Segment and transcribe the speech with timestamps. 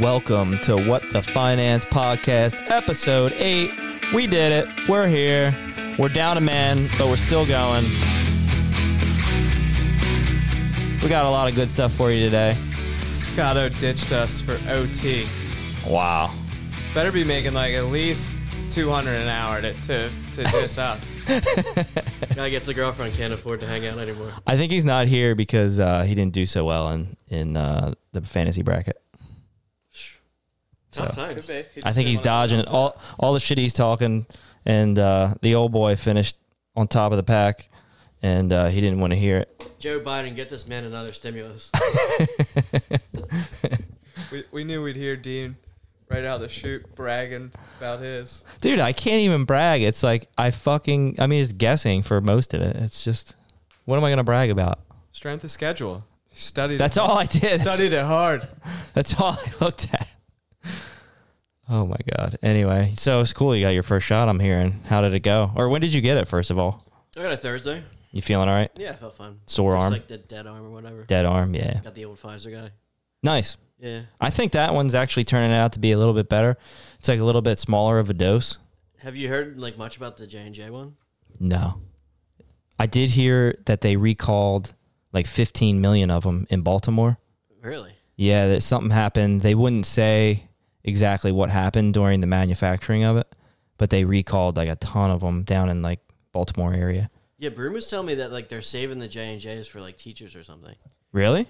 [0.00, 3.70] Welcome to What the Finance Podcast, episode 8.
[4.14, 4.68] We did it.
[4.90, 5.54] We're here.
[5.98, 7.84] We're down a man, but we're still going.
[11.02, 12.58] We got a lot of good stuff for you today.
[13.04, 15.28] Scotto ditched us for OT.
[15.86, 16.34] Wow.
[16.92, 18.28] Better be making like at least
[18.72, 21.10] 200 an hour to, to, to diss us.
[22.34, 24.32] Guy gets a girlfriend, can't afford to hang out anymore.
[24.46, 27.94] I think he's not here because uh, he didn't do so well in, in uh,
[28.12, 29.00] the fantasy bracket.
[30.96, 31.46] Tough So- times.
[31.48, 32.68] He I think he's dodging it.
[32.68, 34.26] All all the shit he's talking,
[34.64, 36.36] and uh, the old boy finished
[36.74, 37.68] on top of the pack,
[38.22, 39.52] and uh, he didn't want to hear it.
[39.78, 41.70] Joe Biden, get this man another stimulus.
[44.32, 45.56] We, we knew we'd hear Dean
[46.08, 48.42] right out of the chute bragging about his.
[48.60, 49.82] Dude, I can't even brag.
[49.82, 51.16] It's like I fucking.
[51.20, 52.76] I mean, it's guessing for most of it.
[52.76, 53.36] It's just,
[53.84, 54.80] what am I gonna brag about?
[55.12, 56.04] Strength of schedule.
[56.32, 57.00] Studied That's it.
[57.00, 57.60] all I did.
[57.60, 58.48] Studied it hard.
[58.94, 60.08] That's all I looked at.
[61.68, 62.38] Oh my god.
[62.42, 63.54] Anyway, so it's cool.
[63.56, 64.28] You got your first shot.
[64.28, 64.80] I'm hearing.
[64.86, 65.50] How did it go?
[65.56, 66.28] Or when did you get it?
[66.28, 66.84] First of all,
[67.16, 67.82] I got a Thursday.
[68.12, 68.70] you feeling all right?
[68.76, 69.40] Yeah, I felt fine.
[69.46, 71.02] Sore Just arm, like the dead arm or whatever.
[71.04, 71.54] dead arm.
[71.54, 72.70] Yeah, Got the old Pfizer guy.
[73.22, 73.56] nice.
[73.78, 74.02] Yeah.
[74.20, 76.56] I think that one's actually turning out to be a little bit better.
[76.98, 78.56] It's like a little bit smaller of a dose.
[79.00, 80.96] Have you heard like much about the J and J one?
[81.38, 81.80] No.
[82.78, 84.74] I did hear that they recalled
[85.12, 87.18] like 15 million of them in Baltimore.
[87.60, 87.92] Really?
[88.16, 89.42] Yeah, that something happened.
[89.42, 90.44] They wouldn't say
[90.86, 93.26] exactly what happened during the manufacturing of it,
[93.78, 96.00] but they recalled like a ton of them down in like
[96.32, 97.10] Baltimore area.
[97.38, 99.96] Yeah, Broom was telling me that like they're saving the J and J's for like
[99.98, 100.74] teachers or something.
[101.12, 101.46] Really?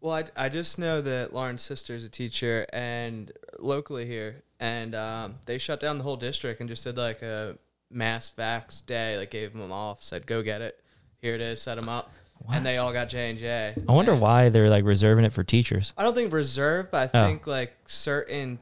[0.00, 4.94] Well, I, I just know that Lauren's sister is a teacher and locally here, and
[4.94, 7.56] um, they shut down the whole district and just did like a
[7.90, 9.16] mass vax day.
[9.16, 10.78] Like gave them off, said go get it.
[11.22, 12.12] Here it is, set them up,
[12.52, 13.74] and they all got J and J.
[13.88, 15.94] I wonder why they're like reserving it for teachers.
[15.96, 17.26] I don't think reserved, but I Oh.
[17.26, 18.58] think like certain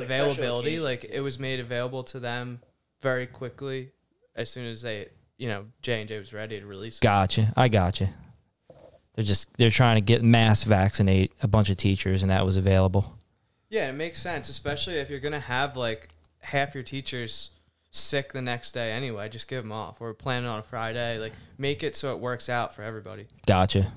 [0.00, 2.60] Like availability, like it was made available to them
[3.00, 3.90] very quickly
[4.34, 6.96] as soon as they, you know, J and J was ready to release.
[6.96, 7.02] it.
[7.02, 7.52] Gotcha.
[7.56, 8.10] I gotcha.
[9.14, 12.56] They're just they're trying to get mass vaccinate a bunch of teachers and that was
[12.56, 13.18] available.
[13.68, 16.08] Yeah, it makes sense, especially if you're gonna have like
[16.40, 17.50] half your teachers
[17.90, 19.28] sick the next day anyway.
[19.28, 20.00] Just give them off.
[20.00, 21.18] We're planning on a Friday.
[21.18, 23.26] Like make it so it works out for everybody.
[23.46, 23.92] Gotcha.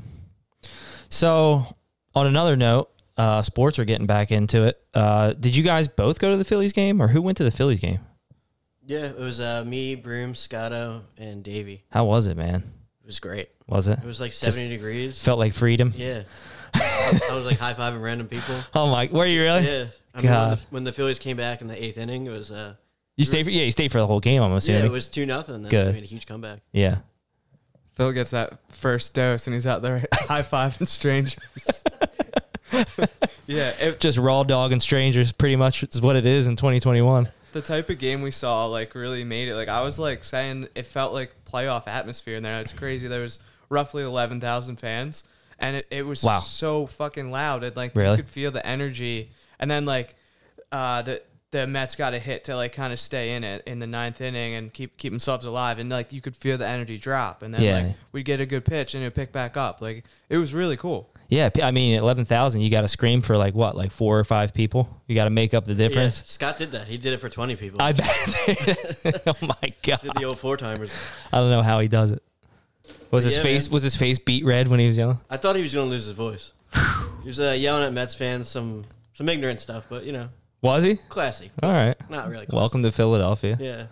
[1.10, 1.76] So,
[2.16, 4.82] on another note, uh, sports are getting back into it.
[4.94, 7.52] Uh, did you guys both go to the Phillies game, or who went to the
[7.52, 8.00] Phillies game?
[8.86, 11.84] Yeah, it was uh, me, Broom, Scotto, and Davey.
[11.92, 12.64] How was it, man?
[13.02, 13.50] It was great.
[13.68, 14.00] Was it?
[14.00, 15.22] It was like seventy degrees.
[15.22, 15.94] Felt like freedom.
[15.96, 16.24] Yeah.
[16.74, 18.56] I was like high fiving random people.
[18.74, 19.08] Oh my!
[19.12, 19.66] Were you really?
[19.66, 19.86] Yeah.
[20.16, 20.58] I mean, when God.
[20.58, 22.76] the, when the Phillies came back in the eighth inning, it was uh,
[23.16, 23.64] You stayed for yeah.
[23.64, 24.42] You stayed for the whole game.
[24.42, 25.62] I'm yeah, it was two nothing.
[25.64, 25.94] Then Good.
[25.94, 26.60] made a huge comeback.
[26.72, 26.98] yeah.
[27.94, 31.84] Phil gets that first dose and he's out there high fiving strangers.
[33.48, 37.30] yeah, if Just raw dog and strangers, pretty much is what it is in 2021.
[37.52, 39.56] the type of game we saw like really made it.
[39.56, 42.60] Like I was like saying, it felt like playoff atmosphere in there.
[42.62, 43.08] It's crazy.
[43.08, 43.40] There was
[43.70, 45.24] roughly eleven thousand fans,
[45.60, 46.40] and it, it was Wow.
[46.40, 47.64] so fucking loud.
[47.64, 48.12] It like Really?
[48.12, 49.30] you could feel the energy.
[49.60, 50.16] And then like
[50.72, 53.78] uh, the the Mets got a hit to like kind of stay in it in
[53.78, 55.78] the ninth inning and keep keep themselves alive.
[55.78, 57.44] And like you could feel the energy drop.
[57.44, 57.76] And then Yeah.
[57.76, 59.80] like we'd get a good pitch and it would pick back up.
[59.80, 61.12] Like it was really cool.
[61.34, 62.62] Yeah, I mean, 11,000.
[62.62, 64.88] You got to scream for like what, like four or five people.
[65.08, 66.24] You got to make up the Yeah, difference.
[66.26, 66.88] Scott did that.
[66.88, 67.82] He did it for twenty people.
[67.82, 68.08] I bet.
[69.28, 70.02] oh my god!
[70.02, 70.94] did the old four timers.
[71.32, 72.22] I don't know how he does it.
[73.12, 73.74] Was his Yeah, face man.
[73.74, 75.20] was his face beat red when he was yelling?
[75.30, 76.52] I thought he was going to lose his voice.
[77.22, 80.30] he was uh, yelling at Mets fans, some some ignorant stuff, but you know,
[80.62, 80.96] Was he?
[81.10, 81.52] classy.
[81.62, 81.96] All right.
[82.10, 82.46] Not really.
[82.46, 82.58] Classy.
[82.58, 83.58] Welcome to Philadelphia.
[83.60, 83.86] Yeah,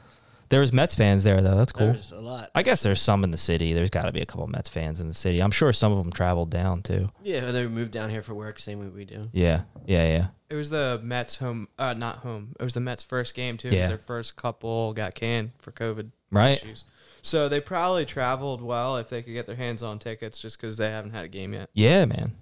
[0.51, 1.55] There was Mets fans there though.
[1.55, 1.87] That's cool.
[1.87, 2.51] there's a lot.
[2.53, 3.71] I guess there's some in the city.
[3.73, 5.41] There's got to be a couple Mets fans in the city.
[5.41, 7.09] I'm sure some of them traveled down too.
[7.23, 9.29] Yeah, and they moved down here for work, same way we do.
[9.31, 10.27] Yeah, yeah, yeah.
[10.49, 12.53] It was the Mets home, uh, not home.
[12.59, 13.69] It was the Mets first game too.
[13.69, 13.79] It Yeah.
[13.79, 16.57] was their first couple got canned for COVID Right.
[16.61, 16.83] issues.
[17.21, 20.75] So they probably traveled well if they could get their hands on tickets, just because
[20.75, 21.69] they haven't had a game yet.
[21.73, 22.33] Yeah, man.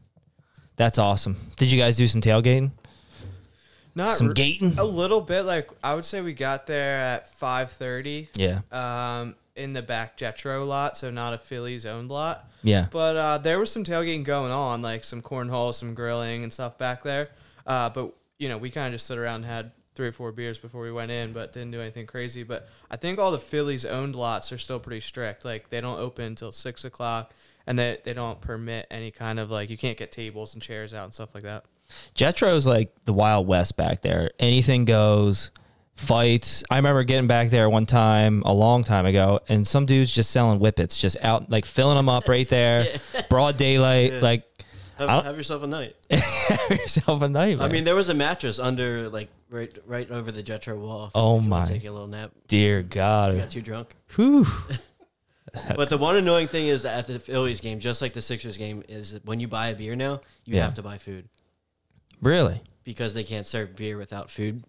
[0.77, 1.51] That's awesome.
[1.57, 2.71] Did you guys do some tailgating?
[3.99, 4.79] Not Some gating?
[4.79, 5.43] A little bit.
[5.43, 8.29] Like I would say we got there at five thirty.
[8.35, 8.61] Yeah.
[8.71, 12.49] Um, in the back Jetro lot, so not a Phillies owned lot.
[12.63, 12.87] Yeah.
[12.89, 16.77] But uh, there was some tailgating going on, like some cornhole, some grilling and stuff
[16.77, 17.29] back there.
[17.67, 20.31] Uh, but you know, we kind of just stood around and had three or four
[20.31, 22.43] beers before we went in, but didn't do anything crazy.
[22.43, 25.43] But I think all the Phillies owned lots are still pretty strict.
[25.43, 27.33] Like they don't open until six o'clock,
[27.67, 30.93] and they they don't permit any kind of like you can't get tables and chairs
[30.93, 31.65] out and stuff like that.
[32.15, 34.31] Jetro's like the Wild West back there.
[34.39, 35.51] Anything goes.
[35.95, 36.63] Fights.
[36.69, 40.31] I remember getting back there one time a long time ago, and some dudes just
[40.31, 42.85] selling whippets, just out like filling them up right there,
[43.29, 44.13] broad daylight.
[44.21, 44.47] Like,
[44.97, 45.97] Have, have yourself a night.
[46.09, 47.59] Have yourself a night.
[47.59, 51.11] I mean, there was a mattress under, like, right right over the Jetro wall.
[51.13, 51.65] Oh my.
[51.65, 52.31] Take a little nap.
[52.47, 53.37] dear If you God.
[53.37, 53.93] got too drunk.
[54.15, 54.45] Whew.
[55.75, 58.55] But the one annoying thing is that at the Phillies game, just like the Sixers
[58.55, 60.63] game, is when you buy a beer now, you Yeah.
[60.63, 61.27] have to buy food
[62.21, 62.61] Really?
[62.89, 64.63] because they can't serve beer without food.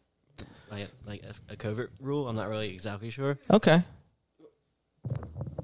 [0.71, 2.29] Like, like a, a COVID rule.
[2.29, 3.39] I'm not really exactly sure.
[3.51, 3.83] Okay.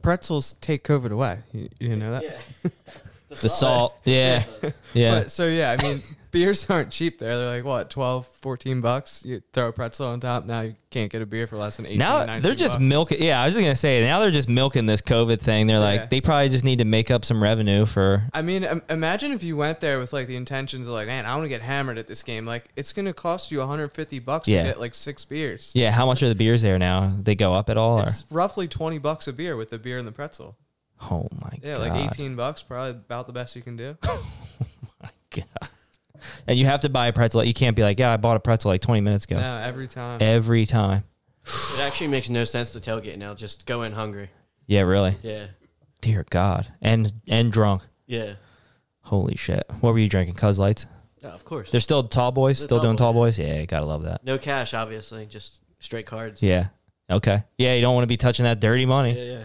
[0.01, 1.41] Pretzels take COVID away.
[1.53, 2.23] You, you know that?
[2.23, 2.71] Yeah.
[3.29, 3.99] The salt.
[4.05, 4.45] Yeah.
[4.95, 5.19] Yeah.
[5.21, 6.01] But, so yeah, I mean,
[6.39, 7.39] beers aren't cheap there.
[7.39, 9.23] They're like what 12, 14 bucks.
[9.25, 10.45] You throw a pretzel on top.
[10.45, 12.83] Now you can't get a beer for less than 18, now they're just bucks.
[12.83, 13.23] milking.
[13.23, 14.03] Yeah, I was just gonna say.
[14.03, 15.67] Now they're just milking this COVID thing.
[15.67, 15.83] They're Yeah.
[16.03, 18.25] like, they probably just need to make up some revenue for.
[18.35, 21.35] I mean, imagine if you went there with like the intentions of like, man, I
[21.35, 22.45] want to get hammered at this game.
[22.47, 24.63] Like, it's gonna cost you 150 bucks Yeah.
[24.63, 25.71] to get like six beers.
[25.75, 27.15] Yeah, how much are the beers there now?
[27.19, 28.01] They go up at all?
[28.01, 28.05] Or?
[28.31, 30.57] Roughly 20 bucks a beer with the beer and the pretzel.
[31.11, 31.85] Oh my Yeah, god.
[31.87, 33.97] Yeah, like 18 bucks, probably about the best you can do.
[34.09, 34.25] Oh
[35.03, 35.69] my god.
[36.47, 37.45] And you have to buy a pretzel.
[37.45, 39.37] You can't be like, yeah, I bought a pretzel like 20 minutes ago.
[39.37, 40.19] No, every time.
[40.21, 41.05] Every time.
[41.45, 43.35] It actually makes no sense to tailgate now.
[43.35, 44.31] Just go in hungry.
[44.67, 45.17] Yeah, really.
[45.23, 45.47] Yeah.
[46.01, 46.67] Dear God.
[46.83, 47.83] And and drunk.
[48.07, 48.35] Yeah.
[49.03, 49.65] Holy shit.
[49.81, 50.35] What were you drinking?
[50.35, 50.87] Coors Lights?
[51.23, 51.71] Yeah, of course.
[51.71, 52.59] They're still tall boys.
[52.59, 53.19] They're Still tall doing boys, tall yeah.
[53.21, 53.39] boys.
[53.39, 54.25] Yeah, you gotta love that.
[54.25, 55.27] no cash, obviously.
[55.27, 56.43] Just straight cards.
[56.43, 56.69] Yeah.
[57.09, 57.45] Okay.
[57.59, 59.15] Yeah, you don't want to be touching that dirty money.
[59.17, 59.45] Yeah.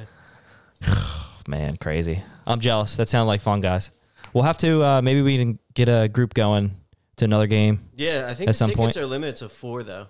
[0.87, 1.07] yeah.
[1.47, 2.23] Man, crazy.
[2.47, 2.95] I'm jealous.
[2.95, 3.91] That sounded like fun, guys.
[4.33, 6.75] We'll have to uh, maybe we can get a group going
[7.17, 7.89] to another game.
[7.95, 8.97] Yeah, I think At the some tickets point.
[8.97, 10.07] are limited to four though.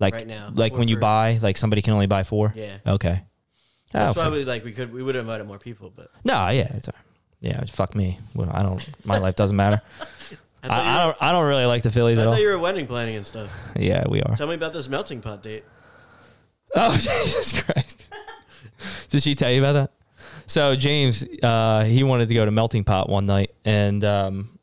[0.00, 0.50] Like Right now.
[0.54, 2.52] like when you per- buy, like somebody can only buy four.
[2.54, 2.78] Yeah.
[2.86, 3.22] Okay.
[3.90, 6.48] That's Oh, why we like we could we would have invited more people, but No,
[6.50, 7.04] yeah, it's all right.
[7.40, 7.64] yeah.
[7.64, 8.18] Fuck me.
[8.34, 8.86] Well, I don't.
[9.04, 9.80] My life doesn't matter.
[10.62, 11.16] I, I, I don't.
[11.20, 12.34] I don't really like the Phillies I at all.
[12.34, 13.50] thought you were wedding planning and stuff.
[13.76, 14.36] Yeah, we are.
[14.36, 15.64] Tell me about this melting pot date.
[16.74, 18.08] Oh Jesus Christ!
[19.08, 19.92] Did she tell you about that?
[20.46, 24.57] So James, uh, he wanted to go to Melting Pot one night, and um,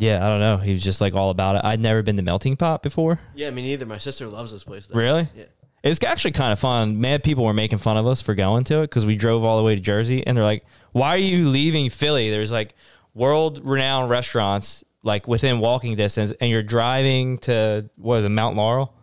[0.00, 0.56] yeah, I don't know.
[0.56, 1.62] He was just like all about it.
[1.62, 3.20] I'd never been to Melting Pot before.
[3.34, 3.84] Yeah, me neither.
[3.84, 4.86] My sister loves this place.
[4.86, 4.98] Though.
[4.98, 5.28] Really?
[5.36, 5.44] Yeah.
[5.82, 7.00] It's actually kind of fun.
[7.00, 9.58] Mad people were making fun of us for going to it because we drove all
[9.58, 12.30] the way to Jersey, and they're like, "Why are you leaving Philly?
[12.30, 12.74] There's like
[13.14, 18.94] world-renowned restaurants like within walking distance, and you're driving to what is it, Mount Laurel,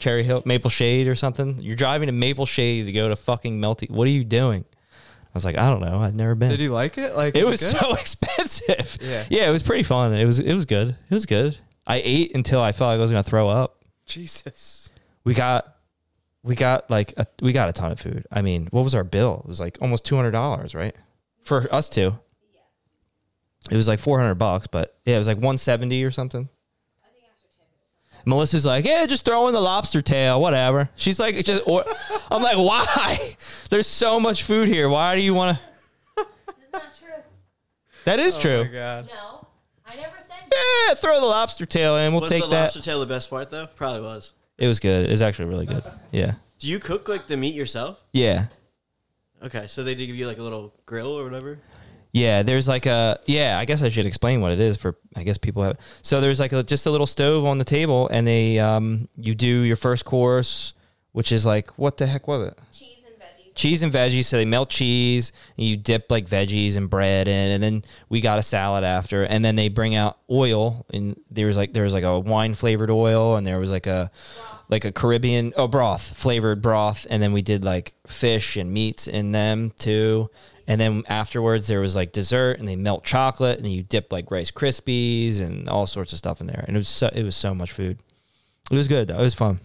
[0.00, 1.58] Cherry Hill, Maple Shade, or something?
[1.60, 3.88] You're driving to Maple Shade to go to fucking Melty.
[3.88, 4.64] What are you doing?"
[5.34, 6.00] I was like, "I don't know.
[6.00, 7.16] I'd never been." Did you like it?
[7.16, 7.80] Like it was good?
[7.80, 8.98] so expensive.
[9.00, 9.24] Yeah.
[9.30, 10.12] yeah, it was pretty fun.
[10.14, 10.90] It was it was good.
[10.90, 11.58] It was good.
[11.86, 14.92] I ate until I felt like I was gonna throw up Jesus.
[15.24, 15.76] we got
[16.42, 18.26] we got like a, we got a ton of food.
[18.30, 19.40] I mean, what was our bill?
[19.44, 20.94] It was like almost two hundred dollars, right?
[21.40, 22.18] For us two.
[23.70, 26.48] It was like four hundred bucks, but yeah, it was like one seventy or something.
[28.24, 30.88] Melissa's like, yeah, just throw in the lobster tail, whatever.
[30.96, 31.62] She's like, just.
[31.66, 31.84] Or,
[32.30, 33.36] I'm like, why?
[33.70, 34.88] There's so much food here.
[34.88, 36.24] Why do you want to?
[36.46, 37.22] That's not true.
[38.04, 38.64] That is Oh true.
[38.64, 39.08] my god.
[39.08, 39.46] No,
[39.86, 40.52] I never said.
[40.88, 42.12] yeah, throw the lobster tail in.
[42.12, 42.62] We'll was take the that.
[42.64, 43.66] lobster tail the best part though?
[43.76, 44.32] Probably was.
[44.58, 45.06] It was good.
[45.06, 45.82] It was actually really good.
[46.12, 46.34] Yeah.
[46.58, 48.00] Do you cook like the meat yourself?
[48.12, 48.46] Yeah.
[49.42, 51.58] Okay, so they did give you like a little grill or whatever.
[52.12, 53.58] Yeah, there's like a yeah.
[53.58, 54.96] I guess I should explain what it is for.
[55.16, 55.78] I guess people have.
[56.02, 59.34] So there's like a, just a little stove on the table, and they um you
[59.34, 60.74] do your first course,
[61.12, 62.58] which is like what the heck was it?
[62.70, 63.54] Cheese and veggies.
[63.54, 64.24] Cheese and veggies.
[64.26, 68.20] So they melt cheese, and you dip like veggies and bread in, and then we
[68.20, 71.84] got a salad after, and then they bring out oil, and there was like there
[71.84, 74.10] was like a wine flavored oil, and there was like a
[74.68, 79.08] like a Caribbean oh broth flavored broth, and then we did like fish and meats
[79.08, 80.28] in them too.
[80.72, 84.30] And then afterwards there was like dessert, and they melt chocolate, and you dip like
[84.30, 87.36] Rice Krispies and all sorts of stuff in there, and it was so, it was
[87.36, 87.98] so much food.
[88.70, 89.08] It was good.
[89.08, 89.18] though.
[89.18, 89.60] It was fun.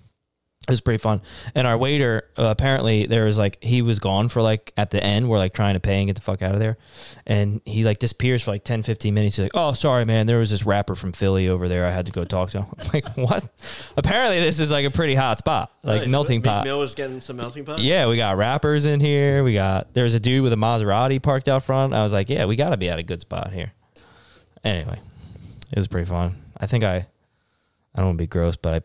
[0.68, 1.22] It was pretty fun.
[1.56, 5.02] And our waiter, uh, apparently, there was like he was gone for like at the
[5.02, 5.30] end.
[5.30, 6.78] We're like trying to pay and get the fuck out of there,
[7.26, 9.38] and he like disappears for like 10, 15 minutes.
[9.38, 10.28] He's like, "Oh, sorry, man.
[10.28, 11.86] There was this rapper from Philly over there.
[11.86, 13.46] I had to go talk to him." I'm like, what?
[13.96, 16.12] Apparently, this is like a pretty hot spot, like Nice.
[16.12, 16.66] melting pot.
[16.66, 17.80] Mill was getting some melting pot.
[17.80, 19.46] Yeah, we got rappers in here.
[19.46, 21.94] We got there's a dude with a Maserati parked out front.
[21.94, 23.72] I was like, yeah, we got to be at a good spot here.
[24.66, 25.00] Anyway,
[25.72, 26.36] it was pretty fun.
[26.60, 27.06] I think I, I
[27.96, 28.82] don't want to be gross, but I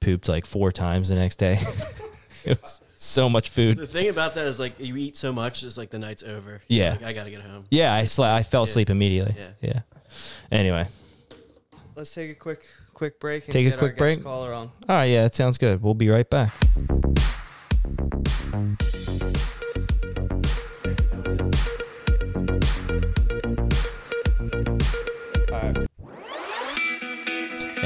[0.00, 1.58] pooped like four times the next day.
[2.44, 3.78] it was so much food.
[3.78, 6.60] The thing about that is like you eat so much, it's like the night's over.
[6.68, 6.92] Yeah.
[6.92, 7.64] Like, I gotta get home.
[7.70, 8.70] Yeah, I sla- I fell Yeah.
[8.70, 9.34] asleep immediately.
[9.38, 9.50] Yeah.
[9.60, 9.80] Yeah.
[10.50, 10.88] Anyway,
[11.94, 12.64] Let's take a quick
[12.94, 14.18] quick break and Take a get quick our break?
[14.18, 14.70] guest caller on.
[14.88, 15.82] all right, yeah, that sounds good.
[15.82, 16.52] We'll be right back.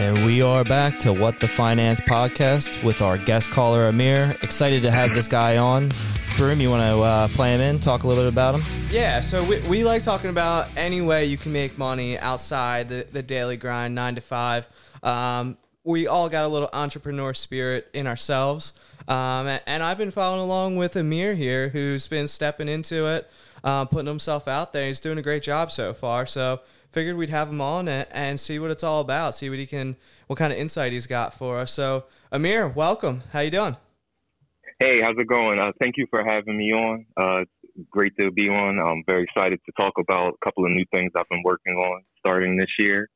[0.03, 4.37] And we are back to What the Finance podcast with our guest caller Amir.
[4.43, 5.91] Excited to have this guy on.
[6.37, 8.65] Broom, you want to uh, play him in, talk a little bit about him?
[8.91, 13.07] Yeah, so we, we like talking about any way you can make money outside the,
[13.13, 14.69] the daily grind, nine to five.
[15.05, 18.73] Um, we all got a little entrepreneur spirit in ourselves.
[19.07, 23.31] Um, and, I've been following along with Amir here, who's been stepping into it,
[23.63, 24.89] uh, putting himself out there.
[24.89, 26.27] He's doing a great job so far.
[26.27, 26.61] So
[26.93, 29.67] figured we'd have him on and, and see what it's all about, see what he
[29.67, 29.97] can,
[30.27, 31.73] what kind of insight he's got for us.
[31.73, 33.23] So Amir, welcome.
[33.33, 33.77] How you doing?
[34.79, 35.59] Hey, how's it going?
[35.59, 37.07] Uh, thank you for having me on.
[37.17, 37.45] Uh,
[37.91, 38.79] great to be on.
[38.79, 42.03] I'm very excited to talk about a couple of new things I've been working on
[42.19, 43.09] starting this year.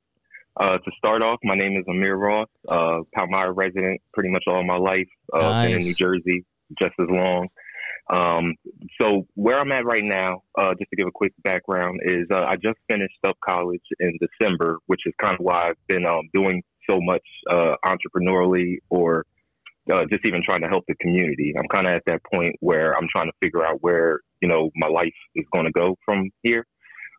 [0.59, 4.65] Uh, to start off, my name is Amir Ross, uh, Palmyra resident pretty much all
[4.65, 5.09] my life.
[5.33, 5.69] Uh, nice.
[5.69, 6.45] Been in New Jersey
[6.81, 7.49] just as long.
[8.09, 8.55] Um,
[9.01, 12.45] so where I'm at right now, uh, just to give a quick background, is uh,
[12.45, 16.29] I just finished up college in December, which is kind of why I've been um,
[16.33, 19.25] doing so much uh, entrepreneurially or
[19.93, 21.55] uh, just even trying to help the community.
[21.59, 24.71] I'm kind of at that point where I'm trying to figure out where you know
[24.77, 26.67] my life is going to go from here.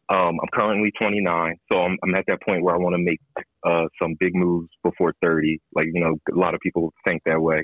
[0.09, 3.19] Um, I'm currently 29, so I'm, I'm, at that point where I want to make
[3.65, 5.59] uh, some big moves before 30.
[5.73, 7.63] Like you know, a lot of people think that way.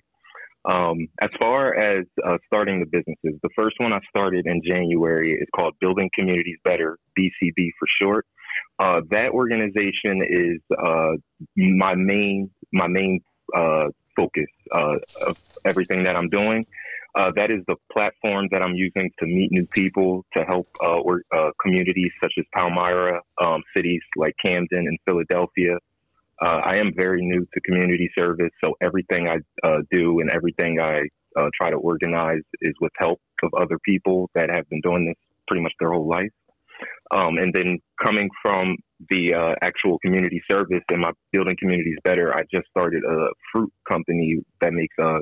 [0.65, 5.33] Um, as far as uh, starting the businesses, the first one I started in January
[5.33, 8.25] is called Building Communities Better, BCB for short.
[8.79, 11.17] Uh, that organization is uh,
[11.55, 13.21] my main my main
[13.55, 14.95] uh, focus uh,
[15.27, 16.65] of everything that I'm doing.
[17.15, 20.99] Uh, that is the platform that I'm using to meet new people, to help uh,
[20.99, 25.77] or, uh, communities such as Palmyra, um, cities like Camden and Philadelphia.
[26.41, 29.37] Uh, I am very new to community service, so everything I
[29.67, 31.01] uh, do and everything I
[31.55, 35.15] try to organize is with help of other people that have been doing this
[35.47, 36.31] pretty much their whole life.
[37.11, 38.77] Um, and then coming from
[39.09, 43.71] the uh, actual community service and my building communities better, I just started a fruit
[43.87, 45.19] company that makes uh,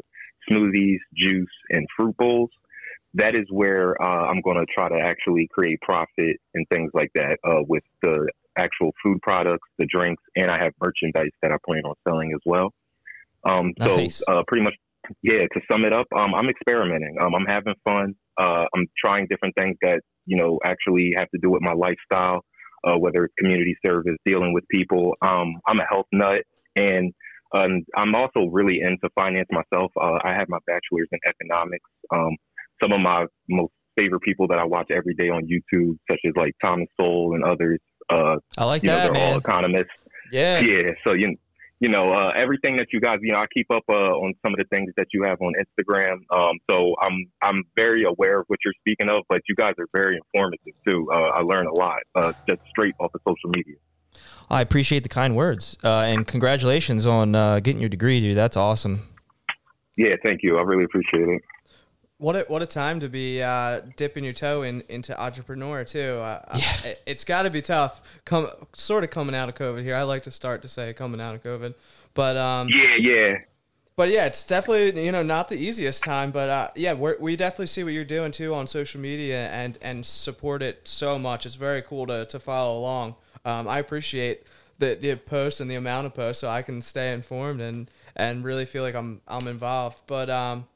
[0.49, 2.49] smoothies, juice, and fruit bowls.
[3.13, 7.11] That is where uh, I'm going to try to actually create profit and things like
[7.15, 11.58] that uh, with the actual food products, the drinks, and I have merchandise that I
[11.65, 12.72] plan on selling as well.
[13.43, 14.24] Um, nice.
[14.25, 14.75] So uh, pretty much,
[15.24, 15.39] yeah.
[15.53, 17.15] To sum it up, um, I'm experimenting.
[17.20, 18.15] Um, I'm having fun.
[18.39, 22.41] Uh, I'm trying different things that you know actually have to do with my lifestyle,
[22.86, 25.15] uh, whether it's community service, dealing with people.
[25.22, 26.43] Um, I'm a health nut,
[26.75, 27.13] and
[27.53, 29.91] um, I'm also really into finance myself.
[30.00, 31.89] Uh, I have my bachelor's in economics.
[32.13, 32.38] Um,
[32.81, 36.34] some of my most favorite people that I watch every day on YouTube, such as
[36.36, 37.79] like Thomas Sowell and others.
[38.11, 39.33] Uh, I like know, that, they're man.
[39.33, 39.91] all economists.
[40.31, 40.59] Yeah.
[40.59, 40.91] Yeah.
[41.05, 41.37] So you
[41.81, 44.53] you know, uh, everything that you guys, you know, I keep up uh, on some
[44.53, 46.17] of the things that you have on Instagram.
[46.31, 49.87] Um, so I'm I'm very aware of what you're speaking of, but you guys are
[49.91, 51.09] very informative too.
[51.11, 53.75] Uh, I learn a lot uh, just straight off of social media.
[54.49, 58.37] I appreciate the kind words uh, and congratulations on uh, getting your degree, dude.
[58.37, 59.07] That's awesome.
[59.97, 60.57] Yeah, thank you.
[60.57, 61.41] I really appreciate it.
[62.21, 66.19] What a, what a time to be uh, dipping your toe in, into entrepreneur too.
[66.21, 66.89] Uh, Yeah.
[66.91, 68.21] it, it's got to be tough.
[68.25, 69.95] Come sort of coming out of COVID here.
[69.95, 71.73] I like to start to say coming out of COVID,
[72.13, 73.37] but um, Yeah, yeah.
[73.95, 76.29] but yeah, it's definitely you know not the easiest time.
[76.29, 79.79] But uh, yeah, we're, we definitely see what you're doing too on social media and
[79.81, 81.47] and support it so much.
[81.47, 83.15] It's very cool to to follow along.
[83.45, 84.43] Um, I appreciate
[84.77, 88.43] the the posts and the amount of posts, so I can stay informed and and
[88.43, 90.01] really feel like I'm I'm involved.
[90.05, 90.67] But um,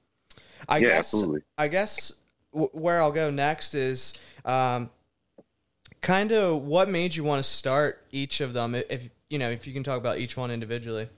[0.67, 1.41] I Yeah, guess absolutely.
[1.57, 2.11] I guess
[2.53, 4.89] w- where I'll go next is um,
[6.01, 8.75] kind of what made you want to start each of them.
[8.75, 11.09] If you know, if you can talk about each one individually.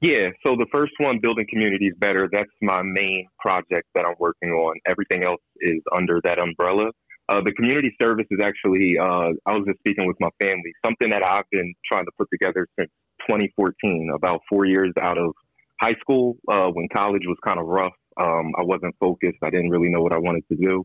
[0.00, 4.50] Yeah, so the first one, building communities better, that's my main project that I'm working
[4.50, 4.76] on.
[4.86, 6.90] Everything else is under that umbrella.
[7.30, 11.08] Uh, the community service is actually, uh, I was just speaking with my family, something
[11.08, 12.90] that I've been trying to put together since
[13.30, 15.32] 2014, about four years out of
[15.80, 17.94] high school, uh, when college was kind of rough.
[18.20, 19.38] Um, I wasn't focused.
[19.42, 20.84] I didn't really know what I wanted to do.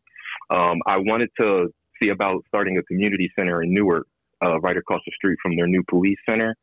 [0.49, 1.67] Um, I wanted to
[2.01, 4.07] see about starting a community center in Newark,
[4.43, 6.55] uh, right across the street from their new police center.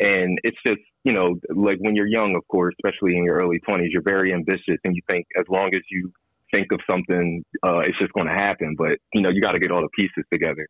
[0.00, 3.60] And it's just, you know, like when you're young, of course, especially in your early
[3.68, 6.10] 20s, you're very ambitious and you think as long as you
[6.52, 8.74] think of something, uh, it's just going to happen.
[8.76, 10.66] But, you know, you got to get all the pieces together.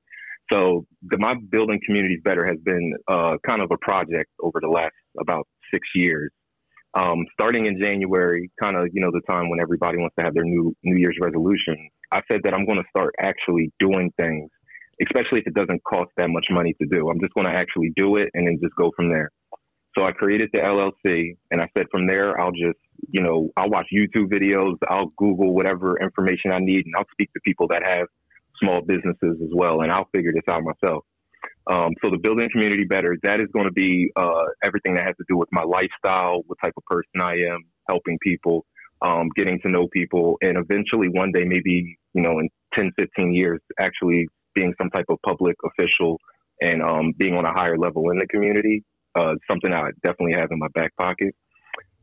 [0.53, 4.69] So the, my building communities better has been uh, kind of a project over the
[4.69, 6.31] last about six years.
[6.95, 10.35] Um, starting in January, kind of, you know, the time when everybody wants to have
[10.35, 14.51] their new New Year's resolution, I said that I'm going to start actually doing things
[15.03, 17.09] especially if it doesn't cost that much money to do.
[17.09, 19.31] I'm just going to actually do it and then just go from there.
[19.97, 22.79] So I created the LLC and I said from there, I'll just,
[23.11, 27.33] you know, I'll watch YouTube videos, I'll Google whatever information I need, and I'll speak
[27.33, 28.07] to people that have
[28.63, 31.05] small businesses as well, and I'll figure this out myself.
[31.67, 35.17] Um, so the building community better, that is going to be uh, everything that has
[35.17, 38.65] to do with my lifestyle, what type of person I am, helping people,
[39.03, 43.35] um, getting to know people, and eventually one day, maybe you know, in 10, 15
[43.35, 46.19] years, actually being some type of public official
[46.61, 48.85] and um, being on a higher level in the community.
[49.15, 51.35] Uh, something I definitely have in my back pocket.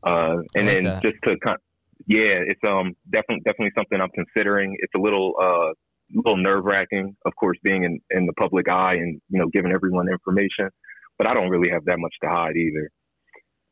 [0.02, 1.02] Uh, and like then that.
[1.02, 1.58] just to kind,
[2.06, 4.76] yeah, it's um definitely definitely something I'm considering.
[4.78, 5.72] It's a little uh
[6.14, 9.72] little nerve wracking, of course, being in, in the public eye and you know giving
[9.72, 10.70] everyone information.
[11.18, 12.90] But I don't really have that much to hide either.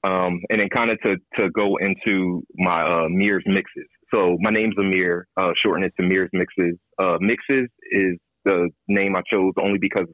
[0.05, 3.89] Um, and then kind of to to go into my uh, Mears mixes.
[4.15, 6.77] So my name's Amir, uh, shorten it to Mears mixes.
[6.99, 10.07] Uh, mixes is the name I chose only because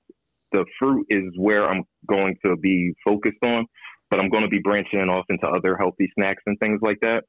[0.53, 3.67] the fruit is where I'm going to be focused on,
[4.11, 7.25] but I'm going to be branching off into other healthy snacks and things like that.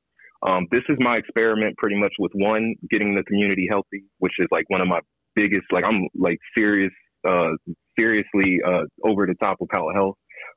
[0.45, 4.47] Um, this is my experiment pretty much with one, getting the community healthy, which is
[4.51, 5.00] like one of my
[5.35, 6.91] biggest, like I'm like serious,
[7.27, 7.51] uh,
[7.97, 10.15] seriously, uh, over the top about health.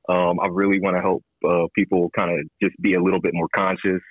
[0.08, 3.32] Um, I really want to help, uh, people kind of just be a little bit
[3.34, 4.02] more conscious,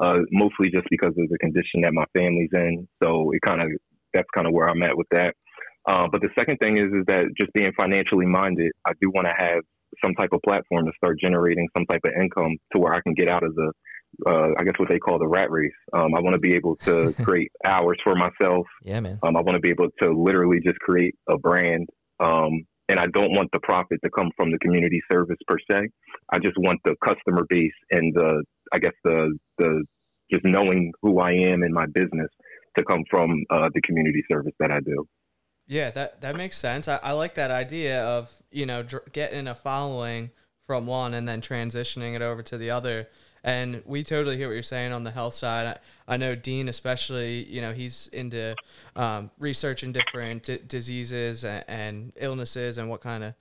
[0.00, 2.86] uh, mostly just because of the condition that my family's in.
[3.02, 3.68] So it kind of,
[4.12, 5.34] that's kind of where I'm at with that.
[5.88, 9.26] Uh, but the second thing is, is that just being financially minded, I do want
[9.26, 9.62] to have
[10.02, 13.14] some type of platform to start generating some type of income to where I can
[13.14, 13.72] get out of the,
[14.26, 15.72] uh, I guess what they call the rat race.
[15.92, 18.66] Um, I want to be able to create hours for myself.
[18.82, 19.18] Yeah, man.
[19.22, 21.88] Um, I want to be able to literally just create a brand.
[22.20, 25.88] Um, and I don't want the profit to come from the community service per se.
[26.30, 29.84] I just want the customer base and the, I guess the, the,
[30.30, 32.28] just knowing who I am in my business
[32.76, 35.06] to come from uh, the community service that I do.
[35.66, 36.88] Yeah, that that makes sense.
[36.88, 40.30] I, I like that idea of you know dr- getting a following
[40.66, 43.08] from one and then transitioning it over to the other.
[43.46, 45.66] And we totally hear what you're saying on the health side.
[46.08, 48.56] I, I know Dean, especially, you know, he's into
[48.96, 53.34] um, researching different d- diseases and, and illnesses and what kind of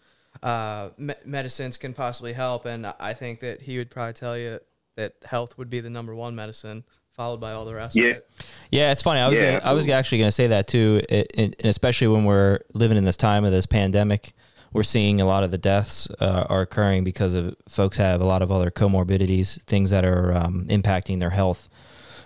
[0.44, 2.66] uh, me- medicines can possibly help.
[2.66, 4.60] And I think that he would probably tell you
[4.98, 6.84] that health would be the number one medicine,
[7.14, 8.04] followed by all the rest Yeah.
[8.08, 8.28] of it.
[8.72, 9.22] Yeah, it's funny.
[9.22, 11.70] I was Yeah, gonna, I was actually going to say that too, it, it, and
[11.70, 14.34] especially when we're living in this time of this pandemic,
[14.74, 18.26] we're seeing a lot of the deaths uh, are occurring because of folks have a
[18.26, 21.70] lot of other comorbidities, things that are um, impacting their health,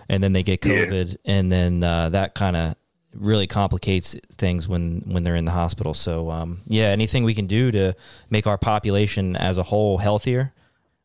[0.08, 0.72] and then they get Yeah.
[0.84, 2.74] COVID, and then uh, that kind of
[3.14, 5.94] really complicates things when when they're in the hospital.
[5.94, 7.94] So um, yeah, anything we can do to
[8.30, 10.52] make our population as a whole healthier,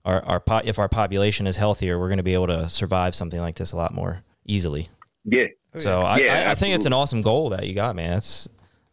[0.06, 3.16] our our po- if our population is healthier, we're going to be able to survive
[3.16, 4.90] something like this a lot more easily.
[5.26, 5.46] Yeah.
[5.80, 8.18] So I, Yeah, I, I think it's an awesome goal that you got, man.
[8.18, 8.48] It's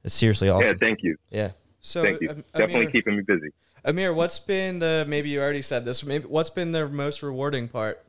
[0.04, 0.54] it's seriously Yeah.
[0.54, 0.78] awesome.
[0.78, 1.16] Thank you.
[1.30, 1.50] Yeah.
[1.80, 2.44] So, Thank you.
[2.54, 3.50] Definitely keeping me busy.
[3.84, 7.68] Amir, what's been the maybe you already said this, maybe what's been the most rewarding
[7.68, 8.04] part?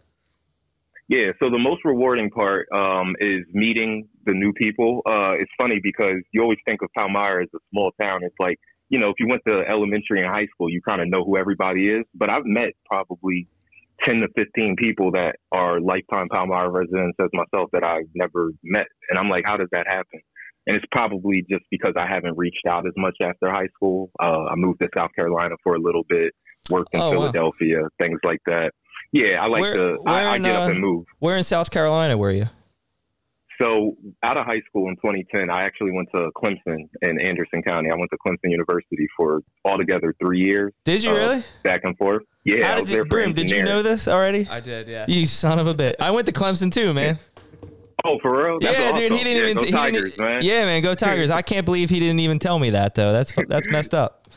[1.08, 5.02] Yeah, so the most rewarding part um, is meeting the new people.
[5.06, 8.22] Uh, it's funny because you always think of Palmyra as a small town.
[8.24, 8.58] It's like,
[8.90, 11.38] you know, if you went to elementary and high school, you kind of know who
[11.38, 12.06] everybody is.
[12.16, 13.48] But I've met probably
[14.06, 18.88] 10 to 15 people that are lifetime Palmyra residents as myself that I've never met.
[19.10, 20.22] And I'm like, how does that happen?
[20.68, 24.12] And it's probably just because I haven't reached out as much after high school.
[24.20, 26.34] Uh, I moved to South Carolina for a little bit,
[26.70, 27.12] worked in Oh, wow.
[27.32, 28.72] Philadelphia, things like that.
[29.12, 31.06] Yeah, I like Where- to, I, where I in, get up uh, and move.
[31.20, 32.46] Where in South Carolina were you?
[33.62, 37.92] So out of high school in 2010, I actually went to Clemson in Anderson County.
[37.92, 41.44] I went to Clemson University for altogether three years, Did you Uh, really?
[41.64, 42.24] back and forth.
[42.44, 43.34] Yeah, How I did was you, there for Brim?
[43.34, 44.48] Did you know this already?
[44.50, 45.06] I did, yeah.
[45.08, 45.96] You son of a bit.
[46.00, 47.20] I went to Clemson too, man.
[48.04, 48.60] Oh, for real?
[48.60, 49.12] That's yeah, dude.
[49.12, 49.58] He didn't yeah, even.
[49.58, 50.40] Go he Tigers, didn't, man.
[50.44, 50.82] Yeah, man.
[50.82, 51.30] Go Tigers.
[51.32, 53.12] I can't believe he didn't even tell me that though.
[53.12, 54.28] That's that's messed up.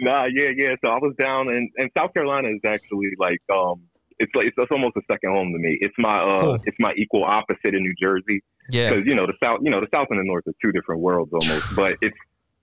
[0.00, 0.74] Nah, yeah, yeah.
[0.84, 3.82] So I was down in, and South Carolina is actually like, um,
[4.20, 5.76] it's like it's, it's almost a second home to me.
[5.80, 6.58] It's my, uh, Cool.
[6.66, 8.42] it's my equal opposite in New Jersey.
[8.70, 8.90] Yeah.
[8.90, 11.00] because you know the south you know the south and the north are two different
[11.00, 12.16] worlds almost but it's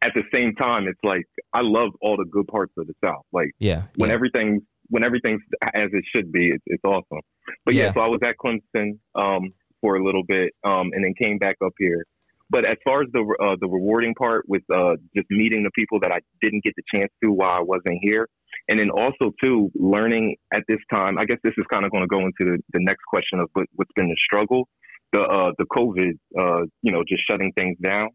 [0.04, 3.24] at the same time it's like i love all the good parts of the south
[3.34, 3.86] like Yeah.
[3.95, 4.13] when yeah.
[4.13, 5.41] everything's when everything's
[5.74, 7.21] as it should be it's, it's awesome
[7.65, 7.86] but yeah.
[7.86, 7.93] Yeah.
[7.95, 11.55] so i was at clemson um for a little bit um and then came back
[11.63, 12.03] up here
[12.49, 15.99] but as far as the uh, the rewarding part with uh just meeting the people
[15.99, 18.27] that i didn't get the chance to while i wasn't here
[18.67, 22.03] and then also too learning at this time i guess this is kind of going
[22.03, 24.67] to go into the, the next question of what, what's been the struggle
[25.15, 28.09] the uh, the COVID, uh, you know, just shutting things down.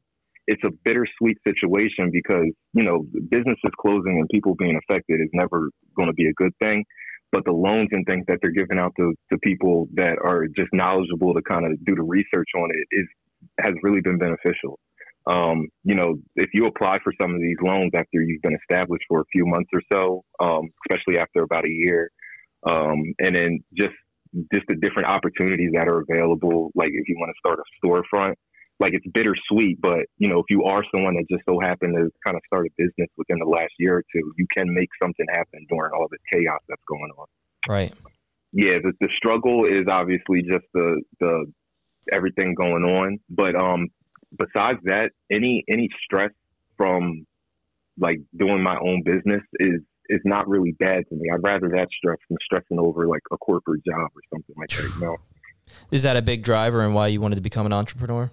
[0.47, 5.71] It's a bittersweet situation because you know businesses closing and people being affected is never
[5.97, 6.85] going to be a good thing.
[7.33, 10.69] But the loans and things that they're giving out to, to people that are just
[10.73, 13.07] knowledgeable to kind of do the research on it is
[13.61, 14.79] has really been beneficial.
[15.27, 19.05] Um, you know, if you apply for some of these loans after you've been established
[19.09, 22.11] for a few months or so, um, especially after about a year,
[22.69, 23.95] um, and then just
[24.53, 26.71] just the different opportunities that are available.
[26.75, 28.35] Like if you want to start a storefront,
[28.81, 32.11] like it's bittersweet, but you know, if you are someone that just so happened to
[32.25, 35.27] kind of start a business within the last year or two, you can make something
[35.31, 37.27] happen during all the chaos that's going on.
[37.69, 37.93] Right.
[38.53, 41.45] yeah, the, the struggle is obviously just the the
[42.11, 43.19] everything going on.
[43.29, 43.89] But um,
[44.37, 46.31] besides that, any any stress
[46.79, 47.27] from
[47.99, 51.29] like doing my own business is is not really bad to me.
[51.33, 54.95] I'd rather that stress than stressing over like a corporate job or something like that.
[54.95, 55.17] You know?
[55.93, 58.31] Is that a big driver and why you wanted to become an entrepreneur?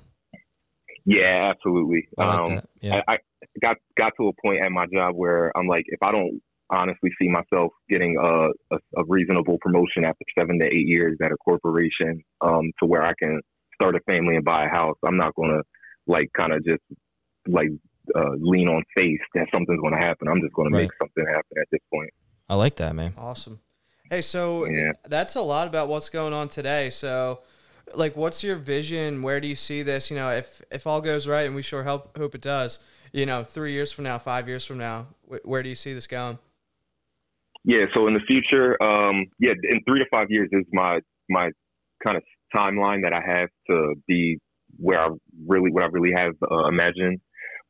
[1.08, 2.10] Yeah, absolutely.
[2.17, 2.70] I like um, that.
[2.82, 3.02] Yeah.
[3.08, 3.17] I, I
[3.63, 7.10] got got to a point at my job where I'm like, if I don't honestly
[7.20, 11.38] see myself getting a, a, a reasonable promotion after seven to eight years at a
[11.38, 13.39] corporation, um, to where I can
[13.74, 15.62] start a family and buy a house, I'm not gonna
[16.08, 16.84] like kind of just
[17.48, 17.70] like
[18.13, 20.28] uh, lean on faith that something's gonna happen.
[20.28, 22.10] I'm just gonna make something happen at this point.
[22.50, 23.13] I like that, man.
[23.17, 23.62] Awesome.
[24.10, 24.91] Hey, so Yeah.
[25.08, 26.89] that's a lot about what's going on today.
[26.89, 27.41] So,
[27.93, 29.21] like, what's your vision?
[29.21, 30.10] Where do you see this?
[30.10, 32.80] You know, if if all goes right, and we sure hope hope it does.
[33.13, 35.93] You know, three years from now, five years from now, wh- where do you see
[35.93, 36.39] this going?
[37.63, 41.50] Yeah, so in the future, um, yeah, in three to five years is my my
[42.04, 42.23] kind of
[42.56, 44.39] timeline that I have to be
[44.78, 45.10] where I
[45.45, 47.19] really what I really have uh, imagined.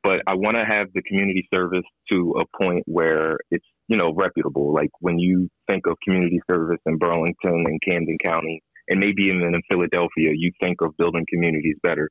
[0.03, 4.13] But I want to have the community service to a point where it's you know
[4.13, 4.73] reputable.
[4.73, 9.41] Like when you think of community service in Burlington and Camden County, and maybe even
[9.41, 12.10] in Philadelphia, you think of building communities better.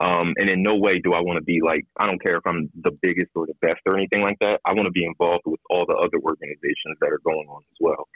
[0.00, 2.46] Um, and in no way do I want to be like, I don't care if
[2.46, 4.60] I'm the biggest or the best or anything like that.
[4.66, 7.78] I want to be involved with all the other organizations that are going on as
[7.80, 8.08] well.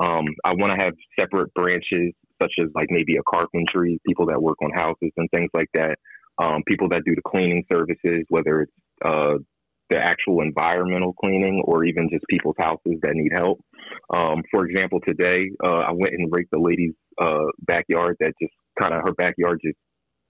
[0.00, 4.40] Um, I want to have separate branches, such as like maybe a carpentry, people that
[4.40, 5.98] work on houses and things like that,
[6.38, 8.72] um, people that do the cleaning services, whether it's
[9.04, 9.36] uh,
[9.90, 13.60] the actual environmental cleaning or even just people's houses that need help.
[14.12, 18.52] Um, for example, today uh, I went and raked the lady's uh, backyard that just
[18.78, 19.78] kind of her backyard just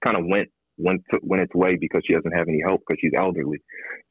[0.03, 2.99] kind of went went to, went its way because she doesn't have any help because
[3.01, 3.57] she's elderly.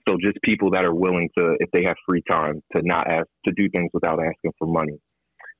[0.09, 3.27] So just people that are willing to, if they have free time, to not ask
[3.45, 4.99] to do things without asking for money.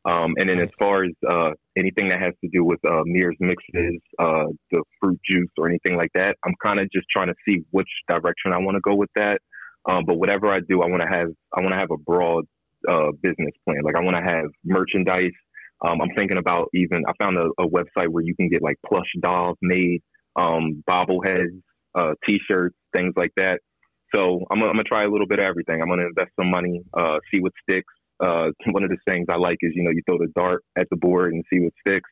[0.05, 3.37] Um, and then as far as uh, anything that has to do with uh, Mears
[3.41, 7.35] mixes, uh, the fruit juice or anything like that, I'm kind of just trying to
[7.47, 9.41] see which direction I want to go with that.
[9.89, 12.45] Um, but whatever I do, I want to have I want to have a broad
[12.89, 13.83] uh, business plan.
[13.85, 15.33] Like I want to have merchandise.
[15.87, 18.77] Um, I'm thinking about even I found a, a website where you can get like
[18.87, 20.03] plush dolls made,
[20.37, 21.61] um, bobbleheads,
[21.95, 23.61] uh, t-shirts, things like that.
[24.15, 25.81] So I'm, I'm gonna try a little bit of everything.
[25.83, 27.93] I'm gonna invest some money, uh, see what sticks.
[28.21, 30.89] Uh, one of the things I like is you know you throw the dart at
[30.91, 32.09] the board and see what sticks.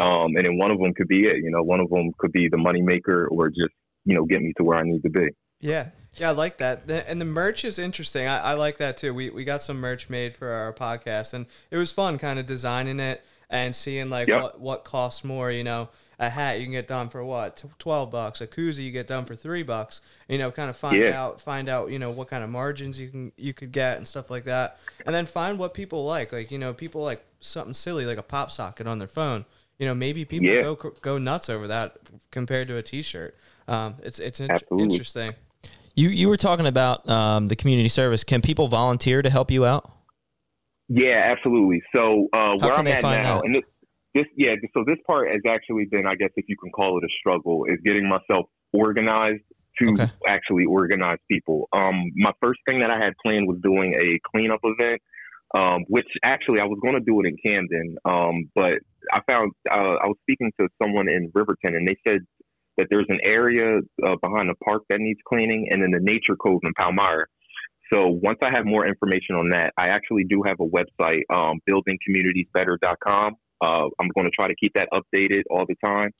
[0.00, 1.38] Um, and then one of them could be it.
[1.42, 3.74] You know, one of them could be the money maker or just
[4.04, 5.28] you know get me to where I need to be.
[5.60, 6.86] Yeah, yeah, I like that.
[6.86, 8.26] The- And the merch is interesting.
[8.26, 9.12] I, I like that too.
[9.14, 12.46] We we got some merch made for our podcast, and it was fun, kind of
[12.46, 14.42] designing it and seeing like Yep.
[14.42, 15.50] what what costs more.
[15.50, 15.88] You know,
[16.18, 18.40] a hat you can get done for what twelve bucks.
[18.40, 20.00] A koozie you get done for three bucks.
[20.28, 21.20] You know, kind of find Yeah.
[21.22, 24.06] out find out you know what kind of margins you can you could get and
[24.06, 26.32] stuff like that, and then find what people like.
[26.32, 29.44] Like you know, people like something silly like a pop socket on their phone.
[29.78, 30.62] You know, maybe people Yeah.
[30.62, 31.96] go go nuts over that
[32.30, 33.36] compared to a T-shirt.
[33.68, 35.34] Um, it's it's in- interesting.
[35.96, 38.22] You you were talking about um, the community service.
[38.22, 39.90] Can people volunteer to help you out?
[40.88, 41.82] Yeah, absolutely.
[41.94, 43.44] So uh, where can I'm they at find now, that?
[43.46, 43.62] and this,
[44.14, 47.04] this, yeah, so this part has actually been, I guess, if you can call it
[47.04, 49.42] a struggle, is getting myself organized
[49.80, 50.10] to Okay.
[50.26, 51.68] actually organize people.
[51.72, 55.02] Um, my first thing that I had planned was doing a cleanup event,
[55.54, 58.74] um, which actually I was going to do it in Camden, um, but
[59.12, 62.20] I found uh, I was speaking to someone in Riverton, and they said
[62.76, 66.36] that there's an area uh, behind the park that needs cleaning, and then the nature
[66.36, 67.26] cove in Palmyra.
[67.92, 71.60] So once I have more information on that, I actually do have a website, um,
[71.70, 73.34] buildingcommunitiesbetter.com.
[73.60, 76.10] Uh, I'm going to try to keep that updated all the time.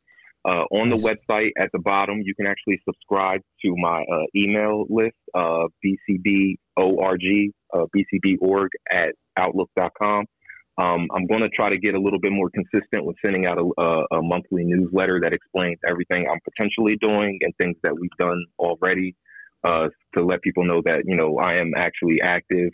[0.46, 1.02] Uh, on Nice.
[1.02, 5.66] the website at the bottom, you can actually subscribe to my uh, email list, uh,
[5.84, 10.24] bcborg, uh, bcborg at outlook.com.
[10.78, 13.58] Um, I'm going to try to get a little bit more consistent with sending out
[13.58, 18.10] a, a, a monthly newsletter that explains everything I'm potentially doing and things that we've
[18.18, 19.16] done already
[19.64, 22.70] uh, to let people know that you know I am actually active,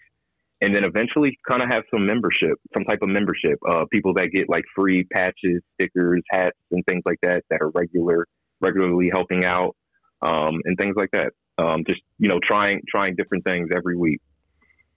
[0.61, 3.59] and then eventually kind of have some membership, some type of membership.
[3.69, 7.71] Uh, people that get like free patches, stickers, hats, and things like that that are
[7.71, 8.27] regular,
[8.61, 9.75] regularly helping out,
[10.23, 11.33] um, and things like that.
[11.57, 14.21] Um, just you know, trying trying different things every week.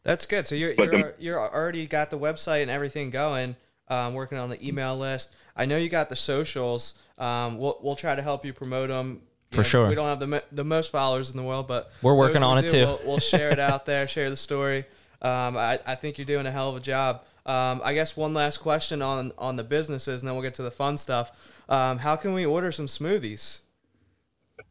[0.06, 0.48] That's good.
[0.48, 3.58] So you're you're, the- you're already got the website and everything going.
[3.88, 5.32] Um, working on the email list.
[5.56, 6.94] I know you got the socials.
[7.18, 9.22] Um, we'll we'll try to help you promote them.
[9.52, 9.88] For sure.
[9.88, 12.46] We don't have the the most followers in the world, but We're working those we
[12.48, 12.86] on it do, too.
[12.86, 14.08] We'll, we'll share it out there.
[14.16, 14.86] Share the story.
[15.22, 17.24] Um, I, I think you're doing a hell of a job.
[17.46, 20.64] Um, I guess one last question on on the businesses, and then we'll get to
[20.64, 21.32] the fun stuff.
[21.70, 23.62] Um, how can we order some smoothies?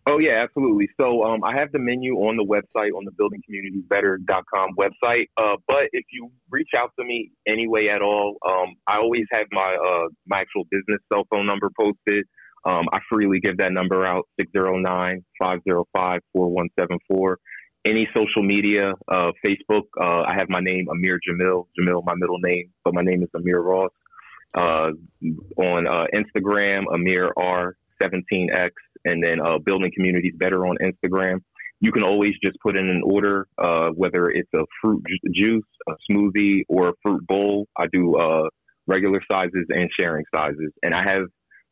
[0.07, 0.89] Oh yeah, absolutely.
[1.01, 5.29] So um, I have the menu on the website on the buildingcommunitiesbetter.com website.
[5.37, 9.47] Uh, but if you reach out to me anyway at all, um, I always have
[9.51, 12.27] my uh, my actual business cell phone number posted.
[12.67, 17.37] Um, I freely give that number out 609-505-4174.
[17.87, 21.67] Any social media, uh, Facebook, uh, I have my name Amir Jamil.
[21.79, 23.91] Jamil, my middle name, but my name is Amir Ross.
[24.57, 24.93] Uh,
[25.59, 28.71] on uh, Instagram, Amir R17X,
[29.05, 31.41] and then uh, Building Communities Better on Instagram.
[31.81, 35.65] You can always just put in an order, uh, whether it's a fruit ju- juice,
[35.89, 37.67] a smoothie, or a fruit bowl.
[37.77, 38.49] I do uh,
[38.87, 41.25] regular sizes and sharing sizes, and I have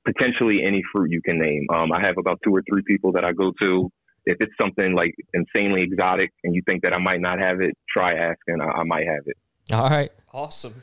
[0.04, 1.66] potentially any fruit you can name.
[1.72, 3.90] Um, I have about two or three people that I go to.
[4.26, 7.72] If it's something like insanely exotic and you think that I might not have it,
[7.88, 8.60] try asking.
[8.60, 9.36] I, I might have it.
[9.72, 10.12] All right.
[10.32, 10.82] Awesome.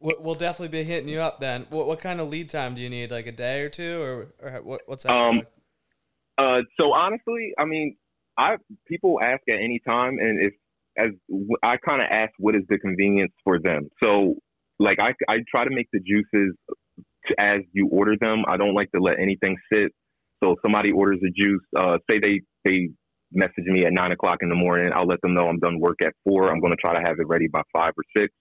[0.00, 1.66] We- We'll definitely be hitting you up then.
[1.70, 3.10] What, what kind of lead time do you need?
[3.10, 5.12] Like a day or two, or, or what, what's that?
[5.12, 5.48] Um, like?
[6.38, 7.96] Uh, so honestly, I mean,
[8.38, 10.54] I people ask at any time, and if
[10.96, 11.10] as
[11.62, 13.88] I kind of ask, what is the convenience for them?
[14.02, 14.36] So,
[14.78, 16.54] like, I I try to make the juices
[17.38, 18.44] as you order them.
[18.46, 19.92] I don't like to let anything sit.
[20.42, 22.88] So, if somebody orders a juice, uh, say they they
[23.32, 25.98] message me at nine o'clock in the morning, I'll let them know I'm done work
[26.02, 26.50] at four.
[26.50, 28.32] I'm going to try to have it ready by five or six,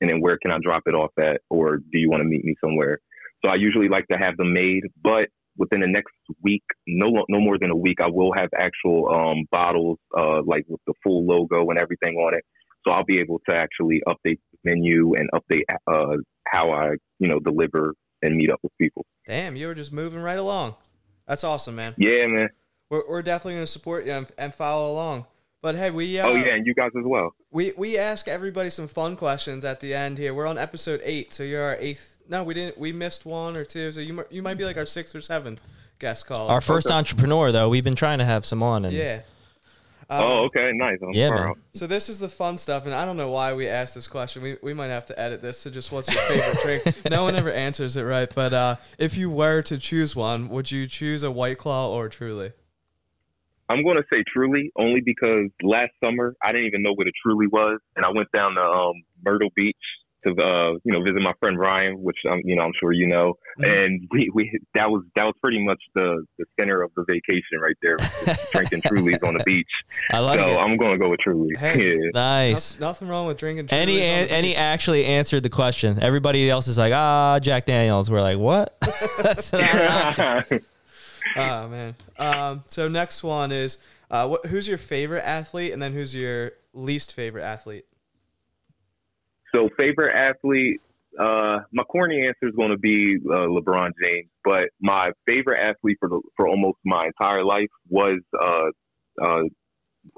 [0.00, 2.44] and then where can I drop it off at, or do you want to meet
[2.44, 2.98] me somewhere?
[3.44, 6.12] So, I usually like to have them made, but within the next
[6.42, 10.64] week, no no more than a week, I will have actual um, bottles, uh, like
[10.68, 12.44] with the full logo and everything on it.
[12.84, 17.28] So I'll be able to actually update the menu and update uh, how I, you
[17.28, 19.04] know, deliver and meet up with people.
[19.26, 20.74] Damn, you were just moving right along.
[21.26, 21.94] That's awesome, man.
[21.96, 22.48] Yeah, man.
[22.90, 25.26] We're, we're definitely going to support you and, and follow along.
[25.62, 27.36] But hey, we uh, oh yeah, and you guys as well.
[27.52, 30.34] we we ask everybody some fun questions at the end here.
[30.34, 32.16] We're on episode eight, so you're our eighth.
[32.28, 32.78] No, we didn't.
[32.78, 35.60] We missed one or two, so you you might be like our sixth or seventh
[36.00, 36.48] guest call.
[36.48, 38.84] Our first entrepreneur, though, we've been trying to have some on.
[38.84, 39.20] And yeah.
[40.10, 40.98] oh, okay, nice.
[41.00, 41.54] I'm Yeah, man.
[41.74, 44.42] So this is the fun stuff, and I don't know why we asked this question.
[44.42, 46.96] We, we might have to edit this to just what's your favorite drink.
[47.08, 50.72] No one ever answers it right, but uh, if you were to choose one, would
[50.72, 52.50] you choose a White Claw or Truly?
[53.72, 57.12] I'm going to say Truly only because last summer I didn't even know what a
[57.24, 59.76] Truly was, and I went down to um, Myrtle Beach
[60.24, 63.06] to uh, you know visit my friend Ryan, which um, you know I'm sure you
[63.08, 67.04] know, and we, we that was that was pretty much the the center of the
[67.08, 67.96] vacation right there,
[68.52, 69.66] drinking Trulies on the beach.
[70.10, 70.56] I like so it.
[70.56, 71.54] I'm going to go with Truly.
[71.58, 71.82] Hey.
[71.82, 72.10] Yeah.
[72.14, 72.74] Nice.
[72.74, 73.68] Noth- nothing wrong with drinking.
[73.70, 74.56] And he, Trulies on an, the and beach.
[74.56, 75.98] actually answered the question.
[76.02, 78.10] Everybody else is like, ah, Jack Daniels.
[78.10, 78.76] We're like, what?
[79.22, 80.64] That's not an option.
[81.36, 81.94] Oh man.
[82.18, 83.78] Um, so next one is
[84.10, 87.86] uh, what, who's your favorite athlete, and then who's your least favorite athlete?
[89.54, 90.80] So favorite athlete,
[91.18, 95.98] uh, my corny answer is going to be uh, LeBron James, but my favorite athlete
[96.00, 98.68] for the, for almost my entire life was uh,
[99.22, 99.42] uh,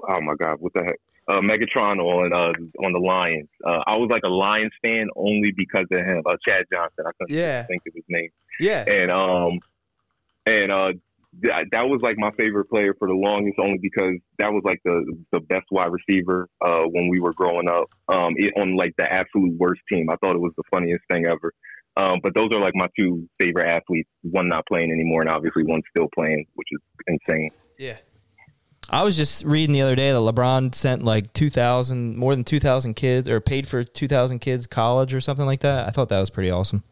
[0.07, 0.95] oh my god, what the heck?
[1.27, 3.49] Uh, Megatron on uh, on the Lions.
[3.65, 6.21] Uh, I was like a Lions fan only because of him.
[6.25, 7.05] Uh, Chad Johnson.
[7.07, 7.65] I couldn't Yeah.
[7.65, 8.29] think of his name.
[8.59, 8.83] Yeah.
[8.87, 9.59] And um,
[10.45, 10.91] and uh,
[11.41, 14.79] that, that was like my favorite player for the longest, only because that was like
[14.85, 17.89] the the best wide receiver uh, when we were growing up.
[18.07, 21.25] Um, it, on like the absolute worst team, I thought it was the funniest thing
[21.25, 21.53] ever.
[21.97, 24.09] Um, but those are like my two favorite athletes.
[24.21, 27.51] One not playing anymore, and obviously one still playing, which is insane.
[27.77, 27.97] Yeah.
[28.87, 32.93] I was just reading the other day that LeBron sent like 2,000, more than 2,000
[32.93, 35.87] kids, or paid for 2,000 kids college or something like that.
[35.87, 36.83] I thought that was pretty awesome.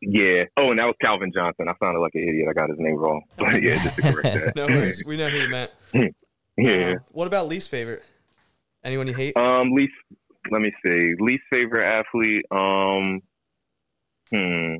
[0.00, 0.44] Yeah.
[0.56, 1.68] Oh, and that was Calvin Johnson.
[1.68, 2.46] I sounded like an idiot.
[2.48, 3.22] I got his name wrong.
[3.36, 4.56] But yeah, just to correct that.
[4.56, 5.02] No worries.
[5.04, 5.70] We know who you meant.
[6.60, 6.94] Yeah.
[6.96, 8.02] Uh, what about least favorite?
[8.82, 9.36] Anyone you hate?
[9.36, 9.92] Um, least.
[10.50, 11.14] Let me see.
[11.20, 12.44] Least favorite athlete.
[12.50, 13.22] Um.
[14.32, 14.74] Hmm.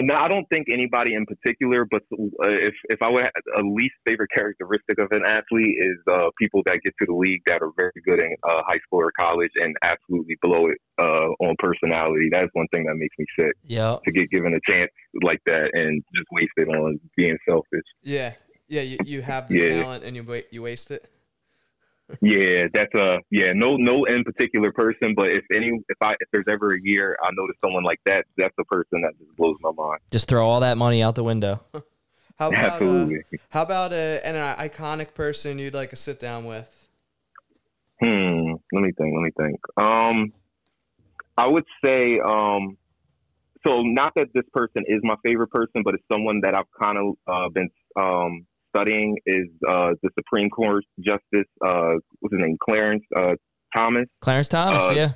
[0.00, 3.62] No, I don't think anybody in particular, but uh, if if I would have a
[3.62, 7.60] least favorite characteristic of an athlete is uh, people that get to the league that
[7.60, 11.54] are very good in uh, high school or college and absolutely blow it uh, on
[11.58, 12.28] personality.
[12.32, 13.98] That's one thing that makes me sick Yeah.
[14.04, 14.90] to get given a chance
[15.22, 17.84] like that and just waste it on being selfish.
[18.02, 18.32] Yeah.
[18.68, 18.82] Yeah.
[18.82, 19.82] You, you have the Yeah.
[19.82, 21.06] talent and you wa- you waste it.
[22.20, 23.52] Yeah, that's a yeah.
[23.54, 27.16] No, no in particular person, but if any, if I if there's ever a year
[27.22, 30.00] I notice someone like that, that's the person that just blows my mind.
[30.10, 31.64] Just throw all that money out the window.
[32.38, 33.08] How about uh,
[33.50, 36.88] how about a, an uh, iconic person you'd like to sit down with?
[38.02, 38.54] Hmm.
[38.72, 39.14] Let me think.
[39.14, 39.60] Let me think.
[39.76, 40.32] Um,
[41.36, 42.78] I would say um,
[43.64, 43.82] so.
[43.82, 47.14] Not that this person is my favorite person, but it's someone that I've kind of
[47.28, 53.04] uh, been um studying is uh the Supreme Court Justice uh what's his name Clarence
[53.16, 53.34] uh
[53.74, 54.06] Thomas.
[54.20, 55.12] Clarence Thomas, Uh, yeah.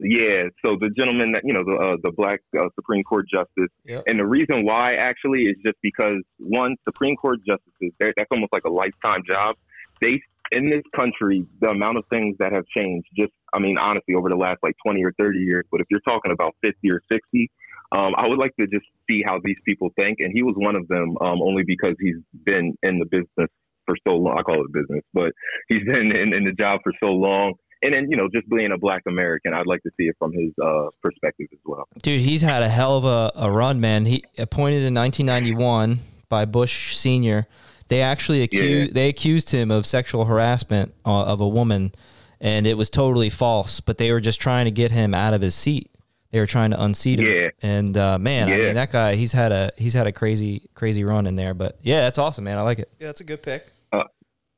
[0.00, 3.72] Yeah, so the gentleman that you know the uh, the black uh, Supreme Court justice,
[3.84, 4.04] Yep.
[4.06, 8.62] and the reason why actually is just because one Supreme Court justices that's almost like
[8.64, 9.56] a lifetime job.
[10.00, 10.20] They
[10.52, 13.08] in this country the amount of things that have changed.
[13.18, 16.00] Just I mean honestly over the last like twenty or thirty years, but if you're
[16.12, 17.50] talking about fifty or sixty,
[17.92, 20.76] um, I would like to just see how these people think, and he was one
[20.76, 23.48] of them um, only because he's been in the business
[23.86, 24.36] for so long.
[24.38, 25.32] I call it business, but
[25.68, 27.54] he's been in, in the job for so long.
[27.80, 30.32] And then, you know, just being a black American, I'd like to see it from
[30.32, 31.84] his uh, perspective as well.
[32.02, 34.04] Dude, he's had a hell of a, a run, man.
[34.04, 37.46] He appointed in 1991 by Bush Senior.
[37.86, 38.92] They actually accused Yeah.
[38.94, 41.92] they accused him of sexual harassment uh, of a woman,
[42.40, 43.80] and it was totally false.
[43.80, 45.88] But they were just trying to get him out of his seat.
[46.30, 47.26] They were trying to unseat him.
[47.26, 47.48] Yeah.
[47.62, 51.04] And uh, man, I mean that guy, he's had a he's had a crazy crazy
[51.04, 51.54] run in there.
[51.54, 52.58] But yeah, that's awesome, man.
[52.58, 52.90] I like it.
[53.00, 53.72] Yeah, that's a good pick.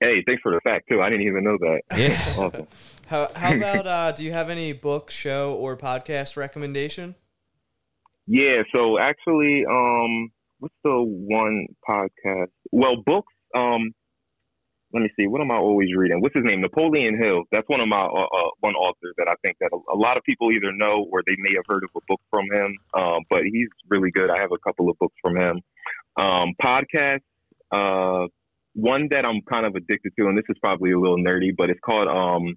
[0.03, 1.03] Hey, thanks for the fact, too.
[1.03, 1.83] I didn't even know that.
[1.97, 2.35] Yeah.
[2.39, 2.67] Awesome.
[3.07, 7.17] How how about uh, do you have any book, show, or podcast recommendation?
[8.27, 10.31] Yeah, so actually, um,
[10.61, 12.49] what's the one podcast?
[12.73, 13.33] Well, books.
[13.55, 13.93] Um,
[14.93, 15.27] let me see.
[15.27, 16.21] What am I always reading?
[16.21, 16.61] What's his name?
[16.61, 17.45] Napoleon Hill.
[17.53, 20.17] That's one of my uh, uh, one author that I think that a, a lot
[20.17, 22.77] of people either know or they may have heard of a book from him.
[22.95, 24.31] Um, but he's really good.
[24.31, 25.61] I have a couple of books from him.
[26.17, 27.21] Um, podcast.
[27.73, 28.27] Uh,
[28.75, 31.71] one that I'm kind of addicted to, and this is probably a little nerdy, but
[31.71, 32.57] it's called um,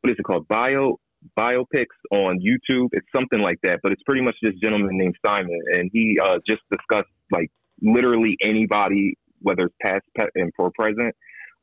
[0.00, 0.46] what is it called?
[0.48, 0.98] Bio
[1.38, 2.88] biopics on YouTube.
[2.92, 6.38] It's something like that, but it's pretty much this gentleman named Simon, and he uh,
[6.46, 11.14] just discussed like literally anybody, whether it's past pe- and for present.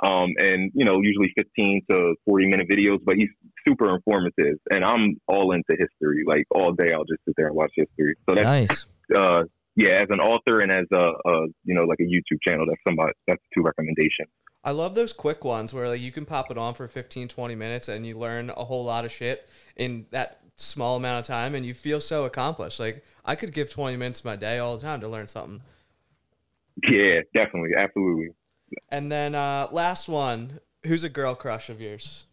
[0.01, 3.29] Um, and you know, usually 15 to 40 minute videos, but he's
[3.67, 4.57] super informative.
[4.71, 6.23] And I'm all into history.
[6.25, 8.15] Like all day, I'll just sit there and watch history.
[8.27, 8.85] So that's Nice.
[9.15, 9.43] uh,
[9.75, 12.81] yeah, as an author and as a, a you know like a YouTube channel, that's
[12.85, 14.29] somebody that's two recommendations.
[14.63, 17.55] I love those quick ones where like you can pop it on for 15, 20
[17.55, 21.55] minutes and you learn a whole lot of shit in that small amount of time
[21.55, 22.79] and you feel so accomplished.
[22.79, 25.61] Like I could give 20 minutes of my day all the time to learn something.
[26.87, 28.29] Yeah, definitely, absolutely.
[28.89, 32.27] And then uh, last one, who's a girl crush of yours?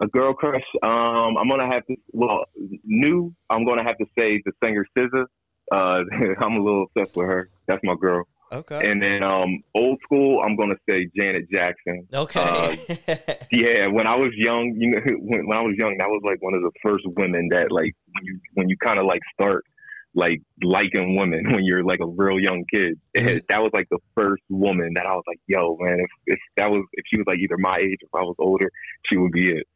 [0.00, 0.64] A girl crush.
[0.82, 1.96] Um, I'm gonna have to.
[2.12, 2.44] Well,
[2.84, 3.34] new.
[3.50, 5.26] I'm gonna have to say the singer SZA.
[5.70, 5.76] Uh,
[6.40, 7.50] I'm a little obsessed with her.
[7.66, 8.24] That's my girl.
[8.52, 8.90] Okay.
[8.90, 10.42] And then um, old school.
[10.42, 12.06] I'm gonna say Janet Jackson.
[12.12, 13.06] Okay.
[13.52, 16.40] Yeah, when I was young, you know, when, when I was young, that was like
[16.40, 19.64] one of the first women that like when you when you kind of like start
[20.14, 22.98] like liking women when you're like a real young kid.
[23.14, 26.10] It was- that was like the first woman that I was like, yo, man, if,
[26.26, 28.70] if that was if she was like either my age, if I was older,
[29.06, 29.66] she would be it.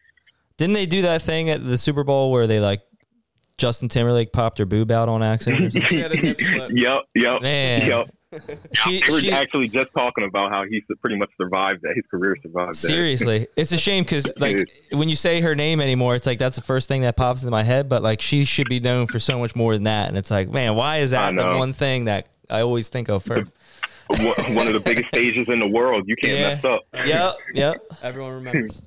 [0.57, 2.81] Didn't they do that thing at the Super Bowl where they like
[3.59, 5.89] Justin Timberlake popped her boob out on accident or something?
[5.89, 6.71] She had a nip slip.
[6.75, 7.89] Yep, yep, Man.
[7.89, 8.09] yep.
[8.73, 11.95] She, They were she, actually just talking about how he pretty much survived that.
[11.95, 12.87] His career survived that.
[12.89, 16.57] seriously, it's a shame because like when you say her name anymore, it's like that's
[16.57, 17.89] the first thing that pops into my head.
[17.89, 20.09] But like she should be known for so much more than that.
[20.09, 23.23] And it's like, man, why is that the one thing that I always think of
[23.23, 23.53] first?
[24.07, 26.05] One one of the biggest stages in the world.
[26.07, 26.55] You can't Yeah.
[26.57, 26.83] mess up.
[27.07, 27.83] yep, yep.
[28.03, 28.83] Everyone remembers.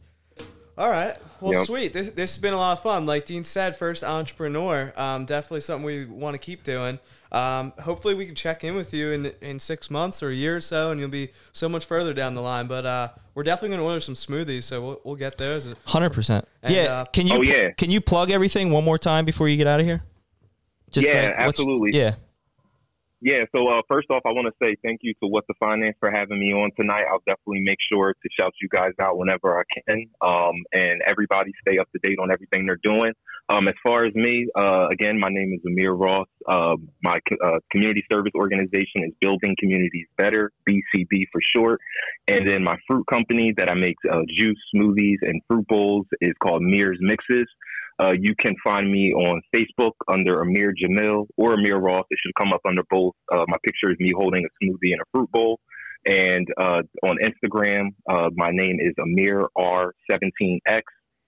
[0.77, 1.15] All right.
[1.41, 1.65] Well, Yep.
[1.65, 1.93] sweet.
[1.93, 3.07] This, this has been a lot of fun.
[3.07, 4.93] Like Dean said, first entrepreneur.
[4.95, 6.99] Um, definitely something we want to keep doing.
[7.31, 10.55] Um, hopefully, we can check in with you in, in six months or a year
[10.57, 12.67] or so, and you'll be so much further down the line.
[12.67, 15.73] But uh, we're definitely going to order some smoothies, so we'll, we'll get those.
[15.85, 16.47] Hundred percent.
[16.63, 16.83] And, Yeah.
[16.83, 17.71] uh, can you Oh, yeah.
[17.77, 20.03] can you plug everything one more time before you get out of here?
[20.93, 21.91] Yeah, what's- absolutely.
[21.97, 22.15] Yeah.
[23.19, 25.97] Yeah, so uh, first off, I want to say thank you to What the Finance
[25.99, 27.03] for having me on tonight.
[27.11, 30.05] I'll definitely make sure to shout you guys out whenever I can.
[30.21, 33.13] Um, and everybody stay up to date on everything they're doing.
[33.49, 36.27] Um, as far as me, uh, again, my name is Amir Ross.
[36.47, 41.79] Uh, my uh, community service organization is Building Communities Better, BCB for short.
[42.27, 46.33] And then my fruit company that I make uh, juice, smoothies, and fruit bowls is
[46.43, 47.47] called Mir's Mixes.
[47.99, 52.05] Uh, you can find me on Facebook under Amir Jamil or Amir Ross.
[52.11, 53.13] It should come up under both.
[53.31, 55.59] Uh, my picture is me holding a smoothie and a fruit bowl.
[56.05, 60.81] And uh, on Instagram, uh, my name is Amir R17X.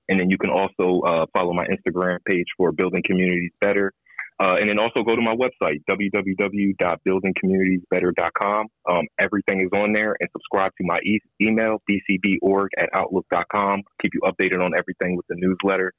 [0.10, 3.94] And then you can also uh, follow my Instagram page for Building Communities Better.
[4.42, 8.68] Uh, and then also go to my website, www.buildingcommunitiesbetter.com.
[8.90, 13.84] Um, everything is on there and subscribe to my e- email, bcborg at outlook.com.
[14.02, 15.92] Keep you updated on everything with the newsletter.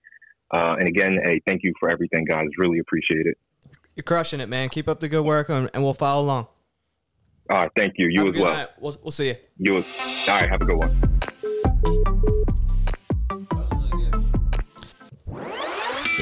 [0.53, 2.47] Uh, and again, hey, thank you for everything, guys.
[2.57, 3.37] Really appreciate it.
[3.95, 4.71] You're crushing it, man.
[4.71, 6.47] Keep up the good work, and, and we'll follow along.
[7.51, 8.09] All right, thank you.
[8.09, 8.69] You Have as well.
[8.81, 9.37] We'll, we'll see you.
[9.59, 9.85] You as.
[10.29, 12.37] All right, have a good one.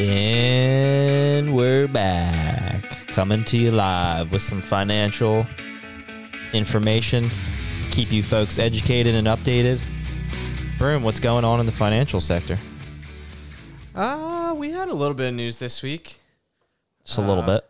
[0.00, 5.44] And we're back, coming to you live with some financial
[6.52, 7.28] information
[7.82, 9.84] to keep you folks educated and updated.
[10.78, 12.56] Broom, what's going on in the financial sector?
[13.92, 16.20] Uh, we had a little bit of news this week.
[17.04, 17.64] Just a little Uh, bit.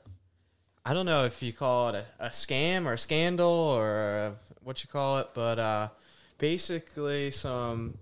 [0.85, 4.85] I don't know if you call it a, a scam or a scandal or what
[4.85, 5.89] you call it, but uh,
[6.37, 7.97] basically some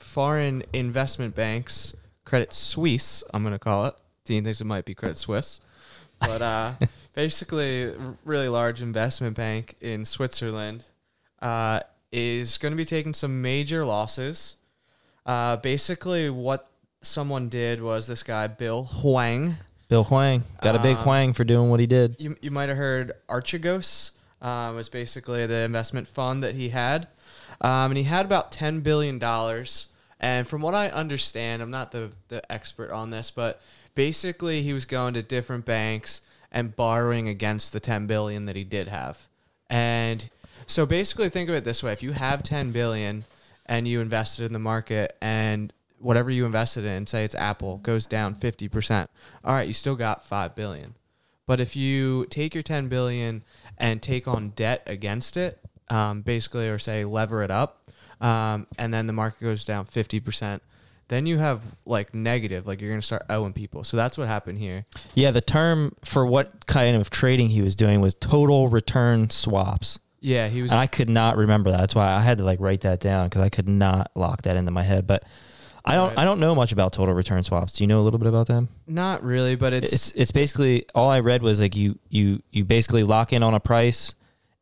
[0.00, 1.94] foreign investment banks,
[2.32, 3.94] Credit Suisse, I'm going to call it.
[4.24, 5.60] Dean thinks it might be Credit Suisse.
[6.18, 6.72] But uh,
[7.14, 7.92] basically,
[8.24, 10.82] really large investment bank in Switzerland
[11.42, 11.80] uh,
[12.10, 14.56] is going to be taking some major losses.
[15.26, 16.70] Uh, basically, what
[17.02, 19.56] someone did was this guy, Bill Hwang,
[19.90, 22.16] Bill Hwang got a big Um, Huang for doing what he did.
[22.18, 27.08] you, you might have heard Archegos uh, was basically the investment fund that he had.
[27.60, 29.18] Um, and he had about $10 billion.
[30.22, 33.60] And from what I understand, I'm not the, the expert on this, but
[33.96, 36.20] basically he was going to different banks
[36.52, 39.18] and borrowing against the 10 billion that he did have.
[39.68, 40.30] And
[40.66, 41.92] so basically think of it this way.
[41.92, 43.24] If you have 10 billion
[43.66, 48.06] and you invested in the market and whatever you invested in, say it's Apple, goes
[48.06, 49.08] down 50%.
[49.44, 50.94] All right, you still got 5 billion.
[51.46, 53.42] But if you take your 10 billion
[53.76, 55.58] and take on debt against it,
[55.90, 57.81] um, basically, or say lever it up,
[58.22, 60.60] um, and then the market goes down 50%,
[61.08, 63.84] then you have like negative, like you're going to start owing people.
[63.84, 64.86] So that's what happened here.
[65.14, 69.98] Yeah, the term for what kind of trading he was doing was total return swaps.
[70.20, 70.70] Yeah, he was.
[70.70, 71.80] And I could not remember that.
[71.80, 74.56] That's why I had to like write that down because I could not lock that
[74.56, 75.06] into my head.
[75.06, 75.24] But
[75.84, 76.18] I don't Right.
[76.18, 77.72] I don't know much about total return swaps.
[77.72, 78.68] Do you know a little bit about them?
[78.86, 82.64] not really, but it's, It's it's basically all I read was like you you you
[82.64, 84.14] basically lock in on a price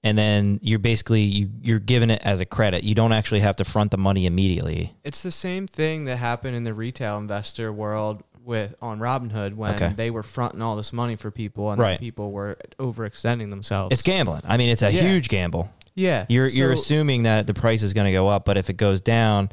[0.03, 2.85] and then you're basically you you're giving it as a credit.
[2.85, 4.95] You don't actually have to front the money immediately.
[5.05, 9.75] it's the same thing that happened in the retail investor world with on Robinhood when
[9.75, 9.93] Okay.
[9.95, 12.01] they were fronting all this money for people and then Right.
[12.01, 13.93] people were overextending themselves.
[13.93, 14.41] It's gambling.
[14.45, 15.03] I mean, it's a Yeah.
[15.03, 15.71] huge gamble.
[15.95, 18.71] yeah, You're you're So- assuming that the price is going to go up, but if
[18.71, 19.51] it goes down,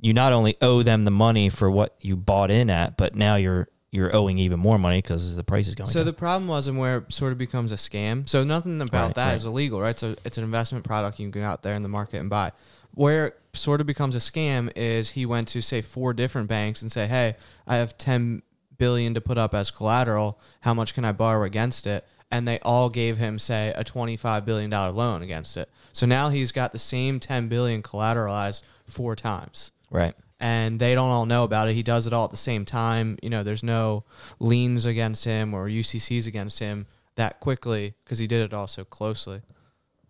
[0.00, 3.36] you not only owe them the money for what you bought in at, but now
[3.36, 5.88] you're you're owing even more money because the price is going.
[5.88, 5.92] Up.
[5.92, 6.06] So down.
[6.06, 8.28] the problem wasn't where it sort of becomes a scam.
[8.28, 9.50] So nothing about Right, that is right.
[9.50, 9.98] illegal, right?
[9.98, 12.52] So it's an investment product you can go out there in the market and buy.
[12.92, 16.82] Where it sort of becomes a scam is he went to say four different banks
[16.82, 17.36] and say, "Hey,
[17.66, 18.42] I have 10
[18.76, 20.38] billion to put up as collateral.
[20.60, 24.44] How much can I borrow against it?" And they all gave him say a 25
[24.44, 25.70] billion dollar loan against it.
[25.92, 30.14] So now he's got the same 10 billion collateralized four times right.
[30.40, 31.74] And they don't all know about it.
[31.74, 33.18] He does it all at the same time.
[33.22, 34.04] You know, there's no
[34.38, 36.86] liens against him or UCCs against him
[37.16, 39.40] that quickly because he did it all so closely.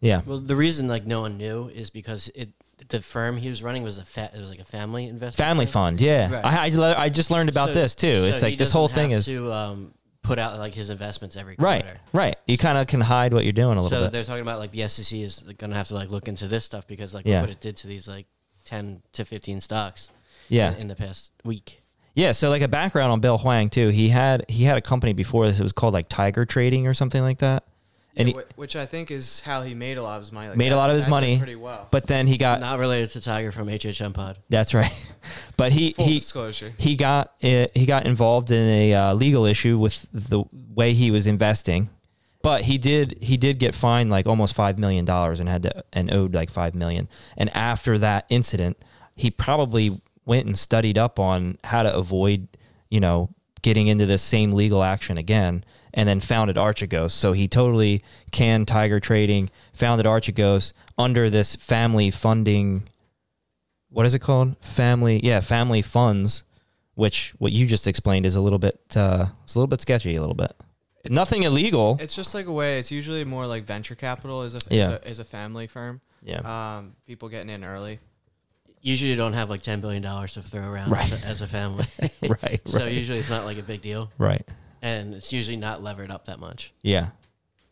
[0.01, 0.21] Yeah.
[0.27, 2.51] Well, the reason like no one knew is because it
[2.91, 5.67] the firm he was running was a fa- it was like a family investment Family
[5.67, 5.73] firm.
[5.73, 6.01] fund.
[6.01, 6.33] Yeah.
[6.33, 6.45] Right.
[6.45, 8.17] I, I le- I just learned about So- this too.
[8.17, 10.91] so it's he like this doesn't whole thing is to um, put out like his
[10.91, 11.83] investments every right.
[11.83, 12.01] quarter.
[12.13, 12.37] Right.
[12.47, 13.97] You kind of can hide what you're doing a little bit.
[13.97, 14.13] So bit.
[14.13, 16.65] they're talking about like the SEC is going to have to like look into this
[16.65, 17.41] stuff because like Yeah.
[17.41, 18.27] what it did to these like
[18.65, 20.11] ten to fifteen stocks.
[20.49, 20.73] Yeah.
[20.75, 21.83] in, in the past week.
[22.15, 23.89] Yeah, so like a background on Bill Hwang too.
[23.89, 25.61] He had he had a company before this.
[25.61, 27.65] It was called like Tiger Trading or something like that.
[28.17, 30.49] And he, which I think is how he made a lot of his money.
[30.49, 31.37] Like Made a lot of his money.
[31.39, 31.87] pretty well.
[31.93, 34.39] but then he got Not related to Tiger from HHM Pod.
[34.49, 34.91] that's right.
[35.57, 36.73] But he Full he disclosure.
[36.79, 40.43] he got uh, he got involved in a uh, legal issue with the
[40.75, 41.91] way he was investing.
[42.43, 45.85] But he did he did get fined like almost five million dollars and had to
[45.93, 47.09] and owed like five million.
[47.37, 48.77] And after that incident,
[49.15, 52.47] he probably went and studied up on how to avoid,
[52.91, 53.31] you know,
[53.63, 55.65] getting into this same legal action again.
[55.95, 57.13] And then founded Archegos.
[57.13, 62.85] So he totally canned Tiger Trading, founded Archegos under this family funding
[63.91, 64.55] what is it called?
[64.61, 66.43] Family, yeah, family funds,
[66.95, 70.15] which what you just explained is a little bit, uh, it's a little bit sketchy,
[70.15, 70.53] a little bit.
[71.05, 71.97] It's- Nothing illegal.
[71.99, 72.79] It's just like a way.
[72.79, 76.03] It's usually more like venture capital is a, is a, is a family firm.
[76.23, 76.41] Yeah,
[76.77, 77.99] Um, people getting in early.
[78.81, 81.13] Usually, you don't have like ten billion dollars to throw around Right.
[81.13, 81.87] as, a, as a family.
[82.43, 84.47] right, so right, usually, it's not like a big deal, right.
[84.83, 86.73] and it's usually not levered up that much.
[86.83, 87.09] Yeah,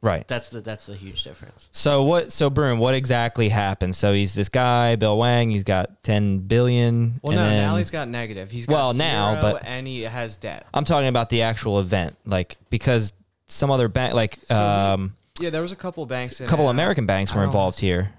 [0.03, 0.27] right.
[0.29, 1.69] That's the that's the huge difference.
[1.73, 2.33] So what?
[2.33, 3.95] So Bruin, what exactly happened?
[3.97, 5.51] So he's this guy, Bill Hwang.
[5.51, 7.21] He's got ten billion.
[7.23, 8.51] Well, and no, then- now he's got negative.
[8.51, 10.67] He's got Well, now, but- and he has debt.
[10.75, 13.13] I'm talking about the actual event, like because
[13.47, 16.41] some other bank, like So we- um, Yeah, there was a couple banks.
[16.41, 16.71] A couple it.
[16.73, 18.13] American banks were don't- involved here.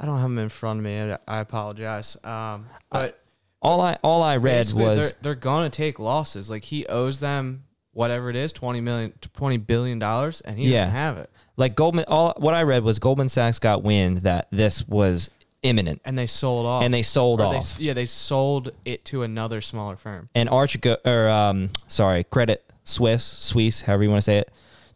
[0.00, 1.14] I don't have them in front of me.
[1.28, 2.16] I, apologize.
[2.24, 3.22] Um, but
[3.62, 6.48] All I all I read was they're, they're gonna take losses.
[6.48, 10.84] Like he owes them whatever it is, twenty million, twenty billion dollars, and he Yeah.
[10.86, 11.30] doesn't have it.
[11.58, 12.06] like Goldman.
[12.08, 15.28] All what I read was Goldman Sachs got wind that this was
[15.62, 16.82] imminent, And they sold off.
[16.82, 17.78] and they sold Or they- off.
[17.78, 20.30] yeah, they sold it to another smaller firm.
[20.34, 24.50] and Archigo or um, sorry, Credit Swiss, Swiss, however you want to say it,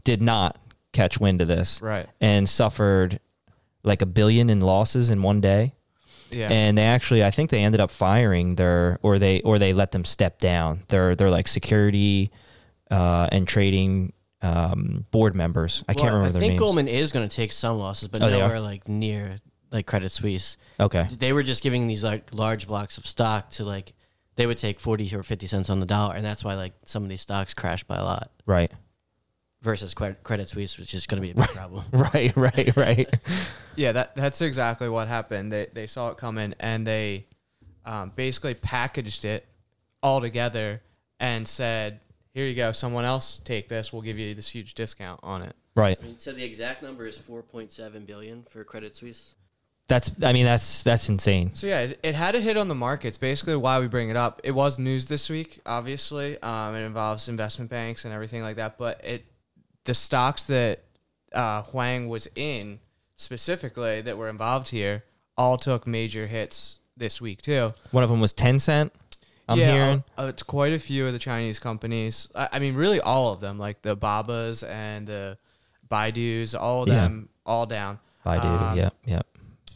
[0.05, 0.57] did not
[0.95, 2.07] catch wind of this Right.
[2.19, 3.21] and suffered
[3.85, 5.75] like a billion in losses in one day.
[6.31, 6.49] Yeah.
[6.51, 9.93] and they actually I think they ended up firing their or they or they let
[9.93, 10.83] them step down.
[10.89, 12.33] They're, they're like security
[12.91, 14.13] uh, and trading
[14.43, 15.85] um, board members.
[15.89, 16.59] I can't remember I their think.
[16.59, 18.61] Goldman is going to take some losses, but Oh, they nowhere are?
[18.61, 19.37] like near
[19.71, 20.57] like Credit Suisse.
[20.81, 21.07] Okay.
[21.19, 23.93] They were just giving these like large blocks of stock to like
[24.37, 27.05] they would take forty or fifty cents on the dollar, and that's why like some
[27.05, 28.33] of these stocks crashed by a lot.
[28.45, 28.73] Right.
[29.65, 31.85] Versus Credit Credit Suisse, which is going to be a big problem.
[31.93, 32.37] Right.
[32.37, 32.77] Right.
[32.77, 33.15] Right.
[33.77, 35.51] Yeah, that that's exactly what happened.
[35.51, 37.25] They they saw it coming and they
[37.87, 39.47] um, basically packaged it
[40.03, 40.83] all together
[41.19, 42.01] and said,
[42.35, 42.73] "Here you go.
[42.73, 43.91] Someone else take this.
[43.91, 45.99] We'll give you this huge discount on it." right.
[45.99, 49.35] I mean, so the exact number is four point seven billion for Credit Suisse.
[49.89, 50.13] That's.
[50.23, 51.53] I mean, that's that's insane.
[51.55, 53.17] So yeah, it, it had a hit on the markets.
[53.17, 54.43] Basically, why we bring it up.
[54.45, 55.61] It was news this week.
[55.65, 58.77] Obviously, um, it involves investment banks and everything like that.
[58.77, 59.25] But it,
[59.85, 60.85] the stocks that
[61.33, 62.79] uh, Hwang was in
[63.17, 65.05] specifically that were involved here
[65.37, 67.71] all took major hits this week too.
[67.91, 68.91] One of them was Tencent.
[69.49, 70.05] I'm yeah, hearing.
[70.19, 72.29] uh, it's quite a few of the Chinese companies.
[72.35, 75.37] I, I mean, really all of them, like the Babas and the
[75.91, 76.95] Baidu's, all of Yeah.
[77.03, 77.99] them, all down.
[78.25, 78.45] Baidu.
[78.45, 78.95] Um, yep.
[79.05, 79.27] Yep.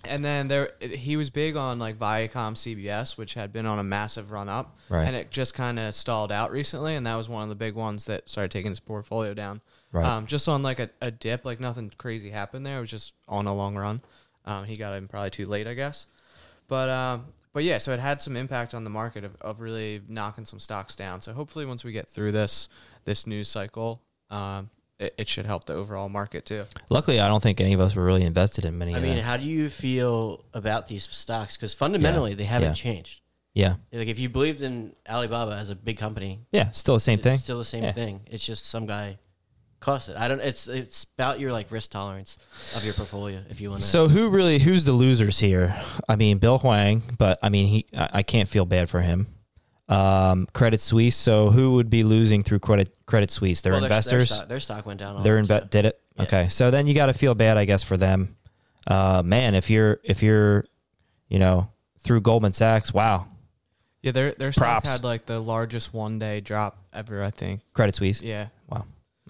[0.05, 3.85] And then there, he was big on like Viacom CBS, which had been on a
[3.85, 5.07] massive run up, Right.
[5.07, 6.95] and it just kind of stalled out recently.
[6.95, 9.61] And that was one of the big ones that started taking his portfolio down.
[9.93, 10.05] Right.
[10.05, 12.79] Um, just on like a, a dip, like nothing crazy happened there.
[12.79, 14.03] It was just on a long run.
[14.45, 16.07] Um, he got in probably too late, I guess.
[16.69, 20.03] But um, but yeah, so it had some impact on the market of, of really
[20.09, 21.21] knocking some stocks down.
[21.23, 22.69] So hopefully, once we get through this
[23.05, 24.69] this news cycle, um,
[24.99, 26.65] it, it should help the overall market too.
[26.91, 28.93] Luckily, I don't think any of us were really invested in many.
[28.95, 29.25] I of mean, them.
[29.25, 31.57] how do you feel about these stocks?
[31.57, 32.75] Because fundamentally, they haven't Yeah.
[32.75, 33.21] changed.
[33.55, 33.77] yeah.
[33.93, 36.71] Like if you believed in Alibaba as a big company, Yeah.
[36.73, 37.39] Still the same it's thing.
[37.39, 37.93] still the same Yeah.
[37.93, 38.21] thing.
[38.27, 39.19] It's just some guy
[39.81, 40.17] cost it.
[40.17, 40.41] I don't.
[40.41, 42.39] It's it's about your like risk tolerance
[42.77, 43.41] of your portfolio.
[43.51, 43.89] If you want to.
[43.89, 44.59] So who really?
[44.59, 45.81] Who's the losers here?
[46.09, 47.87] I mean, Bill Hwang, but I mean, he.
[47.97, 49.27] I, I can't feel bad for him.
[49.89, 51.17] Um, Credit Suisse.
[51.17, 53.63] So who would be losing through Credit Credit Suisse?
[53.63, 54.31] Their Well, their- their investors.
[54.35, 55.23] stock- Their stock, went down.
[55.23, 55.69] Their lot, inve- too.
[55.71, 56.01] did it.
[56.17, 56.23] Yeah.
[56.25, 56.49] Okay.
[56.49, 58.37] So then you got to feel bad, I guess, for them.
[58.87, 60.65] Uh, man, if you're if you're,
[61.29, 61.71] you know,
[62.01, 63.27] through Goldman Sachs, wow,
[64.03, 64.89] Yeah, their their stock Props.
[64.91, 67.23] had like the largest one day drop ever.
[67.23, 67.61] I think.
[67.73, 68.21] Credit Suisse.
[68.23, 68.49] Yeah, Wow,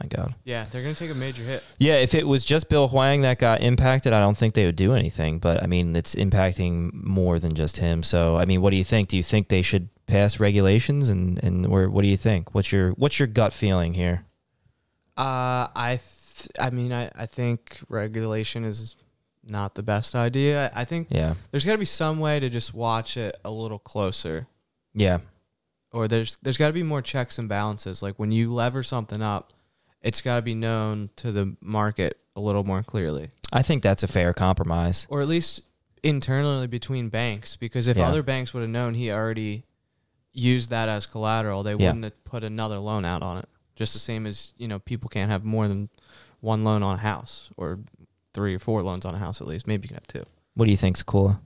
[0.01, 0.35] my God.
[0.45, 1.63] yeah, they're gonna take a major hit.
[1.79, 4.77] Yeah, if it was just Bill Hwang that got impacted, I don't think they would
[4.77, 5.39] do anything.
[5.39, 8.03] But I mean, it's impacting more than just him.
[8.03, 9.09] So I mean, what do you think?
[9.09, 12.55] Do you think they should pass regulations, and and or what do you think?
[12.55, 14.25] What's your what's your gut feeling here?
[15.17, 15.99] Uh, I,
[16.39, 18.95] th- I mean, I, I think regulation is
[19.45, 20.71] not the best idea.
[20.75, 23.51] I, I think Yeah, there's got to be some way to just watch it a
[23.51, 24.47] little closer,
[24.95, 25.19] yeah,
[25.91, 28.01] or there's there's got to be more checks and balances.
[28.01, 29.53] Like when you lever something up,
[30.03, 34.03] it's got to be known to the market a little more clearly, I think that's
[34.03, 35.07] a fair compromise.
[35.11, 35.63] or at least
[36.03, 37.57] internally between banks.
[37.57, 38.07] Because if Yeah.
[38.09, 39.65] other banks would have known he already
[40.33, 41.89] used that as collateral, they Yeah.
[41.89, 43.49] wouldn't have put another loan out on it.
[43.75, 45.89] Just the same as you know, people can't have more than
[46.41, 47.81] one loan on a house, or
[48.35, 49.67] three or four loans on a house at least.
[49.67, 50.25] Maybe you can have two.
[50.55, 51.41] What do you think, Sakula?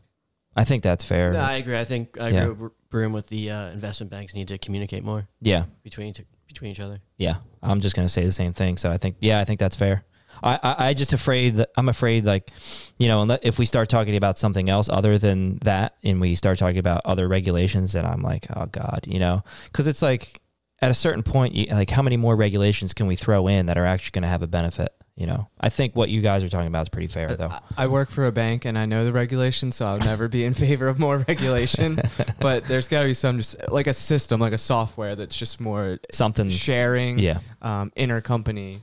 [0.54, 1.32] I think that's fair.
[1.32, 1.78] No, I agree.
[1.78, 2.42] I think I Yeah.
[2.42, 6.12] agree with Broom with the uh, investment banks need to communicate more yeah, between
[6.52, 7.00] between each other.
[7.16, 7.36] yeah.
[7.62, 8.76] I'm just gonna say the same thing.
[8.76, 10.04] So I think, yeah, I think that's fair.
[10.42, 12.50] I, I, I just afraid that I'm afraid like,
[12.98, 16.58] you know, if we start talking about something else other than that, and we start
[16.58, 20.40] talking about other regulations, then I'm like, oh god, you know, because it's like
[20.80, 23.78] at a certain point, you, like how many more regulations can we throw in that
[23.78, 24.92] are actually going to have a benefit?
[25.14, 27.52] You know, I think what you guys are talking about is pretty fair, though.
[27.76, 30.54] I- work for a bank and I know the regulations, so I'll never be in
[30.66, 32.00] favor of more regulation.
[32.40, 35.60] but there's got to be some just like a system, like a software that's just
[35.60, 38.78] more Something, sharing, yeah, um, intercompany,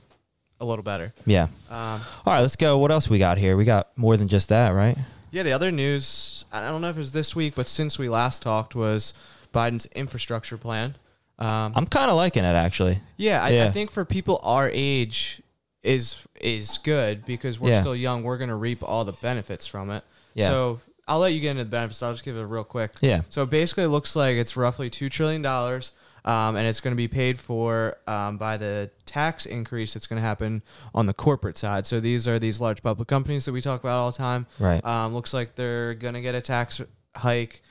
[0.60, 1.12] a little better.
[1.26, 1.48] yeah.
[1.68, 2.78] Um, All right, let's go.
[2.78, 3.56] What else we got here?
[3.56, 4.96] We got more than just that, right?
[5.32, 8.08] yeah, the other news, I don't know if it was this week, but since we
[8.08, 9.14] last talked, was
[9.52, 10.94] Biden's infrastructure plan.
[11.40, 13.00] Um, I'm kind of liking it actually.
[13.16, 15.40] yeah, I, I think for people our age
[15.82, 17.80] is is good because we're Yeah.
[17.80, 18.22] still young.
[18.22, 20.04] We're gonna reap all the benefits from it.
[20.34, 20.46] Yeah.
[20.46, 22.02] So I'll let you get into the benefits.
[22.02, 22.92] I'll just give it a real quick.
[23.00, 23.22] Yeah.
[23.30, 25.90] So basically, it looks like it's roughly two trillion dollars,
[26.24, 30.18] um, and it's going to be paid for um, by the tax increase that's going
[30.22, 30.62] to happen
[30.94, 31.84] on the corporate side.
[31.86, 34.46] So these are these large public companies that we talk about all the time.
[34.60, 34.84] Right.
[34.84, 36.80] Um, looks like they're going to get a tax
[37.16, 37.62] hike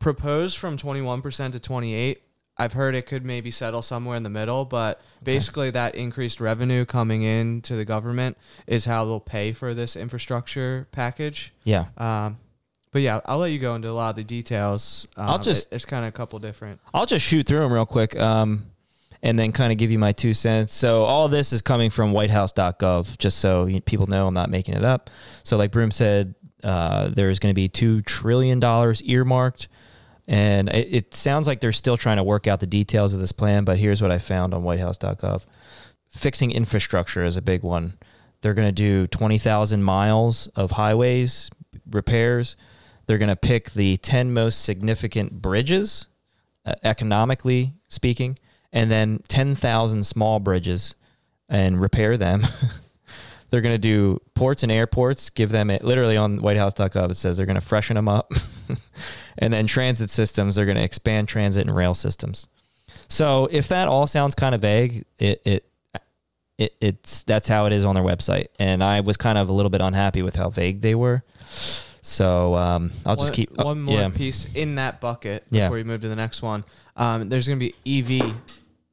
[0.00, 2.22] proposed from 21% to 28.
[2.58, 6.84] I've heard it could maybe settle somewhere in the middle, but basically that increased revenue
[6.84, 8.36] coming in to the government
[8.66, 11.52] is how they'll pay for this infrastructure package.
[11.64, 11.86] Yeah.
[11.96, 12.38] Um,
[12.92, 15.08] but yeah, I'll let you go into a lot of the details.
[15.16, 16.78] Um, I'll just- it- there's kind of a couple different.
[16.92, 18.66] I'll just shoot through them real quick um,
[19.22, 20.74] and then kind of give you my two cents.
[20.74, 24.84] So, all this is coming from whitehouse.gov, just so people know I'm not making it
[24.84, 25.08] up.
[25.42, 29.68] So, like Broom said, uh, there's going to be two trillion dollars earmarked,
[30.32, 33.32] and it, it sounds like they're still trying to work out the details of this
[33.32, 33.64] plan.
[33.64, 35.44] But here's what I found on WhiteHouse.gov:
[36.10, 37.98] fixing infrastructure is a big one.
[38.40, 41.50] They're going to do twenty thousand miles of highways
[41.90, 42.56] repairs.
[43.06, 46.06] They're going to pick the ten most significant bridges,
[46.64, 48.38] uh, economically speaking,
[48.72, 50.94] and then ten thousand small bridges,
[51.50, 52.46] and repair them.
[53.52, 57.10] They're going to do ports and airports, give them it literally on whitehouse.gov.
[57.10, 58.32] It says they're going to freshen them up.
[59.38, 62.46] and then transit systems, they're going to expand transit and rail systems.
[63.08, 65.68] So if that all sounds kind of vague, it, it,
[66.56, 68.46] it, it's that's how it is on their website.
[68.58, 71.22] And I was kind of a little bit unhappy with how vague they were.
[72.00, 74.08] So um, I'll just keep uh, one more yeah.
[74.08, 75.66] piece in that bucket Yeah.
[75.66, 76.64] before we move to the next one.
[76.96, 78.34] Um, there's going to be EV,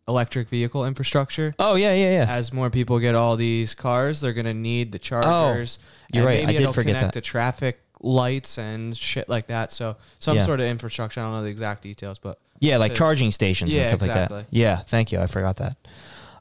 [0.10, 1.54] electric vehicle infrastructure.
[1.60, 2.26] Oh yeah, yeah, yeah.
[2.34, 5.80] As more people get all these cars, they're going to need the chargers.
[5.82, 6.40] Oh, you're right.
[6.40, 7.24] I Maybe did it'll forget connect that.
[7.24, 9.72] to traffic lights and shit like that.
[9.72, 10.44] So some Yeah.
[10.44, 11.22] sort of infrastructure.
[11.22, 14.02] I don't know the exact details, but Yeah, like to- charging stations and Yeah, stuff
[14.02, 14.40] like exactly.
[14.40, 14.48] that.
[14.52, 15.20] Yeah, thank you.
[15.20, 15.78] I forgot that.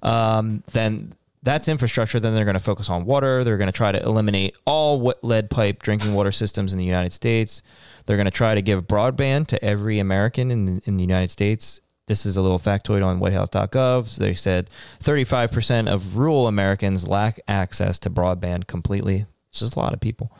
[0.03, 1.13] Um, then
[1.43, 2.21] that's infrastructure.
[2.21, 3.45] Then they're going to focus on water.
[3.45, 6.85] They're going to try to eliminate all wet lead pipe drinking water systems in the
[6.85, 7.63] United States.
[8.07, 11.81] They're going to try to give broadband to every American in, in the United States.
[12.09, 14.17] This is a little factoid on whitehouse.gov.
[14.17, 14.71] They said
[15.03, 19.27] 35% of rural Americans lack access to broadband completely.
[19.51, 20.33] It's just a lot of people.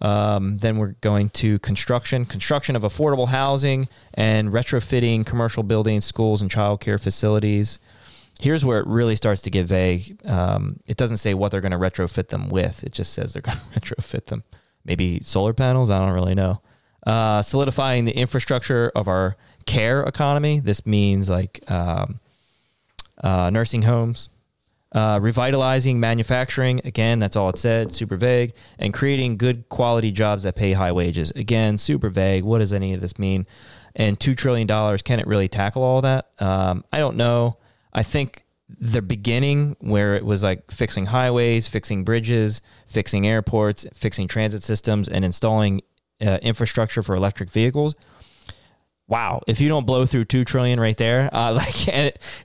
[0.00, 6.40] Um, then we're going to construction, construction of affordable housing and retrofitting commercial buildings, schools,
[6.40, 7.80] and childcare facilities.
[8.40, 10.20] Here's where it really starts to get vague.
[10.24, 12.84] Um, it doesn't say what they're going to retrofit them with.
[12.84, 14.44] It just says they're going to retrofit them.
[14.84, 15.90] Maybe solar panels.
[15.90, 16.60] I don't really know.
[17.04, 19.36] Uh, solidifying the infrastructure of our
[19.66, 20.60] care economy.
[20.60, 22.20] This means like um,
[23.22, 24.28] uh, nursing homes,
[24.92, 26.80] uh, revitalizing manufacturing.
[26.84, 27.92] Again, that's all it said.
[27.92, 28.52] Super vague.
[28.78, 31.30] And creating good quality jobs that pay high wages.
[31.32, 32.44] Again, super vague.
[32.44, 33.46] What does any of this mean?
[33.94, 36.28] And two trillion dollars can it really tackle all that?
[36.38, 37.58] Um, I don't know.
[37.92, 38.44] I think
[38.78, 45.08] the beginning where it was like fixing highways, fixing bridges, fixing airports, fixing transit systems,
[45.08, 45.82] and installing
[46.24, 47.94] uh, infrastructure for electric vehicles
[49.12, 51.52] wow if you don't blow through 2 trillion right there uh,
[51.86, 51.88] like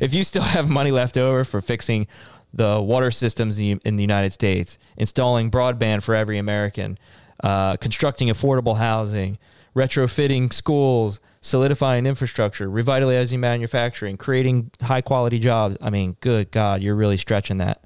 [0.02, 2.06] if you still have money left over for fixing
[2.54, 6.98] the water systems in in the united states installing broadband for every american
[7.42, 9.38] uh, constructing affordable housing
[9.78, 16.96] retrofitting schools solidifying infrastructure revitalizing manufacturing creating high quality jobs i mean good god you're
[16.96, 17.82] really stretching that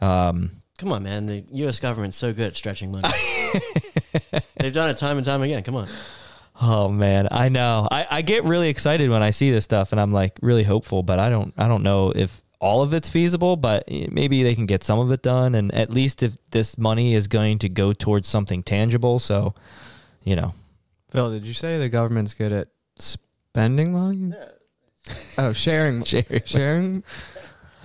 [0.00, 1.26] um, Come on, man.
[1.26, 1.78] The U.S.
[1.78, 3.08] government's so good at stretching money.
[4.56, 5.62] They've done it time and time again.
[5.62, 5.88] Come on.
[6.60, 7.88] Oh man, I know.
[7.90, 11.02] I, I get really excited when I see this stuff, and I'm like really hopeful.
[11.02, 13.56] But I don't I don't know if all of it's feasible.
[13.56, 16.76] But eh, maybe they can get some of it done, and at least if this
[16.78, 19.54] money is going to go towards something tangible, so
[20.24, 20.54] you know.
[21.10, 24.32] Phil, did you say the government's good at spending money?
[25.36, 26.42] Oh, sharing, Sharing.
[26.44, 27.04] sharing,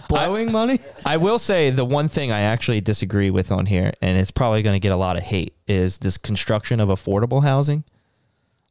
[0.07, 0.80] blowing money.
[1.05, 4.61] I will say the one thing I actually disagree with on here, and it's probably
[4.61, 7.84] going to get a lot of hate, is this construction of affordable housing.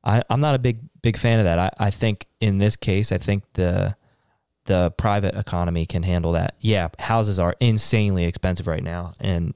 [0.06, 1.58] I, I'm not a big big fan of that.
[1.58, 3.96] I, I think in this case, I think the
[4.66, 6.54] the private economy can handle that.
[6.60, 9.52] Yeah, houses are insanely expensive right now, and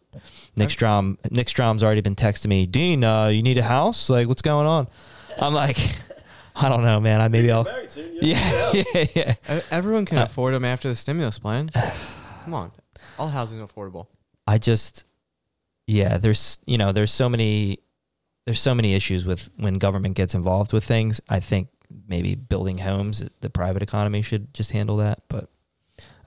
[0.57, 4.11] Nick Strom Nick Strom's already been texting me, Dean, uh, you need a house?
[4.11, 4.88] Like, what's going on?
[5.40, 5.78] I'm like,
[6.57, 7.20] I don't know, man.
[7.20, 7.66] I maybe I'll.
[8.20, 9.34] Yeah, yeah, yeah.
[9.51, 11.70] E- Everyone can Uh, afford them after the stimulus plan.
[12.44, 12.72] Come on,
[13.18, 14.07] all housing affordable.
[14.46, 15.05] I just
[15.86, 17.78] yeah, there's you know, there's so many
[18.51, 21.20] there's so many issues with when government gets involved with things.
[21.28, 21.68] I think
[22.09, 25.48] maybe building homes, the private economy should just handle that, but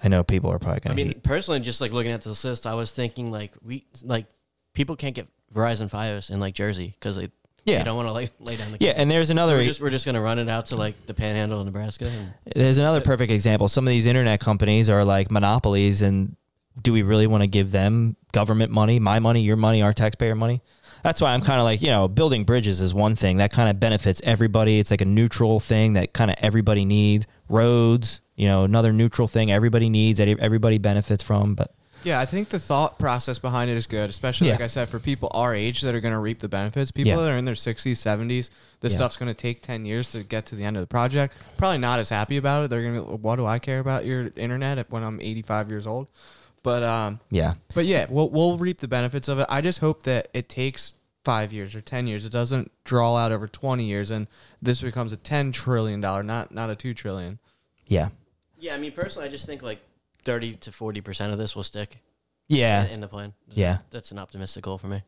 [0.02, 2.46] I know people are probably going to I mean, personally, just like looking at this
[2.46, 4.28] list, I was thinking like we like
[4.74, 7.30] people can't get Verizon FiOS in like Jersey because they
[7.66, 7.80] Yeah.
[7.80, 9.82] they don't want to like lay down the Yeah, and there's So another we're just
[9.82, 12.10] we're just gonna run it out to like the Panhandle of Nebraska.
[12.56, 13.68] There's another perfect example.
[13.68, 16.38] Some of these internet companies are like monopolies and
[16.82, 20.36] do we really want to give them government money, my money, your money, our taxpayer
[20.36, 20.62] money?
[21.04, 23.70] That's why I'm kind of like, you know, building bridges is one thing that kind
[23.70, 24.80] of benefits everybody.
[24.80, 27.28] It's like a neutral thing that kind of everybody needs.
[27.50, 31.56] Roads, you know, another neutral thing everybody needs, that everybody benefits from.
[31.56, 31.76] But
[32.06, 35.00] Yeah, I think the thought process behind it is good, especially like I said, for
[35.00, 36.90] people our age that are going to reap the benefits.
[36.92, 37.18] People Yeah.
[37.22, 38.50] that are in their 60s, 70s,
[38.82, 38.98] this Yeah.
[38.98, 41.34] stuff's going to take 10 years to get to the end of the project.
[41.58, 42.70] Probably not as happy about it.
[42.70, 45.86] They're going to be, what do I care about your internet when I'm 85 years
[45.88, 46.08] old?
[46.64, 49.46] But um, yeah, but yeah, we'll we'll reap the benefits of it.
[49.50, 50.94] I just hope that it takes
[51.24, 52.26] five years or ten years.
[52.26, 54.28] It doesn't draw out over 20 years, and
[54.62, 57.40] this becomes a 10 trillion dollar, not not a two trillion.
[57.86, 58.10] yeah,
[58.60, 59.80] yeah, I mean, personally, I just think like
[60.24, 61.98] thirty to forty percent of this will stick
[62.48, 62.86] yeah.
[62.86, 63.34] in, in the plan.
[63.52, 63.80] Yeah.
[63.90, 65.04] that's an optimistic goal for me.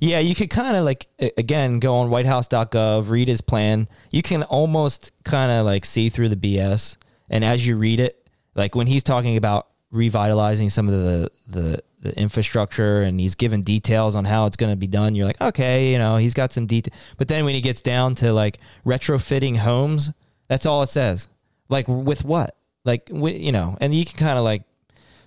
[0.00, 3.88] Yeah, you could kind of like again go on whitehouse.gov, read his plan.
[4.10, 6.96] You can almost kind of like see through the BS.
[7.30, 11.82] And as you read it, like when he's talking about revitalizing some of the the,
[12.00, 15.40] the infrastructure and he's given details on how it's going to be done, you're like,
[15.40, 16.92] okay, you know, he's got some detail.
[17.18, 20.10] But then when he gets down to like retrofitting homes,
[20.48, 21.28] that's all it says.
[21.68, 22.56] Like with what?
[22.84, 24.64] Like you know, and you can kind of like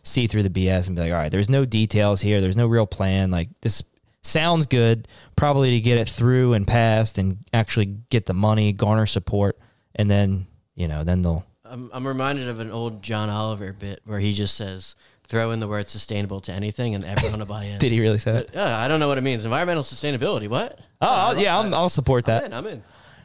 [0.04, 2.42] see through the BS and be like, all right, there's no details here.
[2.42, 3.32] There's no real plan.
[3.32, 3.82] Like this
[4.22, 9.06] sounds good, probably to get it through and passed and actually get the money, garner
[9.06, 9.58] support,
[9.96, 11.46] and then you know, then they'll.
[11.76, 14.96] I'm, I'm reminded of an old John Oliver bit where he just says,
[15.28, 17.80] throw in the word sustainable to anything and everyone will buy in.
[17.80, 18.50] Did he really say that?
[18.54, 19.44] Yeah, I don't know what it means.
[19.44, 20.48] Environmental sustainability.
[20.48, 20.80] What?
[21.02, 21.58] Oh, I I'll, yeah.
[21.58, 22.44] I'll, I'll support I'm that.
[22.46, 22.54] in.
[22.54, 22.84] I'm in.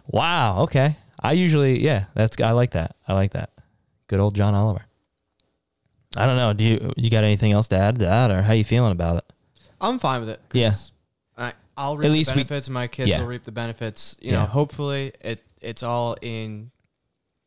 [0.08, 0.62] Wow.
[0.62, 0.96] Okay.
[1.22, 2.96] I usually, yeah, that's I like that.
[3.06, 3.50] I like that.
[4.08, 4.84] Good old John Oliver.
[6.16, 6.52] I don't know.
[6.52, 9.18] Do you you got anything else to add to that, or how you feeling about
[9.18, 9.32] it?
[9.80, 10.40] I'm fine with it.
[10.52, 10.72] Yeah.
[11.38, 12.66] I, I'll reap At the least we- benefits.
[12.66, 13.20] and my kids Yeah.
[13.20, 14.16] will reap the benefits.
[14.20, 14.40] You Yeah.
[14.40, 16.72] know, hopefully it it's all in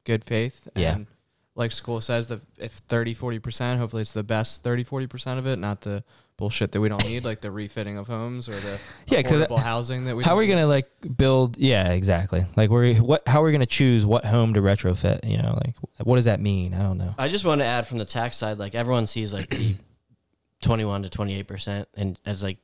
[0.06, 0.68] good faith.
[0.76, 0.95] Yeah.
[0.95, 1.08] And
[1.56, 5.39] like school says, that if 30, 40 percent, hopefully it's the best 30, 40 percent
[5.39, 6.04] of it, not the
[6.36, 9.60] bullshit that we don't need, like the refitting of homes or the Yeah, 'cause affordable
[9.60, 10.24] housing that we.
[10.24, 11.58] How are we gonna like build?
[11.58, 12.45] Yeah, exactly.
[12.56, 13.28] Like we're what?
[13.28, 15.30] How are we gonna choose what home to retrofit?
[15.30, 16.74] You know, like what does that mean?
[16.74, 17.14] I don't know.
[17.20, 19.76] I just want to add from the tax side, like everyone sees like the
[20.62, 22.58] 21 to 28 percent, and as like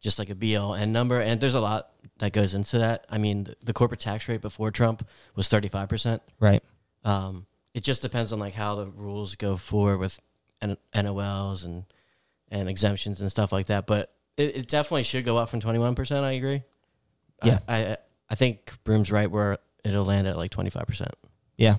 [0.00, 3.04] just like a BLN number, and there's a lot that goes into that.
[3.10, 6.22] I mean, the, the corporate tax rate before Trump was 35 percent.
[6.38, 6.62] Right.
[7.08, 10.18] Um, it just depends on like how the rules go forward with
[10.60, 11.84] N- NOLs and
[12.50, 13.86] and exemptions and stuff like that.
[13.86, 16.24] But it, it definitely should go up from 21 percent.
[16.24, 16.62] I agree.
[17.44, 17.60] Yeah.
[17.68, 17.96] I, I
[18.30, 21.14] I think Broom's right where it'll land at like 25 percent.
[21.56, 21.76] Yeah.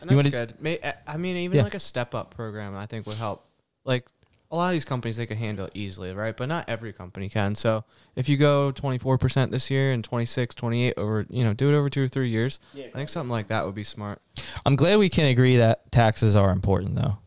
[0.00, 0.60] And You that's wanna- good.
[0.62, 1.64] May, I mean, even Yeah.
[1.64, 3.46] like a step up program, I think would help.
[3.84, 4.06] Like
[4.54, 6.36] a lot of these companies, they can handle it easily, right?
[6.36, 7.54] But not every company can.
[7.56, 7.84] So
[8.14, 11.90] if you go 24% this year and 26, 28 over, you know, do it over
[11.90, 12.60] two or three years.
[12.74, 14.22] I think something like that would be smart.
[14.64, 17.18] I'm glad we can agree that taxes are important though,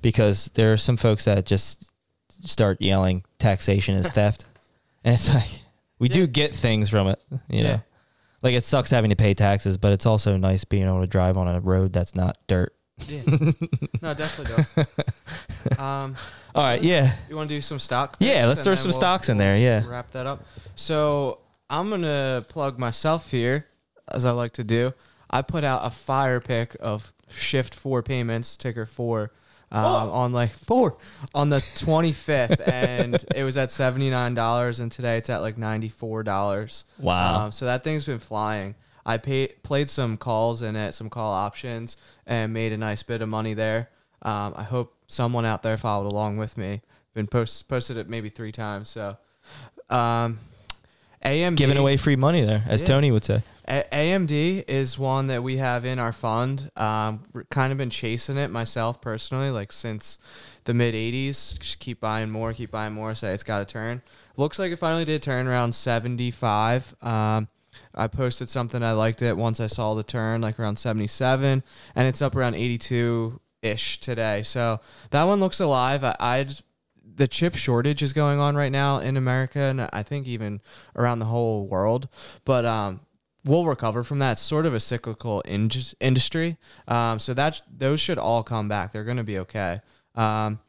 [0.00, 1.90] because there are some folks that just
[2.44, 4.46] start yelling taxation is theft,
[5.04, 5.62] and it's like
[5.98, 7.20] we do get things from it.
[7.50, 7.80] You know, Yeah.
[8.42, 11.36] like it sucks having to pay taxes, but it's also nice being able to drive
[11.36, 12.74] on a road that's not dirt.
[13.06, 13.22] Yeah.
[14.02, 14.86] no, definitely does.
[15.78, 16.16] Um,
[16.54, 16.82] All right.
[16.82, 17.12] Yeah.
[17.28, 18.16] you want to do some stock?
[18.18, 19.86] Yeah, let's and throw then some we'll- stocks in there, yeah.
[19.86, 20.44] Wrap that up.
[20.74, 21.38] So
[21.68, 23.66] I'm gonna plug myself here,
[24.12, 24.92] as I like to do.
[25.30, 29.30] I put out a fire pick of Shift4 payments, ticker four,
[29.70, 30.10] um, Oh.
[30.10, 30.96] on like four
[31.32, 35.56] on the 25th, and it was at seventy nine dollars, and today it's at like
[35.56, 36.84] ninety four dollars.
[36.98, 37.44] Wow.
[37.46, 38.74] Um, so that thing's been flying.
[39.06, 41.96] I paid, played some calls in it, some call options,
[42.26, 43.88] and made a nice bit of money there.
[44.22, 46.80] Um, I hope someone out there followed along with me.
[47.14, 48.88] Been post, posted it maybe three times.
[48.88, 49.16] So,
[49.88, 50.38] um,
[51.24, 52.86] AMD Giving away free money there, as Yeah.
[52.88, 53.42] Tony would say.
[53.68, 56.70] A- AMD is one that we have in our fund.
[56.76, 60.18] Um, kind of been chasing it myself personally, like since
[60.64, 61.58] the mid '80s.
[61.58, 63.14] Just keep buying more, keep buying more.
[63.14, 64.02] Say it's got to turn.
[64.36, 66.94] Looks like it finally did turn around 75.
[67.02, 67.48] Um,
[67.94, 71.62] I posted something I liked it once I saw the turn, like around 77,
[71.94, 74.42] and it's up around 82 ish today.
[74.42, 74.80] So
[75.10, 76.04] that one looks alive.
[76.04, 76.52] I, I'd
[77.16, 80.60] the chip shortage is going on right now in America, and I think even
[80.96, 82.08] around the whole world.
[82.44, 83.00] But um,
[83.44, 84.32] we'll recover from that.
[84.32, 86.56] It's sort of a cyclical in- industry,
[86.88, 88.92] um, so that those should all come back.
[88.92, 89.80] They're going to be okay.
[90.14, 90.60] Um,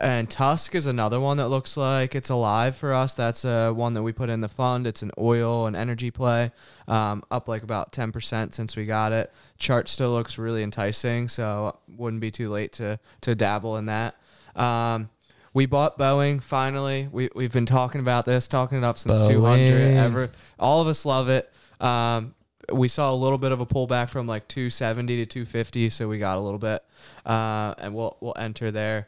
[0.00, 3.14] and Tusk is another one that looks like it's alive for us.
[3.14, 4.86] That's uh, one that we put in the fund.
[4.86, 6.52] It's an oil and energy play,
[6.86, 9.32] um, up like about ten percent since we got it.
[9.58, 14.16] Chart still looks really enticing, so wouldn't be too late to to dabble in that.
[14.54, 15.10] Um,
[15.54, 17.08] we bought Boeing finally.
[17.10, 19.30] We we've been talking about this, talking it up since Boeing.
[19.30, 19.94] 200.
[19.96, 21.52] Ever, all of us love it.
[21.80, 22.34] Um,
[22.72, 26.18] we saw a little bit of a pullback from like 270 to 250, so we
[26.18, 26.84] got a little bit,
[27.24, 29.06] uh, and we'll we'll enter there.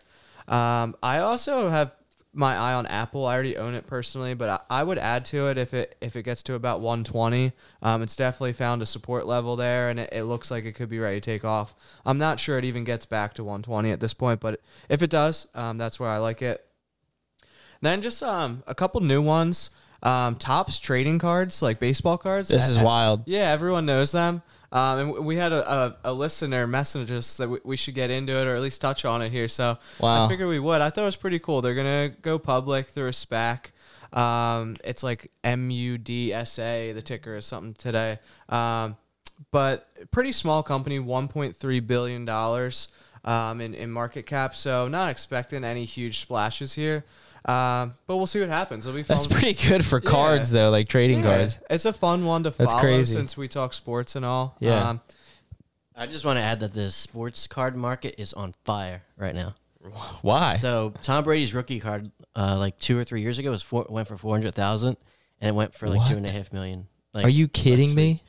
[0.51, 1.93] Um, I also have
[2.33, 3.25] my eye on Apple.
[3.27, 6.15] I already own it personally, but I, I would add to it if it if
[6.17, 7.53] it gets to about 120.
[7.83, 10.89] Um, it's definitely found a support level there, and it, it looks like it could
[10.89, 11.75] be ready to take off.
[12.05, 15.11] I'm not sure it even gets back to 120 at this point, but if it
[15.11, 16.65] does, um, that's where I like it.
[17.81, 19.71] Then just um, a couple new ones.
[20.03, 22.49] Um, Topps trading cards, like baseball cards.
[22.49, 23.23] This is I- wild.
[23.27, 24.43] yeah, everyone knows them.
[24.73, 28.11] Um, and we had a, a, a listener message us that we, we should get
[28.11, 29.49] into it or at least touch on it here.
[29.49, 30.25] So Wow.
[30.27, 30.81] I figured we would.
[30.81, 31.61] I thought it was pretty cool.
[31.61, 33.73] They're gonna go public through a SPAC.
[34.13, 36.95] Um, it's like MUDSA.
[36.95, 38.19] The ticker is something today.
[38.49, 38.97] Um,
[39.53, 42.89] but pretty small company, 1.3 billion dollars.
[43.25, 44.55] um, in, in market cap.
[44.57, 47.05] So not expecting any huge splashes here.
[47.45, 48.87] Um, but we'll see what happens.
[48.87, 49.17] It'll be fun.
[49.17, 50.11] That's pretty good for Yeah.
[50.11, 51.59] cards though, like trading Yeah, cards.
[51.71, 53.15] It's a fun one to follow That's crazy.
[53.15, 54.57] since we talk sports and all.
[54.61, 54.91] Yeah.
[54.91, 55.01] Um,
[55.97, 59.55] I just want to add that the sports card market is on fire right now.
[60.23, 60.57] Why?
[60.57, 64.07] So Tom Brady's rookie card, uh, like two or three years ago, was four, went
[64.09, 64.97] for four hundred thousand,
[65.41, 66.37] and it went for like two and a What?
[66.37, 66.87] half million.
[67.15, 68.23] Like, Are you kidding me?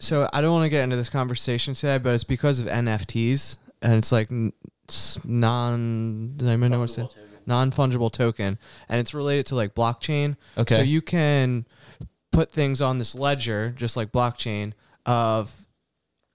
[0.00, 3.56] so I don't want to get into this conversation today, but it's because of NFTs
[3.80, 4.52] and it's like n-
[4.88, 6.34] s- non.
[6.36, 7.06] Did I even know what's it?
[7.46, 10.36] Non fungible token, and it's related to like blockchain.
[10.56, 10.76] Okay.
[10.76, 11.66] So you can
[12.32, 14.72] put things on this ledger, just like blockchain,
[15.06, 15.66] of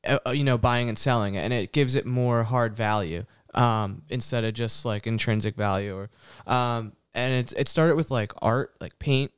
[0.08, 4.04] uh, you know buying and selling it, and it gives it more hard value um,
[4.10, 5.96] instead of just like intrinsic value.
[5.96, 6.10] Or
[6.52, 9.32] um, and it it started with like art, like paint,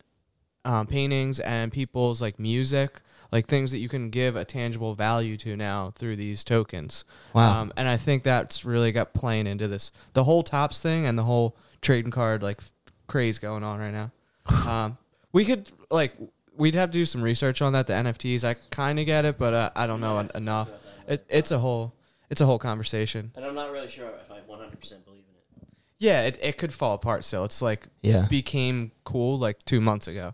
[0.65, 3.01] um, paintings, and people's like music,
[3.31, 7.05] like things that you can give a tangible value to now through these tokens.
[7.33, 7.61] Wow.
[7.61, 11.17] Um, and I think that's really got playing into this the whole Topps thing and
[11.17, 12.71] the whole trading card like f-
[13.07, 14.11] craze going on right now.
[14.69, 14.97] um,
[15.31, 16.13] we could like
[16.57, 17.87] we'd have to do some research on that.
[17.87, 20.69] The NFTs, I kind of get it, but uh, I don't know en- enough.
[21.07, 21.93] It, it's a whole
[22.29, 23.31] it's a whole conversation.
[23.35, 25.67] And I'm not really sure if I 100 percent believe in it.
[25.99, 28.27] Yeah, it, it could fall apart So It's like Yeah.
[28.29, 30.33] became cool like two months ago.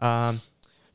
[0.00, 0.40] Um,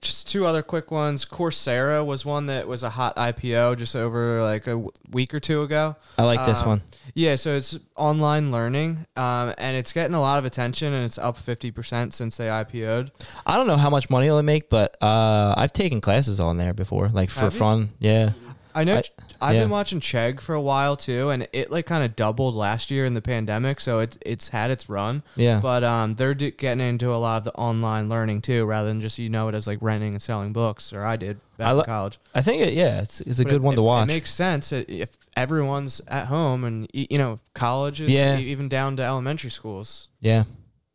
[0.04, 1.26] just two other quick ones.
[1.26, 5.40] Coursera was one that was a hot IPO just over like a w- week or
[5.40, 5.96] two ago.
[6.18, 6.82] I like this Um, one.
[7.16, 11.18] Yeah, so it's online learning, um, and it's getting a lot of attention, and it's
[11.18, 13.12] up fifty percent since they IPO'd.
[13.46, 16.74] I don't know how much money it'll make, but uh, I've taken classes on there
[16.74, 17.90] before, like for fun.
[18.00, 18.32] Yeah.
[18.76, 19.04] I know I,
[19.42, 19.62] I've yeah.
[19.62, 23.06] been watching Chegg for a while too, and it like kind of doubled last year
[23.06, 25.24] in the pandemic, so it's it's had its run.
[25.36, 25.60] Yeah.
[25.60, 29.02] But um, they're d- getting into a lot of the online learning too, rather than
[29.02, 31.78] just you know it as like renting and selling books, or I did back I
[31.80, 32.20] in college.
[32.34, 34.04] I think it, yeah, it's, it's a But good it- one to it- watch.
[34.04, 38.38] It makes sense if everyone's at home and you know colleges, Yeah.
[38.38, 40.08] even down to elementary schools.
[40.20, 40.44] yeah.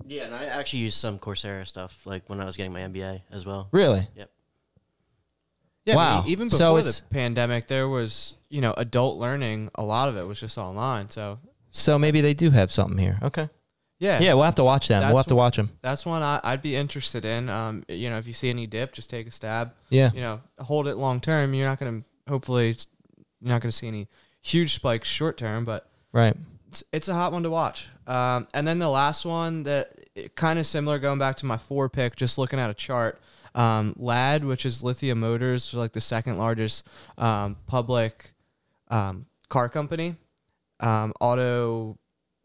[0.06, 3.20] Yeah, and I actually used some Coursera stuff like when I was getting my MBA
[3.30, 3.68] as well.
[3.72, 4.08] Really?
[5.88, 6.24] Yeah, I mean, Wow.
[6.28, 9.70] even So before the pandemic, there was you know adult learning.
[9.74, 11.08] A lot of it was just online.
[11.10, 11.38] So
[11.70, 13.18] So maybe they do have something here.
[13.22, 13.48] Okay.
[13.98, 15.00] yeah, Yeah, we'll have to watch them.
[15.00, 15.70] That's We'll have to watch them.
[15.82, 17.48] that's one I, I'd be interested in.
[17.48, 19.72] Um, you know, if you see any dip, just take a stab.
[19.90, 20.10] Yeah.
[20.14, 21.54] You know, hold it long term.
[21.54, 22.76] You're not gonna hopefully
[23.40, 24.08] you're not gonna see any
[24.42, 26.34] huge spikes short term, but Right.
[26.68, 27.86] it's, it's a hot one to watch.
[28.06, 29.92] Um, and then the last one that
[30.34, 33.20] kind of similar, going back to my four pick, just looking at a chart.
[33.58, 36.86] Um, LAD, which is Lithia Motors, like the second largest
[37.18, 38.32] um, public
[38.88, 40.14] um, car company.
[40.78, 41.98] Um, Auto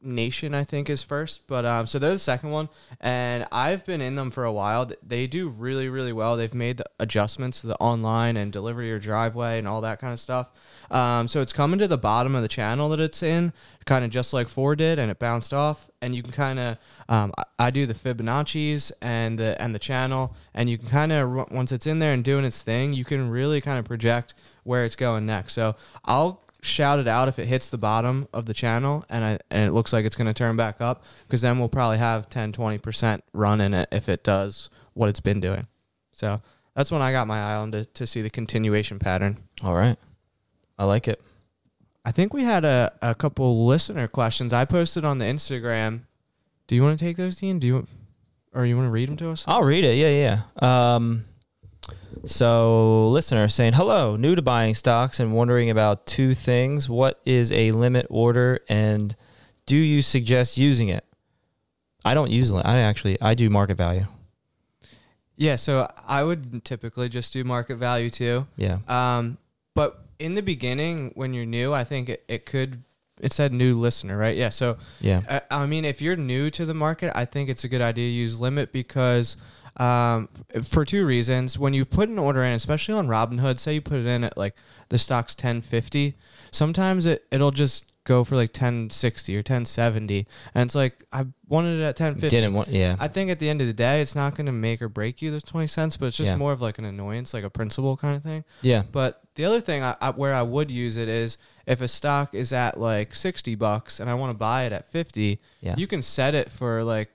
[0.04, 4.01] Nation, I think, is first, but um, so they're the second one, and I've been
[4.01, 4.89] in them for a while.
[5.06, 6.36] They do really, really well.
[6.36, 9.99] They've made the adjustments to the online and deliver to your driveway and all that
[9.99, 10.49] kind of stuff.
[10.91, 13.54] Um, so it's coming to the bottom of the channel that it's in,
[13.86, 15.89] kind of just like Ford did, and it bounced off.
[16.01, 16.78] And you can kind of,
[17.08, 21.12] um, I, I do the Fibonacci's and the and the channel, and you can kind
[21.12, 24.34] of once it's in there and doing its thing, you can really kind of project
[24.64, 25.54] where it's going next.
[25.54, 25.76] So
[26.06, 29.68] I'll shout it out if it hits the bottom of the channel and I and
[29.68, 32.53] it looks like it's going to turn back up because then we'll probably have 10
[32.53, 35.68] 20% run in it if it does what it's been doing.
[36.14, 36.41] So
[36.76, 39.38] that's when I got my eye on to, to see the continuation pattern.
[39.64, 39.97] All right.
[40.78, 41.22] I like it.
[42.05, 46.01] I think we had a, a couple listener questions I posted on the Instagram.
[46.68, 47.59] Do you want to take those, Dean?
[47.59, 47.88] Do you
[48.53, 49.45] or you want to read them to us?
[49.47, 49.95] I'll read it.
[49.95, 50.95] Yeah, yeah.
[50.95, 51.26] Um,
[52.26, 56.88] so, listener saying, hello, new to buying stocks and wondering about two things.
[56.89, 59.15] What is a limit order and
[59.65, 61.05] do you suggest using it?
[62.05, 62.55] I don't use it.
[62.55, 64.05] I actually, I do market value.
[65.36, 68.47] Yeah, so I would typically just do market value too.
[68.57, 68.80] Yeah.
[68.88, 69.38] Um,
[69.74, 72.84] but in the beginning, when you're new, I think it, it could.
[73.19, 74.36] It said new listener, right?
[74.36, 74.49] Yeah.
[74.49, 75.21] So, Yeah.
[75.30, 78.09] I, I mean, if you're new to the market, I think it's a good idea
[78.09, 79.38] to use limit because,
[79.78, 80.30] um,
[80.63, 81.57] for two reasons.
[81.57, 84.38] When you put an order in, especially on Robinhood, say you put it in at
[84.38, 84.55] like
[84.89, 86.15] the stock's 1050,
[86.51, 91.80] sometimes it it'll just go for like 1060 or 1070, and it's like I wanted
[91.80, 92.28] it at 1050.
[92.30, 92.97] Didn't want, yeah.
[92.99, 95.21] I think at the end of the day, it's not going to make or break
[95.21, 96.36] you the 20 cents, but it's just Yeah.
[96.36, 98.43] more of like an annoyance, like a principle kind of thing.
[98.61, 98.84] yeah.
[98.91, 102.34] But the other thing I, I, where I would use it is if a stock
[102.36, 105.76] is at like 60 bucks and I want to buy it at 50, Yeah.
[105.78, 107.09] you can set it for like,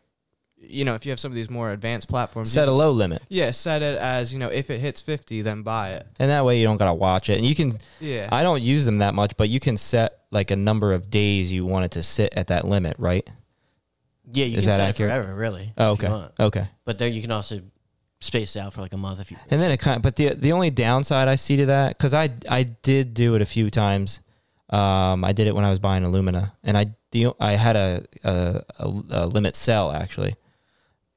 [0.60, 3.22] you know, if you have some of these more advanced platforms, Set a low limit.
[3.28, 6.06] Yeah, set it as, you know, if it hits 50, then buy it.
[6.18, 7.38] And that way you don't got to watch it.
[7.38, 8.28] And you can, Yeah.
[8.30, 11.50] I don't use them that much, but you can set like a number of days
[11.52, 13.28] you want it to sit at that limit, right?
[14.30, 15.10] Yeah, you Is can that set accurate?
[15.12, 15.72] it forever, really.
[15.78, 16.12] Oh, if you okay.
[16.12, 16.32] want.
[16.38, 16.68] Okay.
[16.84, 17.62] But there you can also
[18.20, 19.38] space it out for like a month if you.
[19.50, 22.12] And then it kind of, but the the only downside I see to that, because
[22.12, 24.20] I I did do it a few times,
[24.70, 28.04] Um, I did it when I was buying Illumina, and I the I had a
[28.22, 30.34] a, a, a limit sell actually,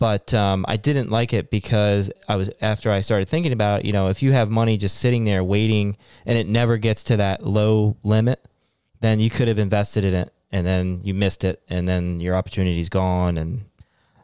[0.01, 3.85] but um, I didn't like it because I was after I started thinking about it.
[3.85, 5.95] You know, if you have money just sitting there waiting
[6.25, 8.43] and it never gets to that low limit,
[9.01, 12.35] then you could have invested in it and then you missed it, and then your
[12.35, 13.63] opportunity's gone, and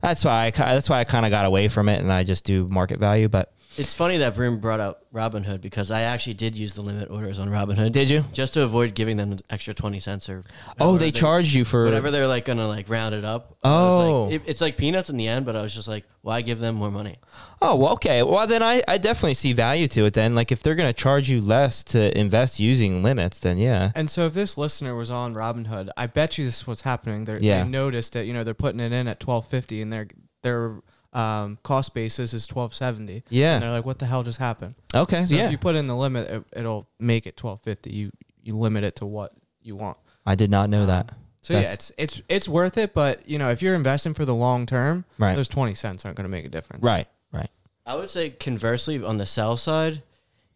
[0.01, 2.43] that's why I that's why I kind of got away from it, and I just
[2.43, 3.29] do market value.
[3.29, 7.09] But It's funny that Brim brought up Robinhood because I actually did use the limit
[7.11, 7.91] orders on Robinhood.
[7.91, 8.25] did you?
[8.33, 10.43] just to avoid giving them the extra 20 cents or
[10.79, 13.69] Oh, or they charged you for whatever they're like gonna like round it up I
[13.69, 14.23] was Oh.
[14.25, 16.59] like, it- it's like peanuts in the end but i was just like why give
[16.59, 17.17] them more money
[17.59, 18.21] Oh, well, okay.
[18.21, 20.13] Well, then I, I definitely see value to it.
[20.13, 23.91] Then, like, if they're going to charge you less to invest using limits, then yeah,
[23.95, 27.23] And so if this listener was on Robinhood, I bet you this is what's happening.
[27.25, 27.63] They're, Yeah.
[27.63, 30.07] They noticed that you know they're putting it in at twelve fifty, and their
[30.43, 30.81] their
[31.17, 33.23] um, cost basis is twelve seventy.
[33.29, 33.55] Yeah.
[33.55, 35.45] And they're like, "What the hell just happened?" okay, So yeah.
[35.45, 37.91] if you put in the limit, it, it'll make it twelve fifty.
[37.91, 38.11] You
[38.43, 39.97] you limit it to what you want.
[40.25, 41.09] I did not know that.
[41.41, 42.93] So yeah, it's it's it's worth it.
[42.93, 45.35] But you know, if you're investing for the long term, Right.
[45.35, 46.83] those twenty cents aren't going to make a difference.
[46.83, 47.49] Right, right.
[47.85, 50.03] i would say conversely on the sell side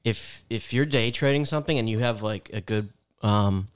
[0.03, 2.89] if if you're day trading something and you have like a good
[3.21, 3.67] um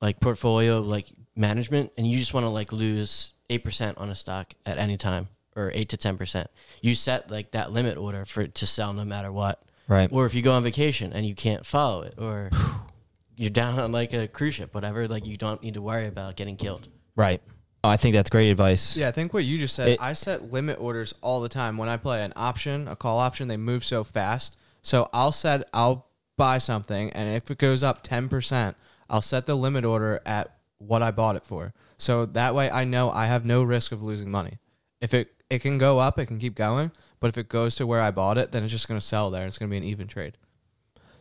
[0.00, 4.14] like portfolio of like management and you just want to like lose 8% on a
[4.14, 6.46] stock at any time or 8 to 10%
[6.82, 10.08] you set like that limit order for to sell no matter what Right.
[10.12, 12.50] or if you go on vacation and you can't follow it or
[13.36, 16.36] you're down on like a cruise ship whatever like you don't need to worry about
[16.36, 17.40] getting killed Right.
[17.82, 18.94] Oh, I think that's great advice.
[18.96, 19.88] Yeah, I think what you just said.
[19.88, 23.18] It- I set limit orders all the time when I play an option, a call
[23.20, 23.46] option.
[23.48, 28.02] They move so fast, so I'll set, I'll buy something, and if it goes up
[28.02, 28.76] ten percent,
[29.08, 31.72] I'll set the limit order at what I bought it for.
[31.96, 34.58] So that way, I know I have no risk of losing money.
[35.00, 36.90] If it it can go up, it can keep going,
[37.20, 39.30] but if it goes to where I bought it, then it's just going to sell
[39.30, 39.46] there.
[39.46, 40.36] It's going to be an even trade.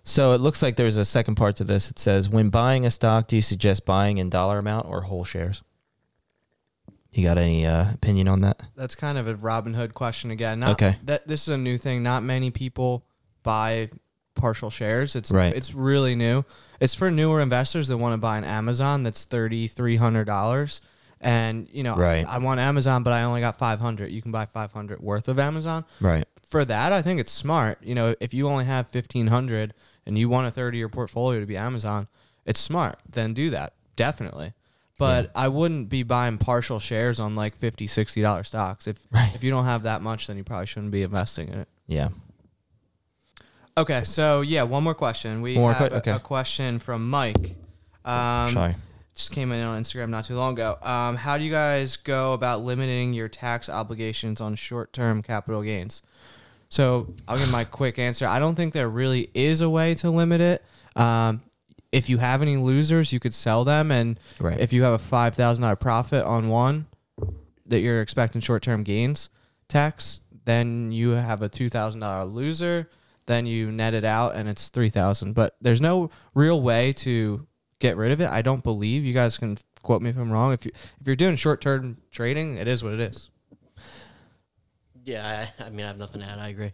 [0.03, 1.89] So it looks like there's a second part to this.
[1.89, 5.23] It says, when buying a stock, do you suggest buying in dollar amount or whole
[5.23, 5.63] shares?
[7.11, 8.61] You got any uh, opinion on that?
[8.75, 10.59] That's kind of a Robinhood question again.
[10.59, 10.97] Not, Okay.
[11.05, 12.03] That this is a new thing.
[12.03, 13.05] Not many people
[13.41, 13.89] buy
[14.35, 15.15] partial shares.
[15.15, 15.55] It's Right.
[15.55, 16.43] It's really new.
[16.79, 20.81] It's for newer investors that want to buy an Amazon that's thirty three hundred dollars.
[21.25, 22.25] And you know, Right.
[22.27, 24.11] I want Amazon, but I only got five hundred.
[24.11, 25.83] You can buy five hundred worth of Amazon.
[25.99, 26.25] Right.
[26.47, 27.79] For that, I think it's smart.
[27.83, 29.73] You know, if you only have fifteen hundred
[30.05, 32.07] and you want a third of your portfolio to be Amazon,
[32.45, 32.99] it's smart.
[33.09, 34.53] Then do that definitely.
[34.99, 38.85] But I wouldn't be buying partial shares on like 50 60 dollar stocks.
[38.87, 39.33] If Right.
[39.35, 41.67] if you don't have that much, then you probably shouldn't be investing in it.
[41.87, 42.09] Yeah.
[43.77, 45.41] Okay, so yeah, one more question.
[45.41, 46.11] We One have a- okay.
[46.11, 47.55] a, question from Mike.
[48.05, 48.75] Um, Sorry.
[49.15, 50.77] Just came in on Instagram not too long ago.
[50.81, 56.01] Um, how do you guys go about limiting your tax obligations on short-term capital gains?
[56.67, 58.27] So I'll give my quick answer.
[58.27, 60.63] I don't think there really is a way to limit it.
[60.99, 61.41] Um,
[61.91, 64.59] if you have any losers, you could sell them, and Right.
[64.59, 66.87] if you have a five thousand dollar profit on one
[67.67, 69.29] that you're expecting short-term gains
[69.69, 72.89] tax, then you have a two thousand dollar loser.
[73.27, 75.33] Then you net it out, and it's three thousand.
[75.33, 77.47] But there's no real way to
[77.79, 78.29] get rid of it.
[78.29, 80.53] I don't believe you guys can quote me if I'm wrong.
[80.53, 83.29] If you if you're doing short term trading, it is what it is.
[85.03, 86.71] yeah I, I mean i have nothing to add i agree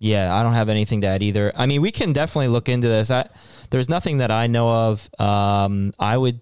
[0.00, 1.50] Yeah, I don't have anything to add either.
[1.56, 3.10] I mean, we can definitely look into this.
[3.10, 3.28] I,
[3.70, 5.10] there's nothing that I know of.
[5.18, 6.40] Um, I would,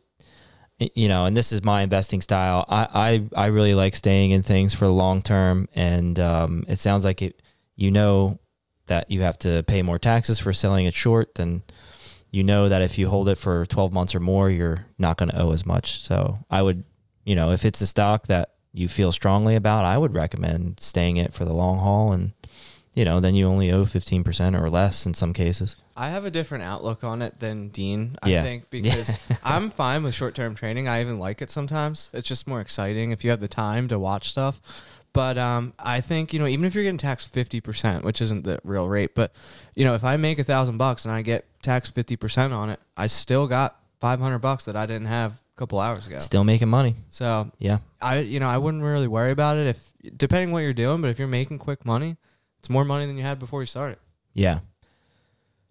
[0.78, 2.66] you know, and this is my investing style.
[2.68, 6.80] I, I, I really like staying in things for the long term, and um, it
[6.80, 7.40] sounds like it.
[7.76, 8.38] You know
[8.88, 11.62] that you have to pay more taxes for selling it short, then
[12.36, 15.30] you know that if you hold it for 12 months or more, you're not going
[15.30, 16.02] to owe as much.
[16.04, 16.84] So I would,
[17.24, 21.16] you know, if it's a stock that you feel strongly about, I would recommend staying
[21.16, 22.32] it for the long haul and
[22.92, 25.76] you know, then you only owe 15% or less in some cases.
[25.98, 28.42] I have a different outlook on it than Dean, I Yeah.
[28.42, 29.12] think, because
[29.44, 30.88] I'm fine with short term trading.
[30.88, 32.08] I even like it sometimes.
[32.14, 34.60] It's just more exciting if you have the time to watch stuff.
[35.16, 38.60] But um, I think, you know, even if you're getting taxed 50%, which isn't the
[38.64, 39.32] real rate, but,
[39.74, 42.78] you know, if I make a thousand bucks and I get taxed 50% on it,
[42.98, 46.18] I still got 500 bucks that I didn't have a couple hours ago.
[46.18, 46.96] Still making money.
[47.08, 47.78] So Yeah.
[48.00, 51.08] I, you know, I wouldn't really worry about it if, depending what you're doing, but
[51.08, 52.18] if you're making quick money,
[52.58, 53.96] it's more money than you had before you started.
[54.34, 54.60] Yeah.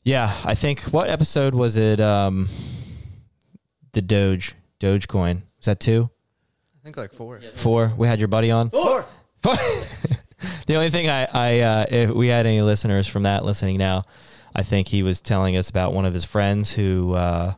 [0.04, 0.36] Yeah.
[0.44, 2.00] I think, what episode was it?
[2.00, 2.50] Um,
[3.92, 5.44] the Doge, Dogecoin.
[5.60, 6.10] Was that two?
[6.80, 7.42] I think like four.
[7.56, 7.94] Four?
[7.96, 8.70] We had your buddy on?
[8.72, 9.06] Four.
[10.66, 14.06] The only thing I, I uh, if we had any listeners from that listening now,
[14.56, 17.54] I think he was telling us about one of his friends who uh,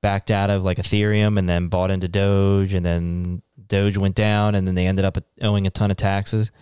[0.00, 4.54] backed out of like Ethereum and then bought into Doge, and then Doge went down,
[4.54, 6.52] and then they ended up owing a ton of taxes.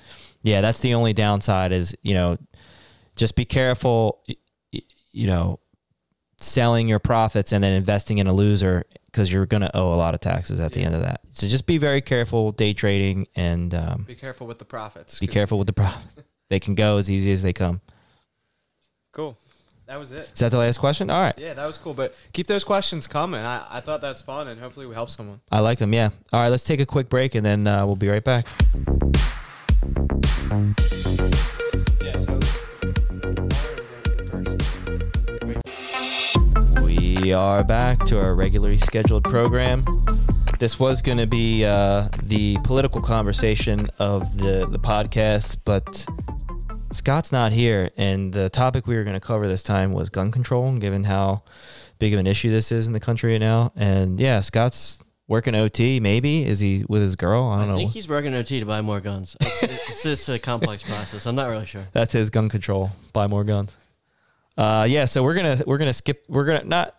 [0.42, 2.38] Yeah, that's the only downside is you know,
[3.16, 4.22] just be careful.
[5.12, 5.60] You know,
[6.44, 9.96] selling your profits and then investing in a loser because you're going to owe a
[9.96, 11.20] lot of taxes at the end of that.
[11.32, 15.18] So just be very careful day trading and um, Be careful with the profits.
[15.18, 16.24] Be careful with the profit.
[16.50, 17.80] they can go as easy as they come.
[19.12, 19.36] Cool.
[19.86, 20.30] That was it.
[20.32, 21.10] Is that the last question?
[21.10, 21.34] All right.
[21.38, 21.92] Yeah, that was cool.
[21.92, 23.40] But keep those questions coming.
[23.40, 25.40] I, I thought that's fun, and hopefully we help someone.
[25.52, 25.92] I like them.
[25.92, 26.08] Yeah.
[26.32, 26.48] All right.
[26.48, 28.46] Let's take a quick break and then uh, we'll be right back.
[37.22, 39.84] We are back to our regularly scheduled program.
[40.58, 46.06] This was going to be uh, the political conversation of the, the podcast, but
[46.90, 47.90] Scott's not here.
[47.96, 51.44] And the topic we were going to cover this time was gun control, given how
[51.98, 53.70] big of an issue this is in the country right now.
[53.76, 56.44] And yeah, Scott's working OT, maybe.
[56.44, 57.44] Is he with his girl?
[57.44, 57.74] I I don't know.
[57.74, 59.36] I think he's working OT to buy more guns.
[59.40, 61.26] It's, it's just a complex process.
[61.26, 61.86] I'm not really sure.
[61.92, 62.90] That's his gun control.
[63.12, 63.76] Buy more guns.
[64.56, 66.24] Uh, yeah, so we're gonna we're gonna skip.
[66.28, 66.94] We're gonna not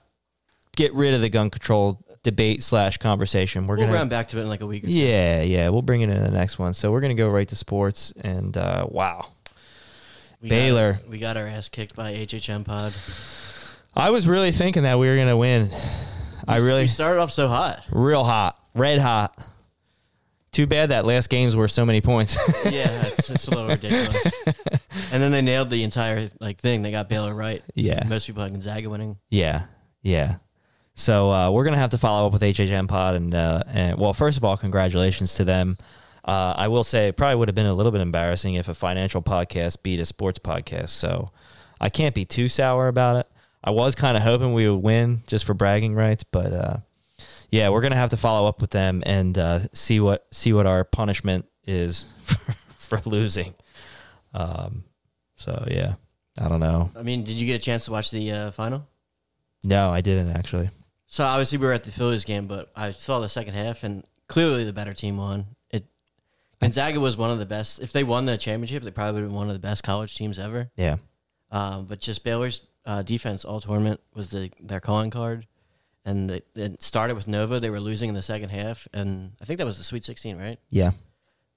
[0.75, 3.67] get rid of the gun control debate slash conversation.
[3.67, 4.93] We're We'll gonna round back to it in like a week or two.
[4.93, 6.73] yeah yeah we'll bring it in the next one.
[6.73, 9.27] So we're gonna go right to sports and uh, wow,
[10.41, 10.93] We Baylor.
[10.93, 12.93] Got, we got our ass kicked by HHM Pod.
[13.95, 15.69] I was really thinking that we were gonna win.
[16.47, 17.83] I really We started off so hot.
[17.91, 19.37] real hot, red hot.
[20.51, 22.37] Too bad that last games were so many points.
[22.65, 24.25] yeah, it's, it's a little ridiculous.
[25.11, 26.81] And then they nailed the entire like thing.
[26.81, 27.61] They got Baylor right.
[27.73, 28.07] yeah.
[28.07, 29.17] Most people had Gonzaga winning.
[29.29, 29.63] Yeah,
[30.01, 30.37] yeah.
[30.95, 34.13] So uh, we're gonna have to follow up with HHM Pod, and uh, and well,
[34.13, 35.77] first of all, congratulations to them.
[36.23, 38.73] Uh, I will say it probably would have been a little bit embarrassing if a
[38.73, 40.89] financial podcast beat a sports podcast.
[40.89, 41.31] So
[41.79, 43.27] I can't be too sour about it.
[43.63, 46.77] I was kind of hoping we would win just for bragging rights, but uh,
[47.49, 50.65] yeah, we're gonna have to follow up with them and uh, see what see what
[50.65, 53.53] our punishment is for, for losing.
[54.33, 54.85] Um,
[55.35, 55.95] so yeah,
[56.39, 56.89] I don't know.
[56.95, 58.87] I mean, did you get a chance to watch the uh, final?
[59.63, 60.69] No, I didn't actually.
[61.15, 64.03] So obviously we were at the Phillies game, but I saw the second half, and
[64.27, 65.45] clearly the better team won.
[65.71, 65.85] It
[66.59, 67.79] Gonzaga was one of the best.
[67.79, 70.17] If they won the championship, they probably would have been one of the best college
[70.17, 70.71] teams ever.
[70.75, 70.97] Yeah.
[71.51, 75.47] Um, but just Baylor's uh, defense all tournament was the their calling card,
[76.03, 77.61] and it, it started with Nova.
[77.61, 80.37] They were losing in the second half, and I think that was the Sweet 16,
[80.37, 80.59] right?
[80.69, 80.91] Yeah.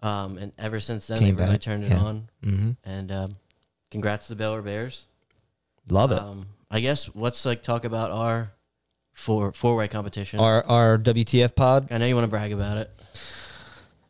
[0.05, 1.99] Um, and ever since then, Came they really back, turned it yeah.
[1.99, 2.29] on.
[2.45, 2.71] Mm-hmm.
[2.85, 3.31] And um,
[3.91, 5.07] congrats to the Baylor Bears.
[5.89, 6.21] Love it.
[6.21, 8.53] Um, I guess let's like talk about our
[9.19, 10.41] four four way competition.
[10.41, 11.89] our our WTF pod.
[11.91, 12.91] I know you want to brag about it.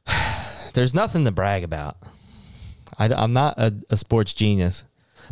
[0.75, 1.97] There's nothing to brag about.
[2.99, 4.85] I, am not a, a sports genius,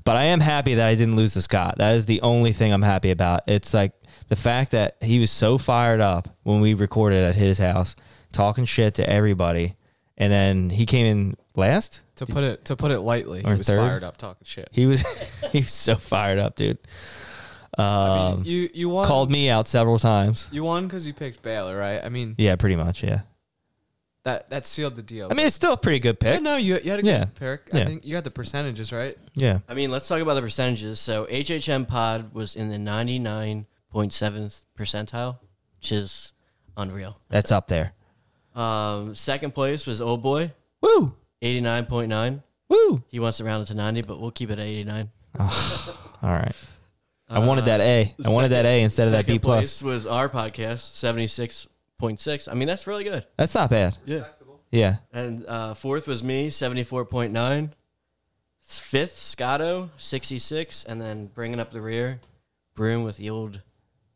[0.05, 1.77] but I am happy that I didn't lose to Scott.
[1.79, 3.43] That is the only thing I'm happy about.
[3.47, 3.93] It's like
[4.29, 7.97] the fact that he was so fired up when we recorded at his house,
[8.33, 9.77] talking shit to everybody,
[10.17, 12.03] and then he came in last.
[12.17, 13.79] To put it to put it lightly, he was third?
[13.79, 14.69] fired up talking shit.
[14.73, 15.05] He was
[15.53, 16.79] he was so fired up, dude.
[17.79, 19.07] Um, I mean, you you won.
[19.07, 20.49] called me out several times.
[20.51, 22.03] You won because you picked Baylor, right?
[22.03, 23.03] I mean, Yeah, pretty much.
[23.03, 23.21] Yeah.
[24.25, 25.29] that that sealed the deal.
[25.31, 26.43] I mean, it's still a pretty good Yeah, pick.
[26.43, 27.25] no, you you had a good Yeah.
[27.35, 27.69] pick.
[27.73, 27.83] Yeah.
[27.83, 29.17] I think you got the percentages right.
[29.35, 29.59] Yeah.
[29.69, 30.99] I mean, let's talk about the percentages.
[31.01, 35.39] So HHM Pod was in the ninety nine point seventh percentile,
[35.79, 36.33] which is
[36.77, 37.21] unreal.
[37.29, 37.93] That's up there.
[38.55, 41.15] Um, second place was Old Boy, Woo.
[41.43, 42.43] eighty nine point nine.
[42.69, 43.05] Woo.
[43.09, 45.11] He wants to round it to ninety, but we'll keep it at eighty nine.
[45.39, 45.47] All
[46.23, 46.55] right.
[47.29, 48.15] I wanted that A.
[48.25, 49.81] I wanted that A instead of that B plus.
[49.81, 51.67] Place was our podcast seventy six
[51.99, 52.47] point six.
[52.49, 53.27] I mean, that's really good.
[53.37, 53.97] That's not bad.
[54.05, 54.25] Yeah.
[54.71, 54.97] Yeah.
[55.13, 57.71] And uh, fourth was me, 74.9.
[58.63, 60.85] Fifth, Scotto, 66.
[60.85, 62.21] And then bringing up the rear,
[62.75, 63.63] Broom with the old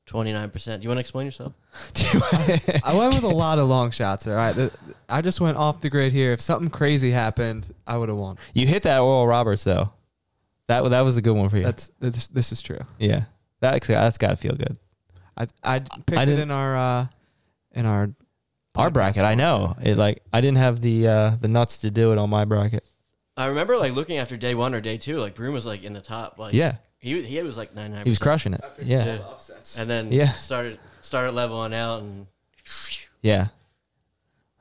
[0.08, 0.80] 29%.
[0.80, 1.52] Do you want to explain yourself?
[2.84, 4.26] I went with a lot of long shots.
[4.26, 4.72] All right, The-
[5.08, 6.32] I just went off the grid here.
[6.32, 8.36] If something crazy happened, I would have won.
[8.52, 9.92] you hit that Oral Roberts though.
[10.70, 11.64] That that was a good one for you.
[11.64, 12.78] That's this, this is true.
[12.98, 13.24] yeah.
[13.60, 14.78] That that's got to feel good.
[15.36, 17.06] I I picked I it didn't- in our uh,
[17.72, 18.10] in our
[18.76, 19.74] Our bracket, I know.
[19.82, 22.84] It like I didn't have the uh, the nuts to do it on my bracket.
[23.36, 25.92] I remember like looking after day one or day two, like Broom was like in
[25.92, 26.38] the top.
[26.38, 26.76] Like Yeah.
[26.98, 28.04] He, he was like 99%.
[28.04, 28.60] He was crushing it.
[28.82, 29.18] Yeah.
[29.78, 30.32] And then Yeah.
[30.34, 32.26] started started leveling out and
[33.22, 33.48] Yeah.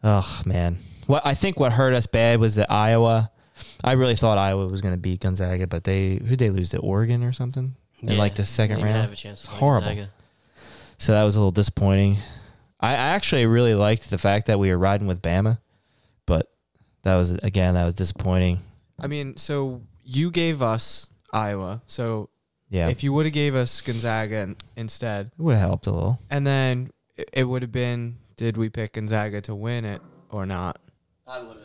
[0.04, 0.78] Oh man.
[1.08, 3.32] What I think what hurt us bad was that Iowa.
[3.84, 6.78] I really thought Iowa was going to beat Gonzaga, but they who they lose to
[6.80, 9.02] Oregon or something in Yeah, like the second didn't round.
[9.02, 9.88] Have a chance to Horrible.
[9.88, 10.10] Gonzaga.
[10.98, 12.18] So that was a little disappointing.
[12.80, 15.60] I, I actually really liked the fact that we were riding with Bama,
[16.26, 16.52] but
[17.04, 18.60] that was again that was disappointing.
[19.00, 21.82] I mean, so you gave us Iowa.
[21.88, 22.30] So
[22.70, 26.20] Yeah, if you would have gave us Gonzaga instead, it would have helped a little.
[26.30, 30.46] and then it, it would have been, did we pick Gonzaga to win it or
[30.46, 30.80] not?
[31.28, 31.59] I would have,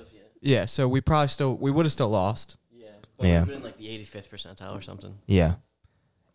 [0.45, 0.61] yeah.
[0.61, 0.65] Yeah.
[0.66, 2.57] So we probably still we would have still lost.
[2.73, 2.89] Yeah.
[3.19, 3.33] But Yeah.
[3.41, 3.45] yeah.
[3.45, 5.15] been like the 85th percentile or something.
[5.27, 5.55] Yeah,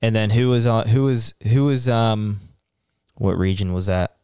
[0.02, 0.88] And then who was on?
[0.88, 2.40] Who was who was um,
[3.16, 4.16] what region was that?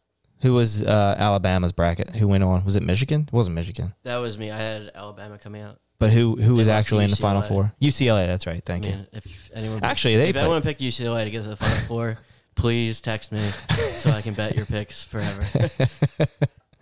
[0.42, 2.14] Who was uh, Alabama's bracket?
[2.16, 2.64] Who went on?
[2.64, 3.22] Was it Michigan?
[3.26, 3.94] It wasn't Michigan.
[4.02, 4.50] That was me.
[4.50, 5.80] I had Alabama coming out.
[5.98, 7.48] But who who was lost to actually in the final UCLA.
[7.48, 7.72] four?
[7.80, 8.26] UCLA.
[8.26, 8.62] That's right.
[8.64, 8.94] Thank I you.
[8.96, 11.78] mean, if anyone Actually, they if played- anyone picked UCLA to get to the final
[11.88, 12.18] four,
[12.54, 13.50] please text me
[13.96, 15.70] so I can bet your picks forever.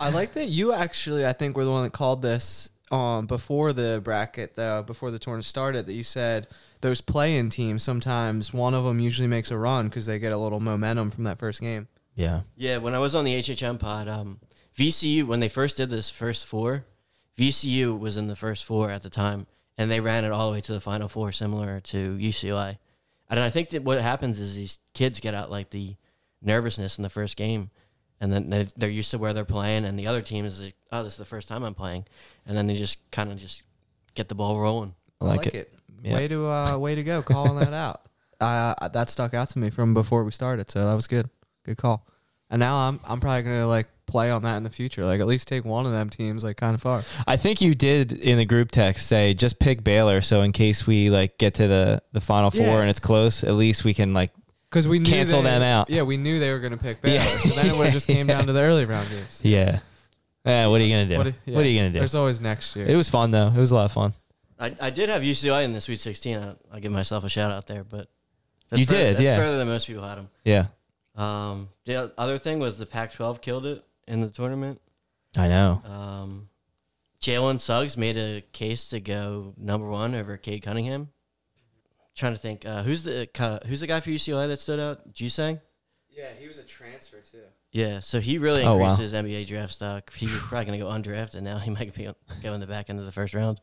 [0.01, 3.73] I like that you actually, I think, were the one that called this um, before
[3.73, 5.87] the bracket, though, before the tournament started.
[5.87, 6.47] That you said
[6.81, 10.37] those play-in teams sometimes one of them usually makes a run because they get a
[10.37, 11.89] little momentum from that first game.
[12.15, 12.43] Yeah.
[12.57, 14.39] Yeah, when I was on the HHM pod, um,
[14.77, 16.85] VCU when they first did this first four,
[17.37, 19.47] VCU was in the first four at the time,
[19.77, 22.79] and they ran it all the way to the final four, similar to UCLA.
[23.29, 25.97] And I think that what happens is these kids get out like the
[26.41, 27.71] nervousness in the first game,
[28.21, 30.75] and then they, they're used to where they're playing, and the other team is like,
[30.93, 32.05] oh, this is the first time I'm playing,
[32.47, 33.63] and then they just kind of just
[34.15, 34.95] get the ball rolling.
[35.21, 35.73] I like, it.
[36.03, 36.15] Yeah.
[36.15, 38.01] Way to uh, way to go calling that out.
[38.41, 41.31] Uh, that stuck out to me from before we started, so that was good.
[41.65, 42.05] Good call.
[42.51, 45.07] And now I'm I'm probably gonna like play on that in the future.
[45.07, 47.05] Like at least take one of them teams like kind of far.
[47.27, 50.87] I think you did in the group text say just pick Baylor, so in case
[50.87, 52.81] we like get to the the final four Yeah.
[52.81, 54.33] and it's close, at least we can like
[54.75, 55.89] Because we knew Cancel they- them out.
[55.89, 57.17] Yeah, we knew they were gonna pick Baylor.
[57.17, 57.27] Yeah.
[57.29, 59.41] So then it would have just came down to the early round games.
[59.45, 59.79] yeah.
[60.45, 61.17] Eh, what are you gonna do?
[61.17, 61.59] What, What, do- yeah.
[61.59, 61.99] are you gonna do?
[62.01, 62.87] There's always next year.
[62.87, 63.49] It was fun though.
[63.49, 64.13] It was a lot of fun.
[64.59, 66.37] I, I did have UCLA in the Sweet 16.
[66.39, 68.09] I, I'll give myself a shout out there, but
[68.73, 69.37] You fur- did, that's yeah.
[69.37, 70.29] further than most people had them.
[70.45, 70.67] Yeah.
[71.17, 74.81] Um, the other thing was the Pac-12 killed it in the tournament.
[75.37, 75.81] I know.
[75.85, 76.49] Um,
[77.23, 81.11] Jalen Suggs made a case to go number one over Cade Cunningham.
[82.15, 85.13] Trying to think, uh, who's the uh, who's the guy for UCLA that stood out?
[85.13, 85.61] Juzang.
[86.11, 87.43] yeah, he was a transfer too.
[87.73, 88.91] Yeah, so he really Oh, wow.
[88.91, 90.13] increased his NBA draft stock.
[90.13, 91.59] He was probably going to go undrafted and now.
[91.59, 92.09] He might be
[92.43, 93.61] go in the back end of the first round.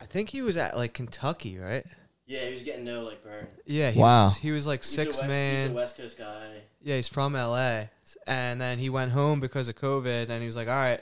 [0.00, 1.84] I think he was at like Kentucky, right?
[2.26, 3.46] Yeah, he was getting no like burn.
[3.66, 3.90] Yeah.
[3.92, 4.24] He Wow.
[4.24, 5.74] Was, he was like six man.
[5.74, 6.54] West Coast guy.
[6.82, 7.84] Yeah, he's from LA,
[8.26, 11.00] and then he went home because of COVID, and he was like, "All right,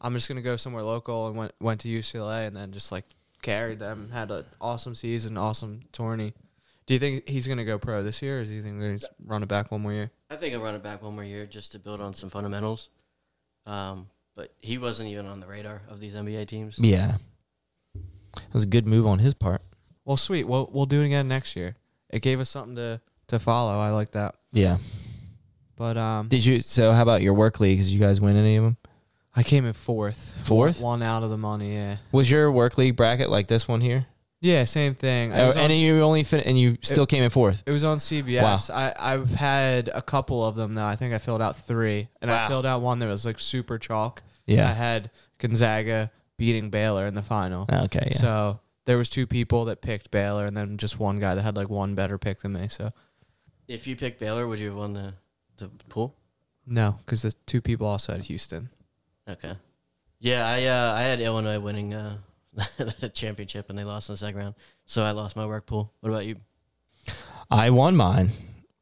[0.00, 3.04] I'm just gonna go somewhere local," and went went to UCLA, and then just like
[3.44, 6.34] carried them, had an awesome season, awesome tourney.
[6.86, 9.14] Do you think he's gonna go pro this year, or do you think he's gonna
[9.24, 10.10] run it back one more year?
[10.28, 12.88] I think I'll run it back one more year just to build on some fundamentals.
[13.66, 16.78] Um, but he wasn't even on the radar of these NBA teams.
[16.78, 17.16] Yeah.
[17.94, 19.62] It was a good move on his part.
[20.04, 20.44] Well, sweet.
[20.44, 21.76] We'll we'll do it again next year.
[22.10, 23.78] It gave us something to to follow.
[23.78, 24.34] I like that.
[24.52, 24.78] Yeah.
[25.76, 26.60] But um, Did you?
[26.60, 27.86] So how about your work leagues?
[27.86, 28.76] Did you guys win any of them?
[29.36, 30.34] I came in fourth.
[30.44, 30.80] Fourth?
[30.80, 31.74] One out of the money.
[31.74, 31.96] Yeah.
[32.12, 34.06] Was your work league bracket like this one here?
[34.40, 34.64] Yeah.
[34.64, 35.32] Same thing.
[35.32, 37.62] Oh, was on- and you only fin- and you still came in fourth.
[37.66, 38.70] It was on CBS.
[38.72, 40.86] I, I've had a couple of them now.
[40.86, 43.78] I think I filled out three, and I filled out one that was like super
[43.78, 44.22] chalk.
[44.46, 47.64] Yeah, I had Gonzaga beating Baylor in the final.
[47.70, 48.08] Oh, okay.
[48.12, 48.16] Yeah.
[48.18, 51.56] So there was two people that picked Baylor, and then just one guy that had
[51.56, 52.68] like one better pick than me.
[52.68, 52.92] So
[53.66, 55.14] If you picked Baylor, would you have won the
[55.56, 56.14] the pool?
[56.66, 58.68] no, because the two people also had Houston.
[59.28, 59.54] Okay.
[60.20, 62.16] Yeah, I uh, I had Illinois winning uh,
[62.78, 64.54] the championship, and they lost in the second round.
[64.86, 65.92] So I lost my work pool.
[66.00, 66.36] What about you?
[67.50, 68.30] I won mine,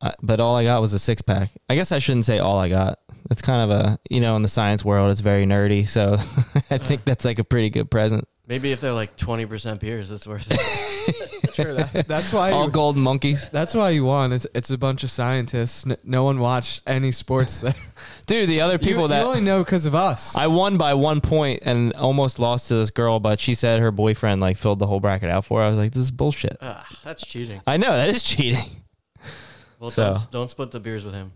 [0.00, 1.50] uh, but all I got was a six pack.
[1.68, 2.98] I guess I shouldn't say all I got.
[3.28, 6.14] That's kind of a you know in the science world it's very nerdy, so
[6.70, 8.28] I think that's like a pretty good present.
[8.46, 11.38] Maybe if they're like twenty percent beers, it's worth it.
[11.62, 12.50] Sure, that, that's why.
[12.50, 14.32] All You, golden monkeys, that's why you won.
[14.32, 15.86] It's it's a bunch of scientists.
[15.86, 17.74] N- no one watched any sports there.
[18.26, 18.48] dude.
[18.48, 20.34] The other people you, that you only know because of us.
[20.36, 23.90] I won by one point and almost lost to this girl, but she said her
[23.90, 25.66] boyfriend like filled the whole bracket out for her.
[25.66, 26.56] I was like, this is bullshit.
[26.60, 27.60] ah, that's cheating.
[27.66, 28.82] I know that is cheating.
[29.78, 31.32] Well, So- don't, don't split the beers with him.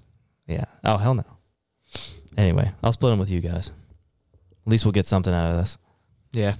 [0.47, 0.67] Yeah.
[0.85, 1.25] Oh hell no.
[2.37, 3.69] Anyway, I'll split them with you guys.
[4.67, 5.77] At least we'll get something out of this.
[6.33, 6.55] Yeah.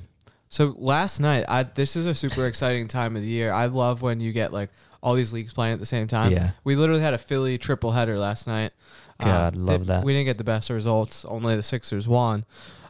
[0.49, 3.53] So last night, I this is a super exciting time of the year.
[3.53, 4.71] I love when you get like
[5.03, 6.33] all these leagues playing at the same time.
[6.33, 6.51] Yeah.
[6.65, 8.73] We literally had a Philly triple header last night.
[9.21, 10.05] God, Uh, love that.
[10.05, 11.25] We didn't get the best results.
[11.25, 12.45] Only the Sixers won.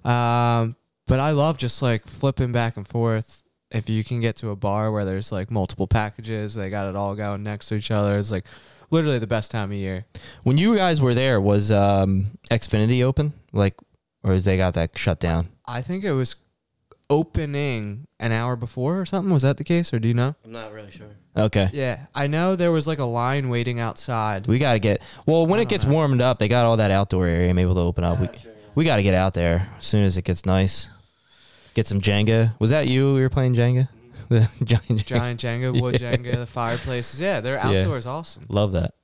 [0.04, 0.76] Um,
[1.06, 3.44] but I love just like flipping back and forth.
[3.70, 6.96] If you can get to a bar where there's like multiple packages, they got it
[6.96, 8.16] all going next to each other.
[8.16, 8.46] It's like
[8.90, 10.06] literally the best time of year.
[10.44, 13.32] When you guys were there, was um, Xfinity open?
[13.52, 13.74] Like,
[14.22, 15.48] or is they got that shut down?
[15.66, 16.36] I think it was
[17.08, 19.32] opening an hour before or something.
[19.32, 20.34] Was that the case, or do you know?
[20.44, 21.08] I'm not really sure.
[21.36, 21.68] Okay.
[21.72, 24.46] Yeah, I know there was like a line waiting outside.
[24.46, 25.92] We got to get well when it gets know.
[25.92, 26.38] warmed up.
[26.38, 27.50] They got all that outdoor area.
[27.50, 28.20] I'm able to open up.
[28.20, 28.28] We,
[28.74, 30.88] we got to get out there as soon as it gets nice.
[31.74, 32.58] Get some Jenga.
[32.58, 33.14] Was that you?
[33.14, 33.88] We were playing Jenga.
[34.28, 35.06] The giant Jenga.
[35.06, 37.20] Giant Jenga, wood Jenga, the fireplaces.
[37.20, 37.78] Yeah, their Yeah.
[37.80, 38.42] outdoor is awesome.
[38.48, 38.94] Love that.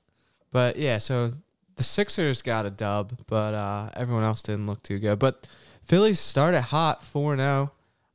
[0.51, 1.33] But yeah, so
[1.77, 5.21] the Sixers got a dub, but uh, everyone else didn't look too good.
[5.21, 5.47] But
[5.85, 7.71] Phillies started hot, four zero.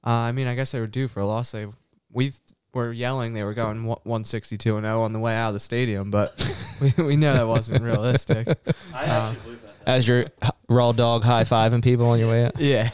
[0.05, 1.51] Uh, I mean, I guess they were due for a loss.
[1.51, 1.67] They
[2.11, 2.31] we
[2.73, 6.11] were yelling they were going 162 and 0 on the way out of the stadium,
[6.11, 6.33] but
[6.81, 8.47] we, we know that wasn't realistic.
[8.93, 9.73] I actually believe that.
[9.87, 10.25] As your
[10.67, 12.53] raw dog high fiving people on your way out.
[12.59, 12.89] Yeah,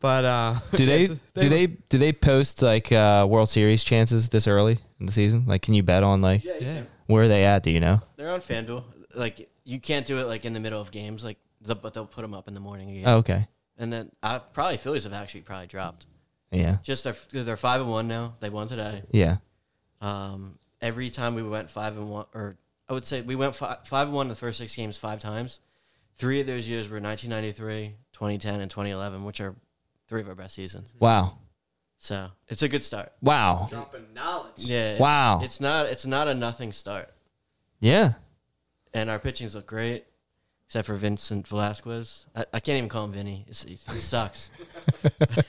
[0.00, 4.28] but uh, Do they there's- do they do they post like uh, World Series chances
[4.28, 5.44] this early in the season?
[5.46, 7.62] Like, can you bet on like Yeah, Yeah, where are they at?
[7.62, 8.00] Do you know?
[8.16, 8.84] they're on FanDuel.
[9.14, 12.06] Like you can't do it like in the middle of games, like the, but they'll
[12.06, 13.04] put them up in the morning again.
[13.08, 13.48] Oh, okay.
[13.78, 16.06] And then uh, probably Phillies have actually probably dropped.
[16.50, 16.78] Yeah.
[16.82, 18.34] Just they're, 'cause they're five and one now.
[18.40, 19.02] They won today.
[19.12, 19.36] Yeah.
[20.00, 22.56] Um, every time we went five and one, or
[22.88, 25.20] I would say we went five, five and one in the first six games five
[25.20, 25.60] times.
[26.16, 29.54] Three of those years were 1993, 2010, and 2011, which are
[30.08, 30.92] three of our best seasons.
[30.98, 31.38] Wow.
[31.98, 33.12] So it's a good start.
[33.22, 33.68] Wow.
[33.70, 34.52] dropping knowledge.
[34.58, 34.92] Yeah.
[34.92, 35.40] It's, Wow.
[35.42, 35.86] It's not.
[35.86, 37.10] It's not a nothing start,
[37.78, 38.14] Yeah.
[38.92, 40.04] and our pitchings look great,
[40.66, 42.26] except for Vincent Velasquez.
[42.34, 43.44] I, I can't even call him Vinny.
[43.48, 44.50] It's, he, he sucks.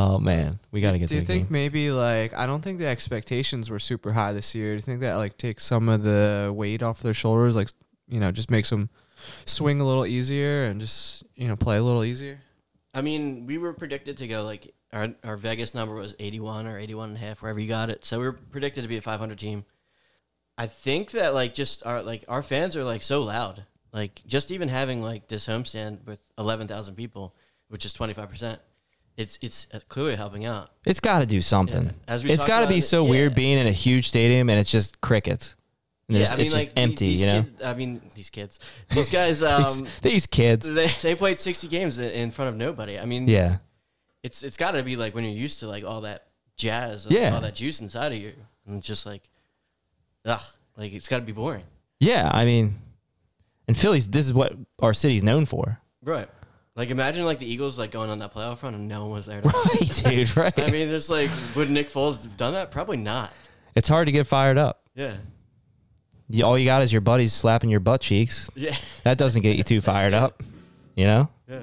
[0.00, 1.52] Oh man, we got to get Do you to think game.
[1.52, 4.70] maybe like I don't think the expectations were super high this year.
[4.70, 7.56] Do you think that like takes some of the weight off their shoulders?
[7.56, 7.70] Like
[8.06, 8.90] you know, just makes them
[9.44, 12.38] swing a little easier and just you know play a little easier.
[12.94, 16.78] I mean, we were predicted to go like our our Vegas number was 81 or
[16.78, 18.04] 81 and a half, wherever you got it.
[18.04, 19.64] So we were predicted to be a 500 team.
[20.56, 23.64] I think that like just our like our fans are like so loud.
[23.92, 27.34] Like just even having like this homestand with 11,000 people,
[27.68, 28.58] which is 25%,
[29.18, 30.70] it's it's uh, clearly helping out.
[30.86, 31.84] It's got to do something.
[31.84, 31.92] Yeah.
[32.14, 33.36] As we It's got to be it- so weird yeah.
[33.36, 35.54] being in a huge stadium and it's just crickets.
[36.08, 37.42] And there's- it's just empty, you know.
[37.42, 38.58] kid- I mean, these kids,
[38.90, 40.66] these guys, um, these, these kids.
[40.66, 42.98] they they played 60 games in- in front of nobody.
[42.98, 43.58] I mean, Yeah.
[44.22, 47.34] it's it's got to be like when you're used to like all that jazz, Yeah.
[47.34, 48.32] all that juice inside of you,
[48.66, 49.22] and it's just like,
[50.24, 50.40] ugh,
[50.76, 51.64] like it's got to be boring,
[52.00, 52.30] Yeah.
[52.32, 52.78] I mean,
[53.66, 54.08] and Philly's.
[54.08, 55.78] This is what our city's known for.
[56.02, 56.28] right?
[56.78, 59.26] Like imagine like the Eagles like going on that playoff run and no one was
[59.26, 59.40] there.
[59.40, 60.28] To Right, dude.
[60.36, 60.58] Right.
[60.60, 62.70] I mean, just like would Nick Foles have done that?
[62.70, 63.32] Probably not.
[63.74, 64.82] it's hard to get fired up.
[64.94, 65.16] Yeah,
[66.28, 68.48] You, all you got is your buddies slapping your butt cheeks.
[68.54, 70.42] yeah, That doesn't get you too fired up.
[70.94, 71.28] You know.
[71.48, 71.60] yeah.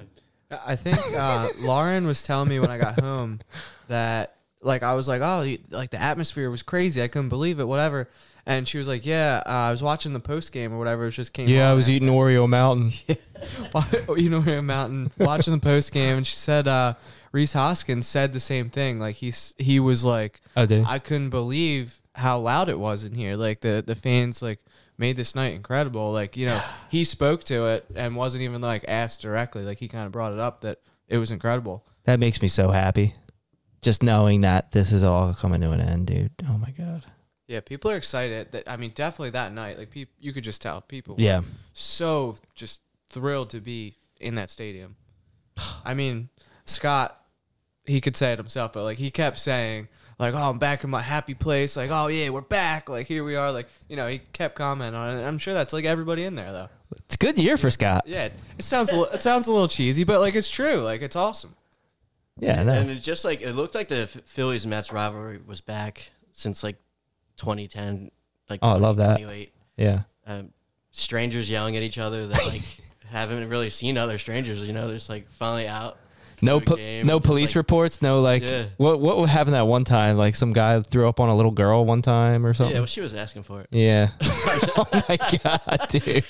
[0.65, 3.39] I think uh, Lauren was telling me when I got home
[3.87, 7.01] that like I was like, oh, like the atmosphere was crazy.
[7.01, 7.65] I couldn't believe it.
[7.65, 8.09] Whatever.
[8.47, 11.07] And she was like, yeah, uh, I was watching the post game or whatever.
[11.07, 11.47] It just came.
[11.49, 12.93] Yeah, I was and- eating Oreo Mountain.
[14.17, 16.93] you know, Ram Mountain watching the post game, and she said uh,
[17.31, 18.99] Rhys Hoskins said the same thing.
[18.99, 20.85] Like he's he was like, Oh, did he?
[20.87, 23.35] I couldn't believe how loud it was in here.
[23.35, 24.59] Like the the fans like
[24.97, 26.11] made this night incredible.
[26.11, 29.63] Like you know, he spoke to it and wasn't even like asked directly.
[29.63, 31.83] Like he kind of brought it up that it was incredible.
[32.03, 33.15] That makes me so happy.
[33.81, 36.31] Just knowing that this is all coming to an end, dude.
[36.47, 37.03] Oh my god.
[37.47, 38.51] Yeah, people are excited.
[38.53, 39.77] That I mean, definitely that night.
[39.77, 41.15] Like people, you could just tell people.
[41.15, 41.41] were Yeah.
[41.73, 44.95] so just thrilled to be in that stadium.
[45.85, 46.29] I mean,
[46.65, 47.21] Scott,
[47.85, 50.89] he could say it himself, but like he kept saying, like, "Oh, I'm back in
[50.89, 53.51] my happy place." Like, "Oh yeah, we're back." Like here we are.
[53.51, 55.23] Like you know, he kept commenting on it.
[55.23, 56.69] I'm sure that's like everybody in there though.
[57.05, 58.03] It's a good year for Scott.
[58.07, 60.81] Yeah, it sounds a li- it sounds a little cheesy, but like it's true.
[60.81, 61.55] Like it's awesome.
[62.39, 62.73] Yeah, no.
[62.73, 66.63] And it just like it looked like the Phillies and Mets rivalry was back since
[66.63, 66.77] like
[67.37, 68.11] 2010.
[68.49, 69.17] Like Oh, I love that.
[69.17, 69.53] 2008.
[69.77, 70.01] yeah.
[70.27, 70.51] um,
[70.91, 72.61] strangers yelling at each other that like
[73.09, 74.65] haven't really seen other strangers.
[74.67, 75.97] You know, they're just like finally out.
[76.41, 78.01] No, po- no police like- reports.
[78.01, 78.65] No, like Yeah.
[78.77, 80.17] what what happened that one time?
[80.17, 82.73] Like some guy threw up on a little girl one time or something.
[82.75, 83.67] Yeah, well, she was asking for it.
[83.71, 84.09] Yeah.
[84.21, 86.25] oh my god, dude.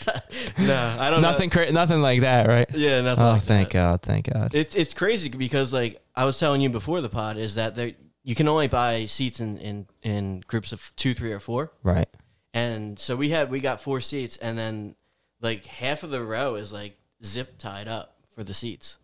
[0.60, 1.22] No, I don't.
[1.22, 1.32] Know.
[1.32, 2.70] Nothing, cra- nothing like that, right?
[2.72, 3.24] Yeah, nothing.
[3.24, 3.74] Oh, like thank that.
[3.74, 4.54] God, thank God.
[4.54, 7.94] It's it's crazy because like I was telling you before the pod is that there
[8.26, 12.10] you can only buy seats in in in groups of two, three, or four, right.
[12.54, 14.96] and so we had we got four seats, and then
[15.42, 18.98] like half of the row is like zip tied up for the seats.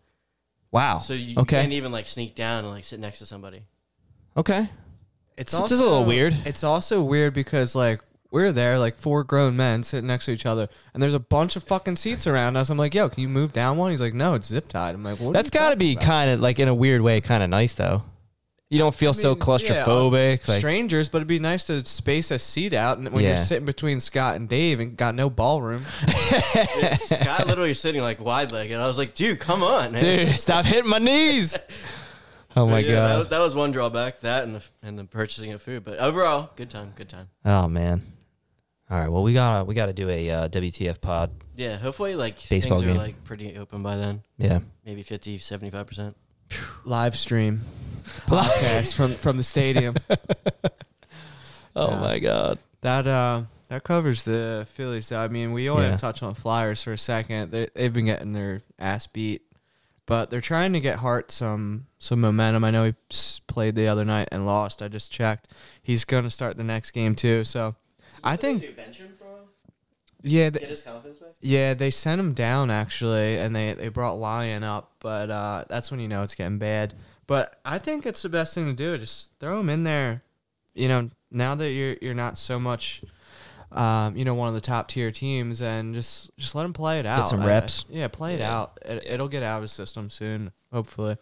[0.72, 0.98] Wow.
[0.98, 1.60] So you okay.
[1.60, 3.62] can't even like sneak down and like sit next to somebody.
[4.36, 4.68] okay.
[5.34, 6.36] It's It's also just a little weird.
[6.44, 10.46] It's also weird because like we're there, like four grown men sitting next to each
[10.46, 12.70] other, and there's a bunch of fucking seats around us.
[12.70, 13.90] I'm like, yo, can you move down one?
[13.92, 14.94] He's like, no, it's zip tied.
[14.94, 15.32] I'm like, what?
[15.32, 18.02] That's got to be kind of like in a weird way, kind of nice though.
[18.72, 20.48] You don't feel so claustrophobic.
[20.48, 23.30] like strangers, but it'd be nice to space a seat out, and when Yeah.
[23.30, 25.84] you're sitting between Scott and Dave and got no ballroom.
[26.54, 28.76] Yeah, Scott literally sitting like wide legged.
[28.78, 30.02] I was like, dude, come on, man.
[30.26, 31.56] dude, stop hitting my knees.
[32.54, 33.18] Oh my Yeah, god.
[33.18, 34.20] was, that was one drawback.
[34.20, 37.28] That and the and the purchasing of food, but overall, good time, good time.
[37.46, 38.02] Oh man.
[38.90, 39.08] All right.
[39.10, 41.30] Well, we gotta we gotta do a uh, WTF pod.
[41.56, 42.96] Yeah, hopefully like Baseball things are game.
[43.02, 44.22] like pretty open by then.
[44.36, 44.58] Yeah.
[44.84, 46.16] Maybe 50, 75 percent.
[46.84, 47.62] Live stream
[48.26, 49.96] podcast from from the stadium.
[51.74, 52.00] Oh Yeah.
[52.00, 52.58] my god.
[52.82, 55.10] That uh, that covers the Phillies.
[55.10, 55.90] I mean, we only Yeah.
[55.92, 57.50] have to touch on Flyers for a second.
[57.50, 59.42] They, they've been getting their ass beat
[60.04, 62.64] but they're trying to get Hart some some momentum.
[62.64, 62.94] I know he
[63.46, 64.82] played the other night and lost.
[64.82, 65.48] I just checked.
[65.82, 67.44] He's going to start the next game too.
[67.44, 67.76] So
[68.22, 68.62] I think
[70.22, 70.86] yeah, th- his
[71.40, 75.90] yeah, they sent him down actually, and they they brought Lyon up, but uh, that's
[75.90, 76.94] when you know it's getting bad.
[77.32, 78.98] But I think it's the best thing to do.
[78.98, 80.22] Just throw him in there.
[80.74, 83.02] You know, now that you're you're not so much,
[83.70, 86.98] um, you know, one of the top tier teams, and just just let him play
[86.98, 87.20] it out.
[87.20, 87.86] Get some I- reps.
[87.88, 88.58] yeah, play it Yeah.
[88.58, 88.78] out.
[88.84, 91.16] It, it'll get out of his system soon, hopefully.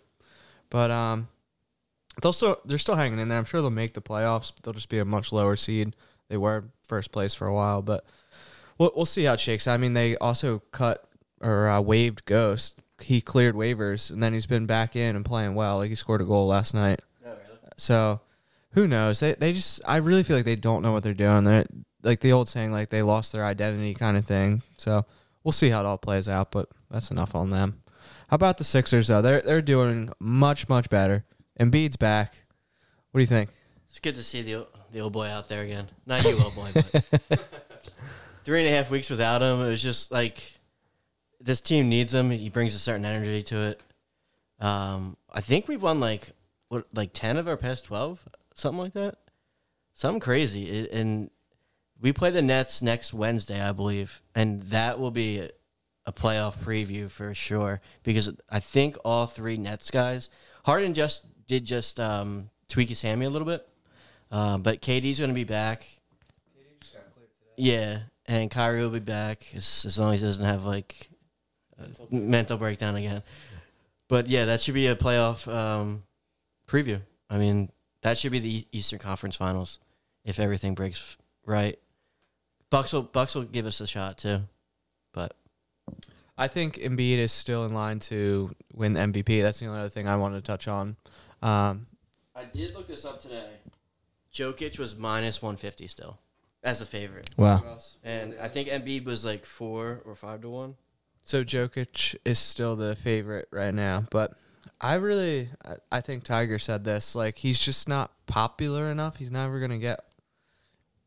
[0.68, 1.28] But um,
[2.22, 3.38] they'll still they're still hanging in there.
[3.38, 5.94] I'm sure they'll make the playoffs, but they'll just be a much lower seed.
[6.28, 8.04] They were first place for a while, but
[8.78, 9.68] we'll we'll see how it shakes.
[9.68, 9.74] out.
[9.74, 11.04] I mean, they also cut
[11.40, 12.80] or uh, waived Ghost.
[13.02, 15.78] He cleared waivers, and then he's been back in and playing well.
[15.78, 17.00] Like he scored a goal last night.
[17.26, 17.34] Oh,
[17.76, 18.20] so
[18.72, 19.20] who knows?
[19.20, 21.44] They they just I really feel like they don't know what they're doing.
[21.44, 21.64] They're
[22.02, 24.62] like the old saying, like they lost their identity kind of thing.
[24.76, 25.04] So
[25.44, 26.50] we'll see how it all plays out.
[26.50, 27.82] But that's enough on them.
[28.28, 29.22] How about the Sixers though?
[29.22, 31.24] They're they're doing much much better.
[31.58, 32.34] Embiid's back.
[33.10, 33.50] What do you think?
[33.88, 35.88] It's good to see the the old boy out there again.
[36.06, 36.70] Not you, old boy.
[36.72, 37.04] But
[38.44, 40.40] three and a half weeks without him, it was just like
[41.40, 42.30] this team needs him.
[42.30, 43.80] He brings a certain energy to it.
[44.60, 46.30] Um, I think we've won like
[46.68, 49.16] what, like ten of our past twelve, something like that.
[49.94, 50.68] Something crazy.
[50.68, 51.30] It, and
[52.00, 55.50] we play the Nets next Wednesday, I believe, and that will be a,
[56.06, 57.80] a playoff preview for sure.
[58.02, 60.28] Because I think all three Nets guys,
[60.64, 63.66] Harden just did just um, tweak his hammy a little bit.
[64.30, 65.86] Uh, but KD's going to be back.
[67.56, 71.09] Yeah, and Kyrie will be back as, as long as he doesn't have like
[71.80, 73.22] a mental breakdown again.
[74.08, 76.02] But yeah, that should be a playoff um,
[76.66, 77.00] preview.
[77.28, 77.70] I mean,
[78.02, 79.78] that should be the Eastern Conference Finals
[80.24, 81.16] if everything breaks
[81.46, 81.78] right.
[82.70, 84.40] Bucks will Bucks will give us a shot too.
[85.12, 85.34] But
[86.38, 89.42] I think Embiid is still in line to win the MVP.
[89.42, 90.96] That's the only other thing I wanted to touch on.
[91.42, 91.86] Um,
[92.34, 93.48] I did look this up today.
[94.32, 96.18] Jokic was minus 150 still
[96.62, 97.28] as a favorite.
[97.36, 97.78] Wow.
[98.04, 100.74] And I think Embiid was like 4 or 5 to 1.
[101.30, 104.32] So Jokic is still the favorite right now, but
[104.80, 105.48] I really,
[105.92, 107.14] I- think Tiger said this.
[107.14, 109.14] Like he's just not popular enough.
[109.14, 110.00] He's never gonna get,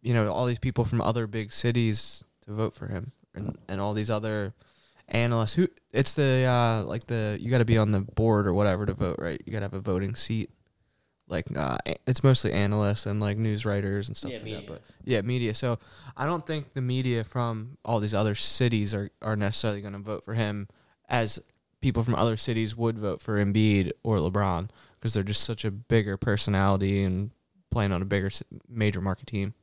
[0.01, 3.81] you know, all these people from other big cities to vote for him, and and
[3.81, 4.53] all these other
[5.09, 5.55] analysts.
[5.55, 8.85] Who it's the uh like the you got to be on the board or whatever
[8.85, 9.41] to vote, right?
[9.45, 10.51] You got to have a voting seat.
[11.27, 14.59] Like uh, it's mostly analysts and like news writers and stuff Yeah, like media.
[14.61, 14.67] that.
[14.67, 15.53] But yeah, media.
[15.53, 15.79] So
[16.17, 19.99] I don't think the media from all these other cities are, are necessarily going to
[19.99, 20.67] vote for him
[21.09, 21.39] as
[21.81, 24.69] people from other cities would vote for Embiid or LeBron
[24.99, 27.31] because they're just such a bigger personality and
[27.71, 28.29] playing on a bigger
[28.69, 29.53] major market team.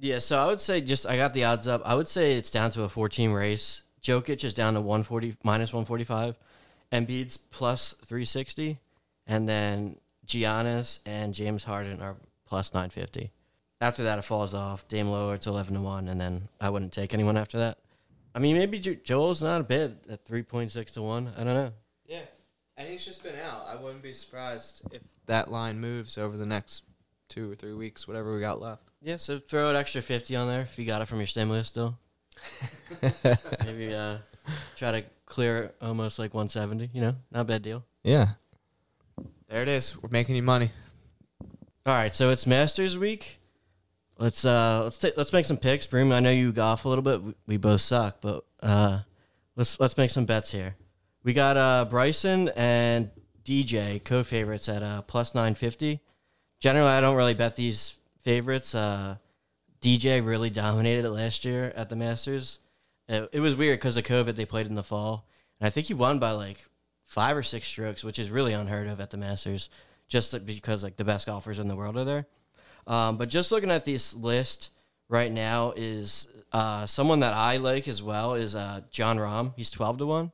[0.00, 1.82] Yeah, so I would say just I got the odds up.
[1.84, 3.82] I would say it's down to a four team race.
[4.02, 6.36] Jokic is down to 140 minus 145.
[6.92, 8.78] Embiid's plus 360
[9.26, 9.96] and then
[10.26, 13.30] Giannis and James Harden are plus 950.
[13.80, 14.86] After that it falls off.
[14.88, 17.78] Dame Lillard's 11 to 1 and then I wouldn't take anyone after that.
[18.34, 21.32] I mean, maybe Jo- Joel's not a bid at 3.6 to 1.
[21.36, 21.72] I don't know.
[22.06, 22.22] Yeah,
[22.76, 23.66] and he's just been out.
[23.68, 26.82] I wouldn't be surprised if that line moves over the next
[27.28, 28.90] two or three weeks, whatever we got left.
[29.00, 31.68] Yeah, so throw an extra 50 on there if you got it from your stimulus
[31.68, 31.98] still.
[33.64, 34.18] Maybe uh,
[34.76, 37.14] try to clear almost like 170, you know?
[37.30, 37.84] Not a bad deal.
[38.02, 38.30] Yeah.
[39.54, 39.96] There it is.
[40.02, 40.72] We're making you money.
[41.86, 43.38] All right, so it's Masters week.
[44.18, 45.86] Let's uh let's ta- let's make some picks.
[45.86, 47.22] Broom, I know you golf a little bit.
[47.22, 49.02] We, we both suck, but uh
[49.54, 50.74] let's let's make some bets here.
[51.22, 53.12] We got uh Bryson and
[53.44, 56.00] DJ co-favorites at uh plus 950.
[56.58, 58.74] Generally, I don't really bet these favorites.
[58.74, 59.18] Uh
[59.80, 62.58] DJ really dominated it last year at the Masters.
[63.08, 64.34] It, it was weird because of COVID.
[64.34, 65.28] They played in the fall,
[65.60, 66.66] and I think he won by like
[67.14, 69.70] five or six strokes, which is really unheard of at the Masters,
[70.08, 72.26] just because like the best golfers in the world are there.
[72.88, 74.70] Um, but just looking at this list
[75.08, 79.52] right now is uh, someone that I like as well is uh, Jon Rahm.
[79.56, 80.32] He's twelve to one.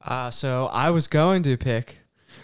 [0.00, 1.98] Uh, so I was going to pick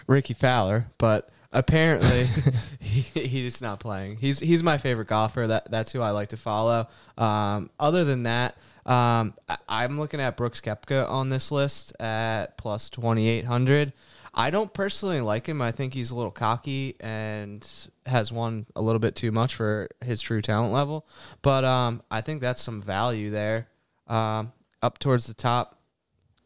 [0.06, 2.28] Rickie Fowler, but apparently
[2.80, 4.18] he, he's not playing.
[4.18, 5.46] He's he's my favorite golfer.
[5.46, 6.86] That that's who I like to follow.
[7.16, 8.58] Um, other than that,
[8.89, 13.93] um, I, I'm looking at Brooks Koepka on this list at plus 2800.
[14.35, 15.60] I don't personally like him.
[15.60, 17.69] I think he's a little cocky and
[18.06, 21.06] has won a little bit too much for his true talent level.
[21.43, 23.69] But um, I think that's some value there.
[24.06, 25.78] Um, up towards the top,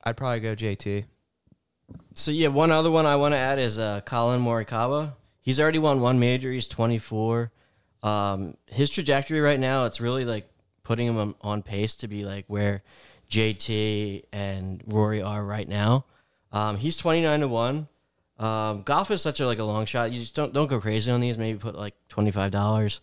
[0.03, 1.05] I'd probably go JT.
[2.15, 5.13] So yeah, one other one I want to add is uh, Collin Morikawa.
[5.43, 6.51] He's already won one major.
[6.51, 7.53] He's 24.
[8.03, 10.52] Um, his trajectory right now, it's really like
[10.83, 12.83] putting him on, pace to be like where
[13.29, 16.05] JT and Rory are right now.
[16.53, 17.89] Um, he's twenty nine to one.
[18.39, 20.13] Um, golf is such a like a long shot.
[20.13, 21.39] You just don't don't go crazy on these.
[21.39, 23.01] Maybe put like twenty five dollars.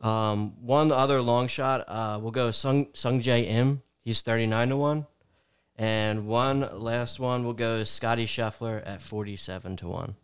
[0.00, 1.84] Um, one other long shot.
[1.86, 3.82] Uh, we'll go Sung Sungjae Im.
[4.02, 5.06] He's thirty nine to one.
[5.76, 10.16] And one last one will go Scotty Scheffler at forty seven to one.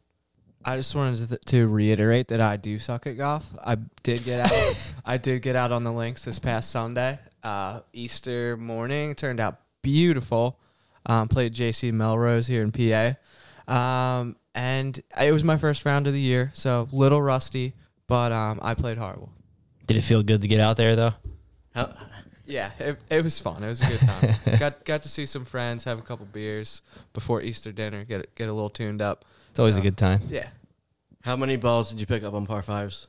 [0.68, 3.54] I just wanted to, to reiterate that I do suck at golf.
[3.64, 4.92] I did get out.
[5.06, 7.20] I did get out on the links this past Sunday.
[7.42, 10.58] Uh, Easter morning turned out beautiful.
[11.06, 13.14] Um, played JC Melrose here in PA,
[13.72, 17.74] um, and it was my first round of the year, so little rusty,
[18.08, 19.30] but um, I played horrible.
[19.86, 21.14] Did it feel good to get out there though?
[21.76, 21.92] How,
[22.44, 23.62] Yeah, it, it was fun.
[23.62, 24.34] It was a good time.
[24.58, 26.82] got got to see some friends, have a couple beers
[27.12, 29.24] before Easter dinner, get get a little tuned up.
[29.50, 30.22] It's always So, a good time.
[30.28, 30.48] Yeah,
[31.26, 33.08] how many balls did you pick up on par fives?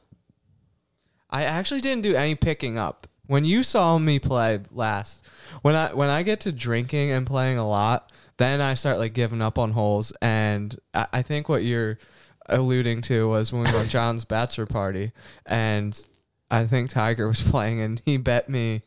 [1.29, 3.05] I actually didn't do any picking up.
[3.27, 5.23] When you saw me play last,
[5.61, 9.13] when I when I get to drinking and playing a lot, then I start like
[9.13, 10.11] giving up on holes.
[10.19, 11.99] And I, I think what you're
[12.47, 15.11] alluding to was when we were on John's bachelor party,
[15.45, 16.03] and
[16.49, 18.81] I think Tiger was playing, and he bet me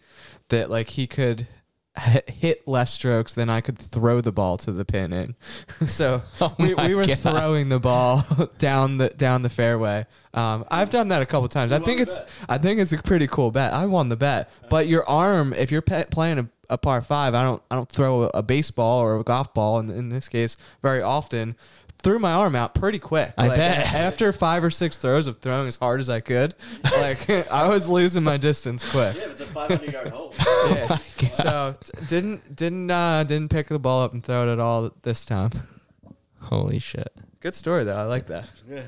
[0.48, 1.46] that like he could
[2.28, 5.34] hit less strokes than I could throw the ball to the pin in.
[5.88, 7.18] so Oh we, we were God.
[7.18, 8.24] throwing the ball
[8.58, 10.06] down the down the fairway.
[10.32, 11.72] Um, I've done that a couple times.
[11.72, 13.72] I think it's I think it's a pretty cool bet.
[13.72, 17.34] I won the bet, but your arm, if you're pe- playing a, a par five,
[17.34, 20.28] I don't I don't throw a, a baseball or a golf ball in, in this
[20.28, 21.56] case very often.
[22.02, 23.34] Threw my arm out pretty quick.
[23.36, 23.92] I Like, bet.
[23.94, 26.54] After five or six throws of throwing as hard as I could,
[26.98, 29.16] like I was losing my distance quick.
[29.16, 30.34] Yeah, it's a five hundred yard hole.
[30.70, 30.96] Yeah.
[31.32, 34.90] so t- didn't didn't uh, didn't pick the ball up and throw it at all
[35.02, 35.50] this time.
[36.40, 37.12] Holy shit.
[37.40, 37.96] Good story though.
[37.96, 38.48] I like that.
[38.68, 38.82] Yeah.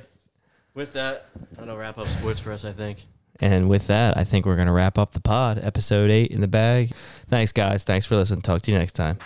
[0.74, 1.26] With that,
[1.58, 2.64] that'll wrap up sports for us.
[2.64, 3.04] I think.
[3.40, 5.58] And with that, I think we're going to wrap up the pod.
[5.62, 6.92] Episode eight in the bag.
[7.28, 7.82] Thanks, guys.
[7.82, 8.40] Thanks for listening.
[8.42, 9.18] Talk to you next time.